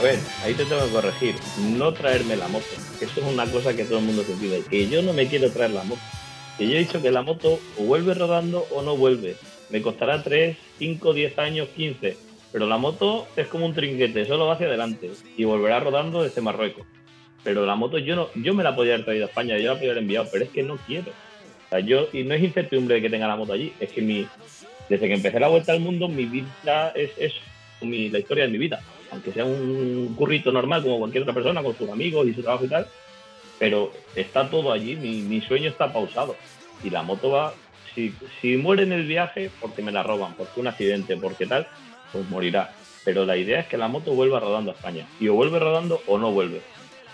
A 0.00 0.02
ver, 0.02 0.18
ahí 0.44 0.54
te 0.54 0.64
tengo 0.64 0.82
que 0.86 0.92
corregir. 0.92 1.34
No 1.76 1.92
traerme 1.92 2.34
la 2.34 2.48
moto. 2.48 2.64
Eso 3.02 3.20
es 3.20 3.26
una 3.26 3.44
cosa 3.44 3.76
que 3.76 3.84
todo 3.84 3.98
el 3.98 4.06
mundo 4.06 4.22
se 4.22 4.32
pide. 4.32 4.62
Que 4.62 4.88
yo 4.88 5.02
no 5.02 5.12
me 5.12 5.26
quiero 5.28 5.50
traer 5.52 5.72
la 5.72 5.84
moto. 5.84 6.00
Que 6.56 6.66
yo 6.66 6.76
he 6.76 6.78
dicho 6.78 7.02
que 7.02 7.10
la 7.10 7.20
moto 7.20 7.60
o 7.78 7.82
vuelve 7.82 8.14
rodando 8.14 8.66
o 8.70 8.80
no 8.80 8.96
vuelve. 8.96 9.36
Me 9.68 9.82
costará 9.82 10.22
3, 10.22 10.56
5, 10.78 11.12
10 11.12 11.38
años, 11.38 11.68
15. 11.76 12.16
Pero 12.50 12.66
la 12.66 12.78
moto 12.78 13.28
es 13.36 13.46
como 13.48 13.66
un 13.66 13.74
trinquete, 13.74 14.24
solo 14.24 14.46
va 14.46 14.54
hacia 14.54 14.68
adelante. 14.68 15.10
Y 15.36 15.44
volverá 15.44 15.80
rodando 15.80 16.22
desde 16.22 16.40
Marruecos. 16.40 16.86
Pero 17.44 17.66
la 17.66 17.74
moto 17.74 17.98
yo 17.98 18.16
no, 18.16 18.30
yo 18.36 18.54
me 18.54 18.64
la 18.64 18.74
podía 18.74 18.94
haber 18.94 19.04
traído 19.04 19.26
a 19.26 19.28
España, 19.28 19.58
yo 19.58 19.68
la 19.68 19.74
podía 19.74 19.90
haber 19.90 20.02
enviado, 20.02 20.28
pero 20.32 20.44
es 20.44 20.50
que 20.50 20.62
no 20.62 20.78
quiero. 20.86 21.12
Yo, 21.84 22.08
y 22.14 22.24
no 22.24 22.32
es 22.32 22.42
incertidumbre 22.42 22.94
de 22.94 23.02
que 23.02 23.10
tenga 23.10 23.28
la 23.28 23.36
moto 23.36 23.52
allí, 23.52 23.74
es 23.78 23.92
que 23.92 24.00
mi, 24.00 24.26
desde 24.88 25.08
que 25.08 25.14
empecé 25.14 25.38
la 25.38 25.48
vuelta 25.48 25.72
al 25.72 25.80
mundo, 25.80 26.08
mi 26.08 26.24
vida 26.24 26.88
es 26.94 27.10
eso, 27.18 27.40
la 27.82 28.18
historia 28.18 28.44
de 28.44 28.50
mi 28.50 28.56
vida. 28.56 28.80
Aunque 29.12 29.32
sea 29.32 29.44
un 29.44 30.14
currito 30.16 30.52
normal 30.52 30.82
como 30.82 30.98
cualquier 30.98 31.22
otra 31.22 31.34
persona, 31.34 31.62
con 31.62 31.76
sus 31.76 31.88
amigos 31.90 32.26
y 32.26 32.34
su 32.34 32.42
trabajo 32.42 32.64
y 32.64 32.68
tal, 32.68 32.86
pero 33.58 33.92
está 34.14 34.48
todo 34.48 34.72
allí, 34.72 34.96
mi, 34.96 35.40
sueño 35.42 35.68
está 35.68 35.92
pausado. 35.92 36.36
Y 36.82 36.90
la 36.90 37.02
moto 37.02 37.30
va, 37.30 37.52
si, 37.94 38.14
si 38.40 38.56
muere 38.56 38.84
en 38.84 38.92
el 38.92 39.06
viaje, 39.06 39.50
porque 39.60 39.82
me 39.82 39.92
la 39.92 40.02
roban, 40.02 40.34
porque 40.34 40.60
un 40.60 40.68
accidente, 40.68 41.16
porque 41.16 41.46
tal, 41.46 41.66
pues 42.12 42.28
morirá. 42.30 42.72
Pero 43.04 43.24
la 43.24 43.36
idea 43.36 43.60
es 43.60 43.66
que 43.66 43.76
la 43.76 43.88
moto 43.88 44.12
vuelva 44.12 44.40
rodando 44.40 44.70
a 44.70 44.74
España. 44.74 45.06
Y 45.18 45.28
o 45.28 45.34
vuelve 45.34 45.58
rodando 45.58 46.00
o 46.06 46.18
no 46.18 46.32
vuelve. 46.32 46.62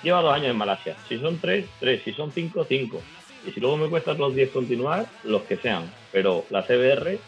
Lleva 0.03 0.23
dos 0.23 0.35
años 0.35 0.51
en 0.51 0.57
Malasia. 0.57 0.97
Si 1.09 1.19
son 1.19 1.39
tres, 1.39 1.67
tres. 1.81 2.03
Si 2.05 2.13
son 2.13 2.33
cinco, 2.33 2.65
cinco. 2.65 3.01
Y 3.47 3.53
si 3.53 3.61
luego 3.61 3.77
me 3.77 3.89
cuesta 3.89 4.15
los 4.15 4.35
10 4.35 4.51
continuar, 4.51 5.07
los 5.25 5.43
que 5.43 5.57
sean. 5.57 5.91
Pero 6.13 6.45
la 6.51 6.63
CBR 6.63 7.19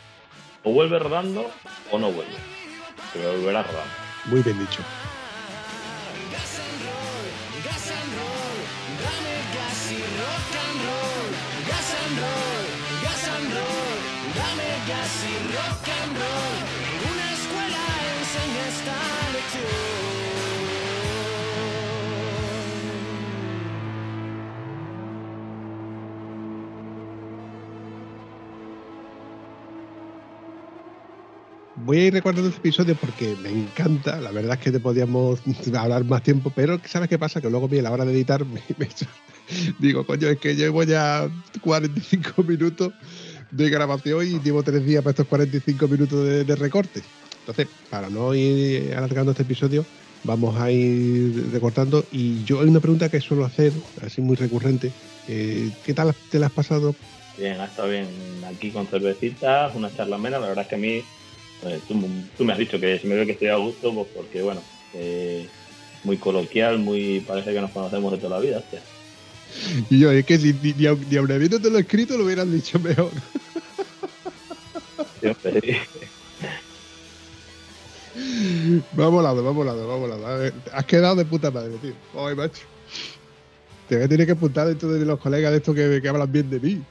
o 0.64 0.72
vuelve 0.72 0.98
rodando 0.98 1.48
o 1.90 1.98
no 1.98 2.10
vuelve. 2.10 2.34
Pero 3.12 3.32
volverá 3.32 3.62
rodando. 3.62 4.07
Muy 4.28 4.42
bien 4.42 4.58
dicho. 4.58 4.82
Voy 31.88 32.00
a 32.00 32.04
ir 32.04 32.12
recordando 32.12 32.50
este 32.50 32.60
episodio 32.60 32.94
porque 32.96 33.34
me 33.42 33.48
encanta. 33.48 34.20
La 34.20 34.30
verdad 34.30 34.58
es 34.58 34.62
que 34.62 34.70
te 34.70 34.78
podíamos 34.78 35.40
hablar 35.74 36.04
más 36.04 36.22
tiempo, 36.22 36.52
pero 36.54 36.78
¿sabes 36.84 37.08
qué 37.08 37.18
pasa? 37.18 37.40
Que 37.40 37.48
luego 37.48 37.66
a 37.66 37.82
la 37.82 37.90
hora 37.90 38.04
de 38.04 38.12
editar 38.12 38.44
me, 38.44 38.60
digo, 39.78 40.04
coño, 40.04 40.28
es 40.28 40.36
que 40.36 40.54
llevo 40.54 40.82
ya 40.82 41.30
45 41.62 42.42
minutos 42.42 42.92
de 43.50 43.70
grabación 43.70 44.26
y 44.26 44.38
llevo 44.40 44.62
tres 44.62 44.84
días 44.84 45.02
para 45.02 45.12
estos 45.12 45.28
45 45.28 45.88
minutos 45.88 46.26
de, 46.26 46.56
recorte. 46.56 47.00
Entonces, 47.40 47.68
para 47.88 48.10
no 48.10 48.34
ir 48.34 48.92
alargando 48.94 49.30
este 49.30 49.44
episodio, 49.44 49.86
vamos 50.24 50.60
a 50.60 50.70
ir 50.70 51.48
recortando. 51.52 52.04
Y 52.12 52.44
yo 52.44 52.60
hay 52.60 52.68
una 52.68 52.80
pregunta 52.80 53.08
que 53.08 53.22
suelo 53.22 53.46
hacer, 53.46 53.72
así 54.04 54.20
muy 54.20 54.36
recurrente. 54.36 54.92
eh, 55.26 55.70
¿Qué 55.86 55.94
tal 55.94 56.14
te 56.30 56.38
la 56.38 56.48
has 56.48 56.52
pasado 56.52 56.94
Bien, 57.38 57.60
ha 57.60 57.66
estado 57.66 57.88
bien 57.88 58.08
aquí 58.44 58.72
con 58.72 58.88
cervecitas, 58.88 59.74
una 59.76 59.94
charla 59.94 60.16
amena. 60.16 60.40
La 60.40 60.48
verdad 60.48 60.64
es 60.64 60.68
que 60.68 60.74
a 60.74 60.78
mí, 60.78 61.02
pues, 61.62 61.82
tú, 61.84 61.94
tú 62.36 62.44
me 62.44 62.52
has 62.52 62.58
dicho 62.58 62.78
que 62.80 62.98
si 62.98 63.06
me 63.06 63.14
veo 63.14 63.26
que 63.26 63.32
estoy 63.32 63.48
a 63.48 63.56
gusto, 63.56 63.92
pues 63.94 64.08
porque, 64.14 64.42
bueno, 64.42 64.62
eh, 64.94 65.48
muy 66.04 66.16
coloquial, 66.16 66.78
muy 66.78 67.20
parece 67.20 67.52
que 67.52 67.60
nos 67.60 67.70
conocemos 67.72 68.12
de 68.12 68.18
toda 68.18 68.38
la 68.38 68.44
vida. 68.44 68.58
hostia. 68.58 68.80
Y 69.90 69.98
yo, 69.98 70.10
es 70.12 70.24
que 70.24 70.38
si 70.38 70.52
ni, 70.62 70.72
ni, 70.74 70.84
aun- 70.86 71.32
habiéndote 71.32 71.70
lo 71.70 71.78
escrito 71.78 72.16
lo 72.18 72.24
hubieran 72.24 72.52
dicho 72.52 72.78
mejor. 72.78 73.10
Siempre. 75.20 75.78
Va 78.98 79.08
volado, 79.08 79.42
va 79.44 79.50
volado, 79.50 79.86
va 79.88 79.96
volado. 79.96 80.52
Has 80.72 80.84
quedado 80.84 81.16
de 81.16 81.24
puta 81.24 81.50
madre, 81.50 81.72
tío. 81.80 81.92
Ay, 82.16 82.34
macho. 82.34 82.62
Te 83.88 83.96
voy 83.96 84.04
a 84.04 84.08
tener 84.08 84.26
que 84.26 84.32
apuntar 84.32 84.66
dentro 84.66 84.90
de 84.92 85.04
los 85.04 85.18
colegas 85.18 85.50
de 85.50 85.56
estos 85.58 85.74
que, 85.74 86.00
que 86.02 86.08
hablan 86.08 86.30
bien 86.30 86.50
de 86.50 86.60
mí. 86.60 86.82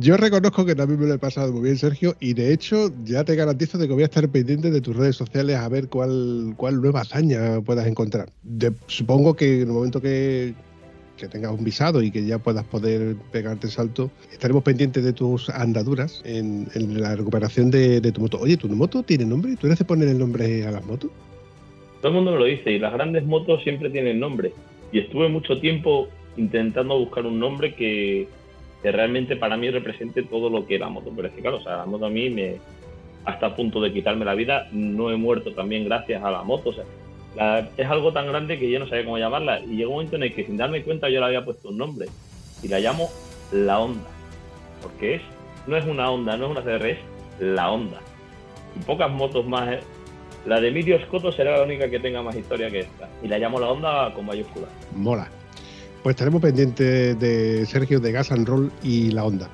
Yo 0.00 0.16
reconozco 0.16 0.64
que 0.64 0.76
también 0.76 1.00
me 1.00 1.06
lo 1.06 1.14
he 1.14 1.18
pasado 1.18 1.52
muy 1.52 1.62
bien, 1.62 1.76
Sergio, 1.76 2.14
y 2.20 2.32
de 2.34 2.52
hecho 2.52 2.92
ya 3.04 3.24
te 3.24 3.34
garantizo 3.34 3.78
de 3.78 3.88
que 3.88 3.94
voy 3.94 4.04
a 4.04 4.06
estar 4.06 4.28
pendiente 4.28 4.70
de 4.70 4.80
tus 4.80 4.94
redes 4.94 5.16
sociales 5.16 5.56
a 5.56 5.68
ver 5.68 5.88
cuál, 5.88 6.54
cuál 6.56 6.80
nueva 6.80 7.00
hazaña 7.00 7.60
puedas 7.62 7.84
encontrar. 7.86 8.28
Supongo 8.86 9.34
que 9.34 9.62
en 9.62 9.68
el 9.68 9.74
momento 9.74 10.00
que, 10.00 10.54
que 11.16 11.26
tengas 11.26 11.50
un 11.50 11.64
visado 11.64 12.00
y 12.00 12.12
que 12.12 12.24
ya 12.24 12.38
puedas 12.38 12.64
poder 12.64 13.16
pegarte 13.32 13.66
salto, 13.66 14.08
estaremos 14.30 14.62
pendientes 14.62 15.02
de 15.02 15.12
tus 15.12 15.50
andaduras 15.50 16.22
en, 16.24 16.68
en 16.74 17.00
la 17.00 17.16
recuperación 17.16 17.72
de, 17.72 18.00
de 18.00 18.12
tu 18.12 18.20
moto. 18.20 18.38
Oye, 18.40 18.56
¿tu 18.56 18.68
moto 18.68 19.02
tiene 19.02 19.24
nombre? 19.24 19.56
¿Tú 19.56 19.66
eres 19.66 19.80
de 19.80 19.84
poner 19.84 20.06
el 20.06 20.18
nombre 20.18 20.64
a 20.64 20.70
las 20.70 20.86
motos? 20.86 21.10
Todo 22.00 22.10
el 22.10 22.14
mundo 22.14 22.30
me 22.30 22.38
lo 22.38 22.44
dice 22.44 22.70
y 22.70 22.78
las 22.78 22.92
grandes 22.92 23.26
motos 23.26 23.64
siempre 23.64 23.90
tienen 23.90 24.20
nombre. 24.20 24.52
Y 24.92 25.00
estuve 25.00 25.28
mucho 25.28 25.58
tiempo 25.58 26.06
intentando 26.36 26.96
buscar 26.96 27.26
un 27.26 27.40
nombre 27.40 27.74
que, 27.74 28.28
que 28.82 28.92
realmente 28.92 29.36
para 29.36 29.56
mí 29.56 29.70
represente 29.70 30.22
todo 30.22 30.50
lo 30.50 30.66
que 30.66 30.78
la 30.78 30.88
moto. 30.88 31.12
Pero 31.14 31.28
es 31.28 31.34
que 31.34 31.40
claro, 31.40 31.58
o 31.58 31.60
sea, 31.60 31.76
la 31.78 31.86
moto 31.86 32.06
a 32.06 32.10
mí 32.10 32.30
me 32.30 32.56
hasta 33.24 33.46
a 33.46 33.56
punto 33.56 33.80
de 33.80 33.92
quitarme 33.92 34.24
la 34.24 34.34
vida. 34.34 34.68
No 34.72 35.10
he 35.10 35.16
muerto 35.16 35.52
también 35.52 35.84
gracias 35.84 36.22
a 36.22 36.30
la 36.30 36.42
moto. 36.42 36.70
O 36.70 36.72
sea, 36.72 37.68
es 37.76 37.86
algo 37.86 38.12
tan 38.12 38.26
grande 38.26 38.58
que 38.58 38.70
yo 38.70 38.78
no 38.78 38.88
sabía 38.88 39.04
cómo 39.04 39.18
llamarla. 39.18 39.60
Y 39.60 39.76
llegó 39.76 39.90
un 39.90 39.96
momento 39.96 40.16
en 40.16 40.24
el 40.24 40.34
que 40.34 40.44
sin 40.44 40.56
darme 40.56 40.82
cuenta 40.82 41.08
yo 41.08 41.20
le 41.20 41.26
había 41.26 41.44
puesto 41.44 41.68
un 41.68 41.78
nombre. 41.78 42.06
Y 42.62 42.68
la 42.68 42.80
llamo 42.80 43.08
La 43.52 43.80
Onda. 43.80 44.08
Porque 44.82 45.16
es, 45.16 45.22
no 45.66 45.76
es 45.76 45.84
una 45.84 46.10
onda, 46.10 46.36
no 46.36 46.46
es 46.46 46.50
una 46.52 46.62
CR, 46.62 46.86
es 46.86 46.98
La 47.40 47.70
Onda. 47.70 48.00
Y 48.76 48.84
pocas 48.84 49.10
motos 49.10 49.46
más 49.46 49.68
eh, 49.68 49.80
la 50.46 50.60
de 50.60 50.68
Emilio 50.68 50.98
Scotto 51.04 51.32
será 51.32 51.58
la 51.58 51.64
única 51.64 51.90
que 51.90 51.98
tenga 51.98 52.22
más 52.22 52.36
historia 52.36 52.70
que 52.70 52.80
esta. 52.80 53.08
Y 53.22 53.28
la 53.28 53.38
llamo 53.38 53.60
la 53.60 53.68
onda 53.68 54.14
con 54.14 54.26
mayúscula. 54.26 54.66
Mola. 54.94 55.28
Pues 56.02 56.14
estaremos 56.14 56.40
pendientes 56.40 57.18
de 57.18 57.66
Sergio 57.66 58.00
de 58.00 58.12
Gas 58.12 58.30
and 58.32 58.46
Roll 58.48 58.72
y 58.82 59.10
la 59.10 59.24
onda. 59.24 59.48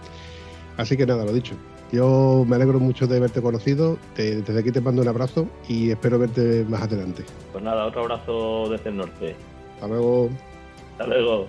Así 0.76 0.96
que 0.96 1.06
nada, 1.06 1.24
lo 1.24 1.32
dicho. 1.32 1.54
Yo 1.92 2.44
me 2.46 2.56
alegro 2.56 2.80
mucho 2.80 3.06
de 3.06 3.16
haberte 3.18 3.40
conocido. 3.40 3.96
Te- 4.14 4.42
desde 4.42 4.58
aquí 4.60 4.72
te 4.72 4.80
mando 4.80 5.02
un 5.02 5.08
abrazo 5.08 5.46
y 5.68 5.90
espero 5.90 6.18
verte 6.18 6.64
más 6.68 6.82
adelante. 6.82 7.24
Pues 7.52 7.62
nada, 7.62 7.86
otro 7.86 8.02
abrazo 8.02 8.68
desde 8.70 8.90
el 8.90 8.96
norte. 8.96 9.36
Hasta 9.74 9.86
luego. 9.88 10.28
Hasta 10.92 11.06
luego. 11.06 11.46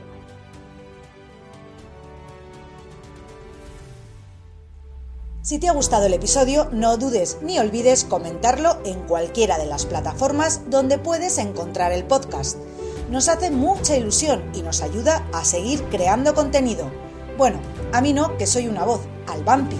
Si 5.41 5.59
te 5.59 5.67
ha 5.67 5.73
gustado 5.73 6.07
el 6.07 6.13
episodio, 6.13 6.69
no 6.71 6.97
dudes 6.97 7.37
ni 7.43 7.59
olvides 7.59 8.03
comentarlo 8.03 8.77
en 8.83 8.99
cualquiera 9.01 9.59
de 9.59 9.67
las 9.67 9.85
plataformas 9.85 10.69
donde 10.71 10.97
puedes 10.97 11.37
encontrar 11.37 11.91
el 11.91 12.03
podcast. 12.03 12.57
Nos 13.09 13.29
hace 13.29 13.51
mucha 13.51 13.95
ilusión 13.95 14.43
y 14.53 14.63
nos 14.63 14.81
ayuda 14.81 15.27
a 15.31 15.45
seguir 15.45 15.83
creando 15.91 16.33
contenido. 16.33 16.89
Bueno, 17.37 17.59
a 17.93 18.01
mí 18.01 18.13
no, 18.13 18.35
que 18.37 18.47
soy 18.47 18.67
una 18.67 18.83
voz, 18.83 19.01
al 19.27 19.43
vampi. 19.43 19.77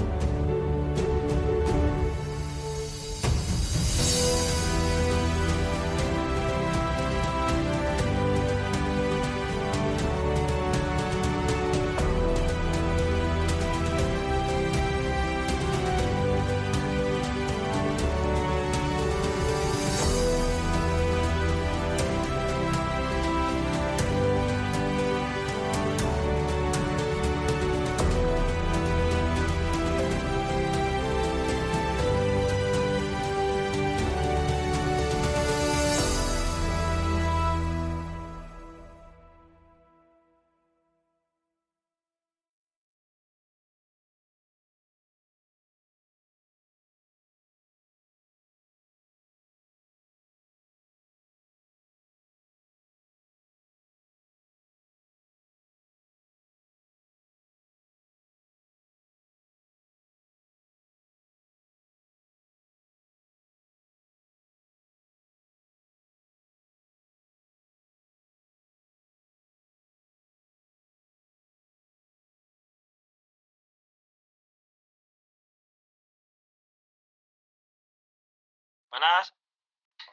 Buenas. 78.96 79.34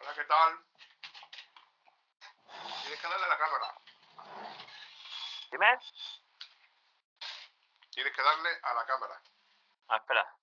Hola, 0.01 0.13
¿qué 0.13 0.25
tal? 0.25 0.59
Tienes 2.83 3.01
que 3.01 3.07
darle 3.07 3.27
a 3.27 3.29
la 3.29 3.39
cámara. 3.39 3.75
Dime. 5.53 5.79
Tienes 7.93 8.13
que 8.13 8.23
darle 8.23 8.51
a 8.61 8.75
la 8.75 8.85
cámara. 8.85 9.23
Ah, 9.87 9.97
espera. 9.99 10.37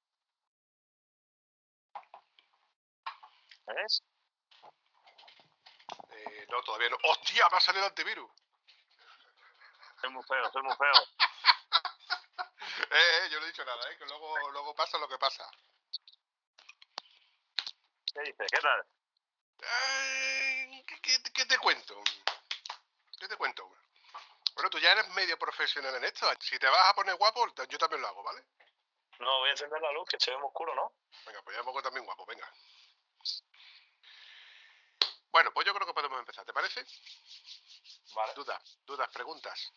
¿Ves? 3.68 4.04
Eh, 6.12 6.48
no, 6.50 6.64
todavía 6.64 6.92
no. 6.92 6.98
¡Hostia! 7.10 7.46
Va 7.50 7.58
a 7.58 7.60
salir 7.60 7.82
el 7.82 7.90
antivirus. 7.90 8.32
Soy 10.00 10.12
muy 10.12 10.24
feo, 10.24 10.50
soy 10.54 10.64
muy 10.64 10.78
feo. 10.78 10.94
Eh, 12.92 13.26
eh, 13.26 13.30
yo 13.30 13.40
no 13.40 13.46
he 13.46 13.50
dicho 13.50 13.64
nada, 13.66 13.92
¿eh? 13.92 13.98
Que 13.98 14.06
luego, 14.06 14.50
luego 14.52 14.74
pasa 14.74 14.98
lo 14.98 15.08
que 15.08 15.18
pasa. 15.20 15.48
¿Qué 18.14 18.22
dices? 18.22 18.48
¿Qué 18.52 18.60
tal? 18.62 18.86
¿qué, 20.88 21.00
qué- 21.02 21.32
qué 21.34 21.46
te 21.46 21.58
cuento? 21.60 22.02
¿Qué 23.20 23.28
te 23.28 23.36
cuento? 23.38 23.70
Bueno, 24.56 24.70
tú 24.70 24.80
ya 24.80 24.92
eres 24.92 25.08
medio 25.10 25.38
profesional 25.38 25.96
en 25.96 26.04
esto. 26.06 26.28
Si 26.40 26.58
te 26.60 26.68
vas 26.68 26.90
a 26.90 26.94
poner 26.96 27.16
guapo, 27.16 27.46
yo 27.68 27.78
también 27.78 28.02
lo 28.02 28.08
hago, 28.08 28.24
¿vale? 28.24 28.44
No, 29.20 29.40
voy 29.40 29.50
a 29.50 29.52
encender 29.52 29.82
la 29.82 29.92
luz, 29.92 30.08
que 30.10 30.20
se 30.20 30.32
ve 30.32 30.38
muy 30.38 30.48
oscuro, 30.48 30.74
¿no? 30.76 30.94
Venga, 31.26 31.42
pues 31.44 31.56
ya 31.56 31.62
me 31.62 31.66
pongo 31.66 31.82
también 31.82 32.06
guapo, 32.06 32.26
venga. 32.26 32.52
Bueno, 35.32 35.52
pues 35.54 35.68
yo 35.68 35.74
creo 35.74 35.86
que 35.86 35.94
podemos 35.94 36.20
empezar, 36.20 36.46
¿te 36.46 36.54
parece? 36.54 36.84
Vale. 38.16 38.34
Dudas, 38.34 38.78
dudas, 38.86 39.10
preguntas. 39.10 39.72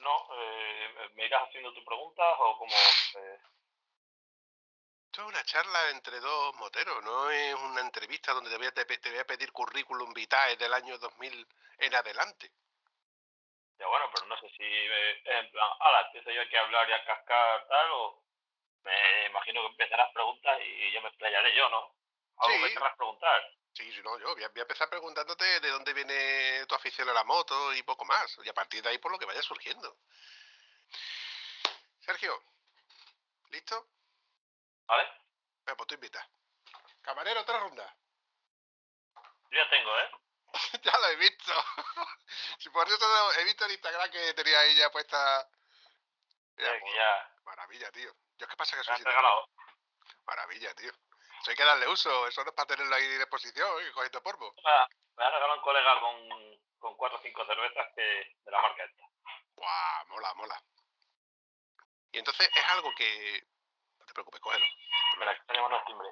No, 0.00 0.28
eh, 0.34 1.10
¿me 1.14 1.24
irás 1.26 1.48
haciendo 1.48 1.72
tus 1.72 1.84
preguntas 1.84 2.34
o 2.38 2.58
como... 2.58 2.74
eh, 2.74 3.40
Esto 5.16 5.28
es 5.30 5.34
una 5.34 5.44
charla 5.44 5.90
entre 5.92 6.20
dos 6.20 6.54
moteros, 6.56 7.02
no 7.02 7.30
es 7.30 7.54
una 7.54 7.80
entrevista 7.80 8.34
donde 8.34 8.50
te 8.50 8.58
voy 8.58 8.66
a, 8.66 8.72
te, 8.72 8.84
te 8.84 9.08
voy 9.08 9.18
a 9.18 9.24
pedir 9.24 9.50
currículum 9.50 10.12
vitae 10.12 10.58
del 10.58 10.74
año 10.74 10.98
2000 10.98 11.48
en 11.78 11.94
adelante. 11.94 12.52
Ya 13.78 13.86
bueno, 13.86 14.10
pero 14.14 14.26
no 14.26 14.38
sé 14.38 14.50
si 14.50 14.62
eh, 14.62 15.22
en 15.24 15.50
plan, 15.52 15.70
ahora 15.80 16.02
empiezo 16.02 16.30
yo 16.30 16.42
aquí 16.42 16.54
a 16.56 16.60
hablar 16.60 16.86
y 16.90 16.92
a 16.92 17.04
cascar 17.06 17.66
tal 17.66 17.90
o 17.92 18.22
me 18.84 19.26
imagino 19.30 19.62
que 19.62 19.68
empezarás 19.68 20.12
preguntas 20.12 20.60
y 20.60 20.92
yo 20.92 21.00
me 21.00 21.08
explayaré 21.08 21.56
yo, 21.56 21.66
¿no? 21.70 21.96
Algo 22.36 22.54
Sí. 22.54 22.62
me 22.62 22.72
querrás 22.74 22.96
preguntar. 22.98 23.54
Sí, 23.72 23.92
sí, 23.92 24.02
no, 24.04 24.18
yo 24.18 24.34
voy 24.34 24.44
a, 24.44 24.48
voy 24.48 24.58
a 24.58 24.68
empezar 24.68 24.90
preguntándote 24.90 25.60
de 25.60 25.70
dónde 25.70 25.94
viene 25.94 26.66
tu 26.66 26.74
afición 26.74 27.08
a 27.08 27.14
la 27.14 27.24
moto 27.24 27.72
y 27.72 27.82
poco 27.84 28.04
más. 28.04 28.36
Y 28.44 28.50
a 28.50 28.54
partir 28.54 28.82
de 28.82 28.90
ahí 28.90 28.98
por 28.98 29.10
lo 29.10 29.18
que 29.18 29.24
vaya 29.24 29.40
surgiendo. 29.40 29.96
Sergio, 32.00 32.38
¿listo? 33.48 33.95
¿Vale? 34.86 35.04
Venga, 35.64 35.76
pues 35.76 35.86
tú 35.88 35.94
invitas. 35.94 36.26
Camarero, 37.02 37.40
otra 37.40 37.58
ronda. 37.60 37.96
Yo 39.50 39.58
ya 39.62 39.70
tengo, 39.70 39.98
¿eh? 39.98 40.10
Ya 40.82 40.98
lo 40.98 41.08
he 41.08 41.16
visto. 41.16 41.52
si 42.58 42.70
por 42.70 42.86
eso 42.86 43.32
he 43.38 43.44
visto 43.44 43.64
en 43.64 43.72
Instagram 43.72 44.10
que 44.10 44.34
tenía 44.34 44.60
ahí 44.60 44.76
ya 44.76 44.90
puesta. 44.90 45.48
Mira, 46.56 46.78
pues, 46.80 46.94
ya 46.94 47.34
Maravilla, 47.44 47.90
tío. 47.92 48.12
Yo 48.38 48.44
es 48.44 48.48
que 48.48 48.56
pasa 48.56 48.76
que 48.76 48.84
soy 48.84 48.96
regalado. 48.96 49.48
Maravilla, 50.26 50.74
tío. 50.74 50.92
Eso 51.40 51.50
hay 51.50 51.56
que 51.56 51.64
darle 51.64 51.88
uso. 51.88 52.26
Eso 52.26 52.42
no 52.42 52.50
es 52.50 52.56
para 52.56 52.66
tenerlo 52.66 52.94
ahí 52.94 53.06
de 53.06 53.22
exposición, 53.22 53.68
¿eh? 53.82 53.92
cogiendo 53.92 54.22
polvo. 54.22 54.54
Me 54.64 54.70
ha 54.70 54.88
me 55.16 55.24
ha 55.24 55.30
regalado 55.30 55.54
un 55.54 55.62
colega 55.62 56.00
con, 56.00 56.60
con 56.78 56.96
cuatro 56.96 57.18
o 57.18 57.22
cinco 57.22 57.44
cervezas 57.46 57.88
que 57.94 58.02
de 58.44 58.50
la 58.50 58.60
marca 58.60 58.84
esta. 58.84 59.02
Guau, 59.54 60.06
mola, 60.08 60.34
mola. 60.34 60.62
Y 62.12 62.18
entonces 62.18 62.48
es 62.54 62.64
algo 62.68 62.94
que. 62.94 63.46
Preocupes, 64.16 64.40
cógelo. 64.40 64.64
Espera, 65.12 65.34
que 65.34 65.40
está 65.42 65.52
llamando 65.52 65.76
al 65.76 65.84
timbre. 65.84 66.08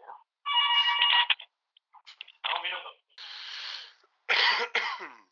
Un 2.54 2.62
minuto. 2.62 2.90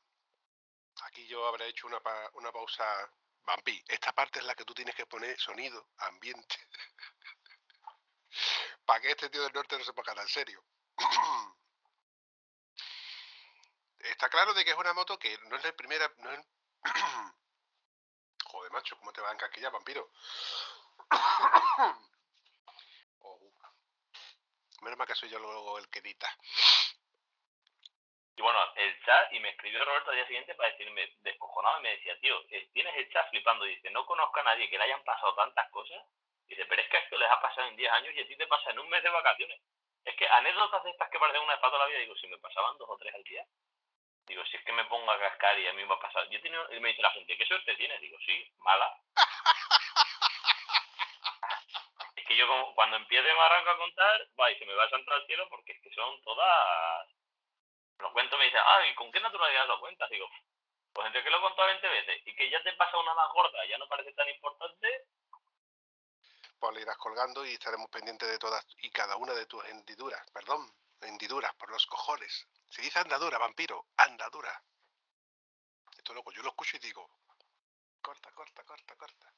Aquí 1.04 1.26
yo 1.26 1.46
habré 1.46 1.66
hecho 1.68 1.86
una, 1.86 2.00
pa- 2.00 2.30
una 2.32 2.50
pausa. 2.50 2.82
Vampi, 3.42 3.84
esta 3.88 4.14
parte 4.14 4.38
es 4.38 4.46
la 4.46 4.54
que 4.54 4.64
tú 4.64 4.72
tienes 4.72 4.94
que 4.94 5.04
poner 5.04 5.38
sonido, 5.38 5.90
ambiente. 5.98 6.66
Para 8.86 9.00
que 9.02 9.10
este 9.10 9.28
tío 9.28 9.42
del 9.42 9.52
norte 9.52 9.76
no 9.76 9.84
se 9.84 9.92
ponga 9.92 10.14
tan 10.14 10.26
serio. 10.28 10.64
Está 13.98 14.30
claro 14.30 14.54
de 14.54 14.64
que 14.64 14.70
es 14.70 14.78
una 14.78 14.94
moto 14.94 15.18
que 15.18 15.36
no 15.48 15.56
es 15.56 15.64
la 15.64 15.72
primera. 15.76 16.10
No 16.16 16.30
es... 16.32 16.40
Joder, 18.46 18.72
macho, 18.72 18.96
¿cómo 18.96 19.12
te 19.12 19.20
va 19.20 19.28
a 19.28 19.32
encasquillar, 19.34 19.72
vampiro? 19.72 20.10
Menos 24.82 24.98
mal 24.98 25.06
que 25.06 25.14
soy 25.14 25.30
yo 25.30 25.38
luego 25.38 25.78
el 25.78 25.88
que 25.88 26.00
edita. 26.00 26.28
Y 28.34 28.42
bueno, 28.42 28.58
el 28.74 29.04
chat, 29.04 29.32
y 29.32 29.38
me 29.38 29.50
escribió 29.50 29.84
Roberto 29.84 30.10
al 30.10 30.16
día 30.16 30.26
siguiente 30.26 30.54
para 30.56 30.70
decirme, 30.70 31.08
descojonado, 31.20 31.78
y 31.78 31.82
me 31.82 31.90
decía, 31.90 32.18
tío, 32.18 32.42
eh, 32.50 32.68
tienes 32.72 32.94
el 32.96 33.08
chat 33.12 33.30
flipando. 33.30 33.64
Dice, 33.64 33.90
no 33.90 34.04
conozco 34.06 34.40
a 34.40 34.42
nadie 34.42 34.68
que 34.68 34.78
le 34.78 34.84
hayan 34.84 35.04
pasado 35.04 35.34
tantas 35.36 35.70
cosas. 35.70 36.02
Dice, 36.48 36.66
pero 36.66 36.82
es 36.82 36.88
que 36.88 36.96
a 36.96 37.00
esto 37.00 37.16
les 37.16 37.30
ha 37.30 37.40
pasado 37.40 37.68
en 37.68 37.76
10 37.76 37.92
años 37.92 38.14
y 38.14 38.20
a 38.20 38.26
ti 38.26 38.36
te 38.36 38.46
pasa 38.48 38.70
en 38.70 38.80
un 38.80 38.88
mes 38.88 39.02
de 39.04 39.10
vacaciones. 39.10 39.60
Es 40.04 40.16
que 40.16 40.26
anécdotas 40.26 40.82
de 40.82 40.90
estas 40.90 41.08
que 41.10 41.18
parecen 41.20 41.42
una 41.42 41.54
de 41.54 41.60
toda 41.60 41.78
la 41.78 41.86
vida, 41.86 41.98
digo, 42.00 42.16
si 42.16 42.26
me 42.26 42.38
pasaban 42.38 42.76
dos 42.78 42.88
o 42.90 42.98
tres 42.98 43.14
al 43.14 43.22
día. 43.22 43.46
Digo, 44.26 44.44
si 44.46 44.56
es 44.56 44.64
que 44.64 44.72
me 44.72 44.84
pongo 44.86 45.12
a 45.12 45.18
cascar 45.20 45.56
y 45.60 45.68
a 45.68 45.72
mí 45.74 45.84
me 45.84 45.94
ha 45.94 46.00
pasado. 46.00 46.28
Yo 46.28 46.38
he 46.38 46.42
tenido, 46.42 46.74
y 46.74 46.80
me 46.80 46.88
dice 46.88 47.02
la 47.02 47.12
gente, 47.12 47.36
¿qué 47.36 47.46
suerte 47.46 47.76
tienes? 47.76 48.00
Digo, 48.00 48.18
sí, 48.26 48.52
mala. 48.58 48.98
Que 52.32 52.38
yo 52.38 52.46
como, 52.46 52.74
cuando 52.74 52.96
empiezo 52.96 53.24
me 53.24 53.40
arranco 53.40 53.70
a 53.70 53.78
contar, 53.78 54.28
va 54.40 54.50
y 54.50 54.58
se 54.58 54.64
me 54.64 54.74
va 54.74 54.84
a 54.84 54.90
santo 54.90 55.12
al 55.12 55.26
cielo 55.26 55.46
porque 55.50 55.72
es 55.72 55.82
que 55.82 55.92
son 55.94 56.22
todas 56.22 57.08
lo 57.98 58.12
cuento 58.12 58.36
me 58.36 58.46
dice, 58.46 58.58
ay, 58.58 58.94
¿con 58.96 59.12
qué 59.12 59.20
naturalidad 59.20 59.68
lo 59.68 59.78
cuentas? 59.78 60.10
Digo, 60.10 60.26
pues 60.92 61.06
entre 61.06 61.22
que 61.22 61.30
lo 61.30 61.38
he 61.38 61.40
contado 61.40 61.68
20 61.68 61.88
veces 61.88 62.22
y 62.26 62.34
que 62.34 62.50
ya 62.50 62.60
te 62.62 62.72
pasa 62.72 62.98
una 62.98 63.14
más 63.14 63.32
gorda, 63.32 63.64
ya 63.66 63.78
no 63.78 63.86
parece 63.86 64.12
tan 64.14 64.28
importante, 64.28 65.06
Pues 66.58 66.74
le 66.74 66.82
irás 66.82 66.96
colgando 66.96 67.44
y 67.46 67.52
estaremos 67.54 67.88
pendientes 67.90 68.28
de 68.28 68.38
todas 68.38 68.66
y 68.78 68.90
cada 68.90 69.16
una 69.16 69.34
de 69.34 69.46
tus 69.46 69.64
hendiduras. 69.66 70.28
Perdón, 70.32 70.72
hendiduras, 71.00 71.54
por 71.54 71.70
los 71.70 71.86
cojones. 71.86 72.48
Se 72.70 72.82
dice 72.82 72.98
andadura, 72.98 73.38
vampiro, 73.38 73.86
andadura. 73.96 74.62
Esto 75.96 76.14
loco, 76.14 76.32
yo 76.32 76.42
lo 76.42 76.48
escucho 76.48 76.76
y 76.78 76.80
digo, 76.80 77.08
corta, 78.00 78.32
corta, 78.32 78.64
corta, 78.64 78.96
corta. 78.96 79.32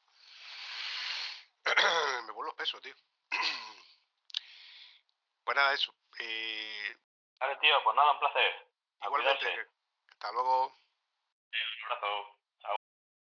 Me 2.26 2.32
vuelvo 2.32 2.52
espeso, 2.52 2.80
tío. 2.80 2.94
pues 5.44 5.56
nada, 5.56 5.72
eso. 5.72 5.94
Eh, 6.20 6.96
vale 7.40 7.56
tío, 7.56 7.82
pues 7.82 7.96
nada, 7.96 8.12
un 8.12 8.18
placer. 8.18 8.68
Igualmente, 9.02 9.68
hasta 10.10 10.32
luego. 10.32 10.66
Un 10.66 11.84
abrazo. 11.84 12.36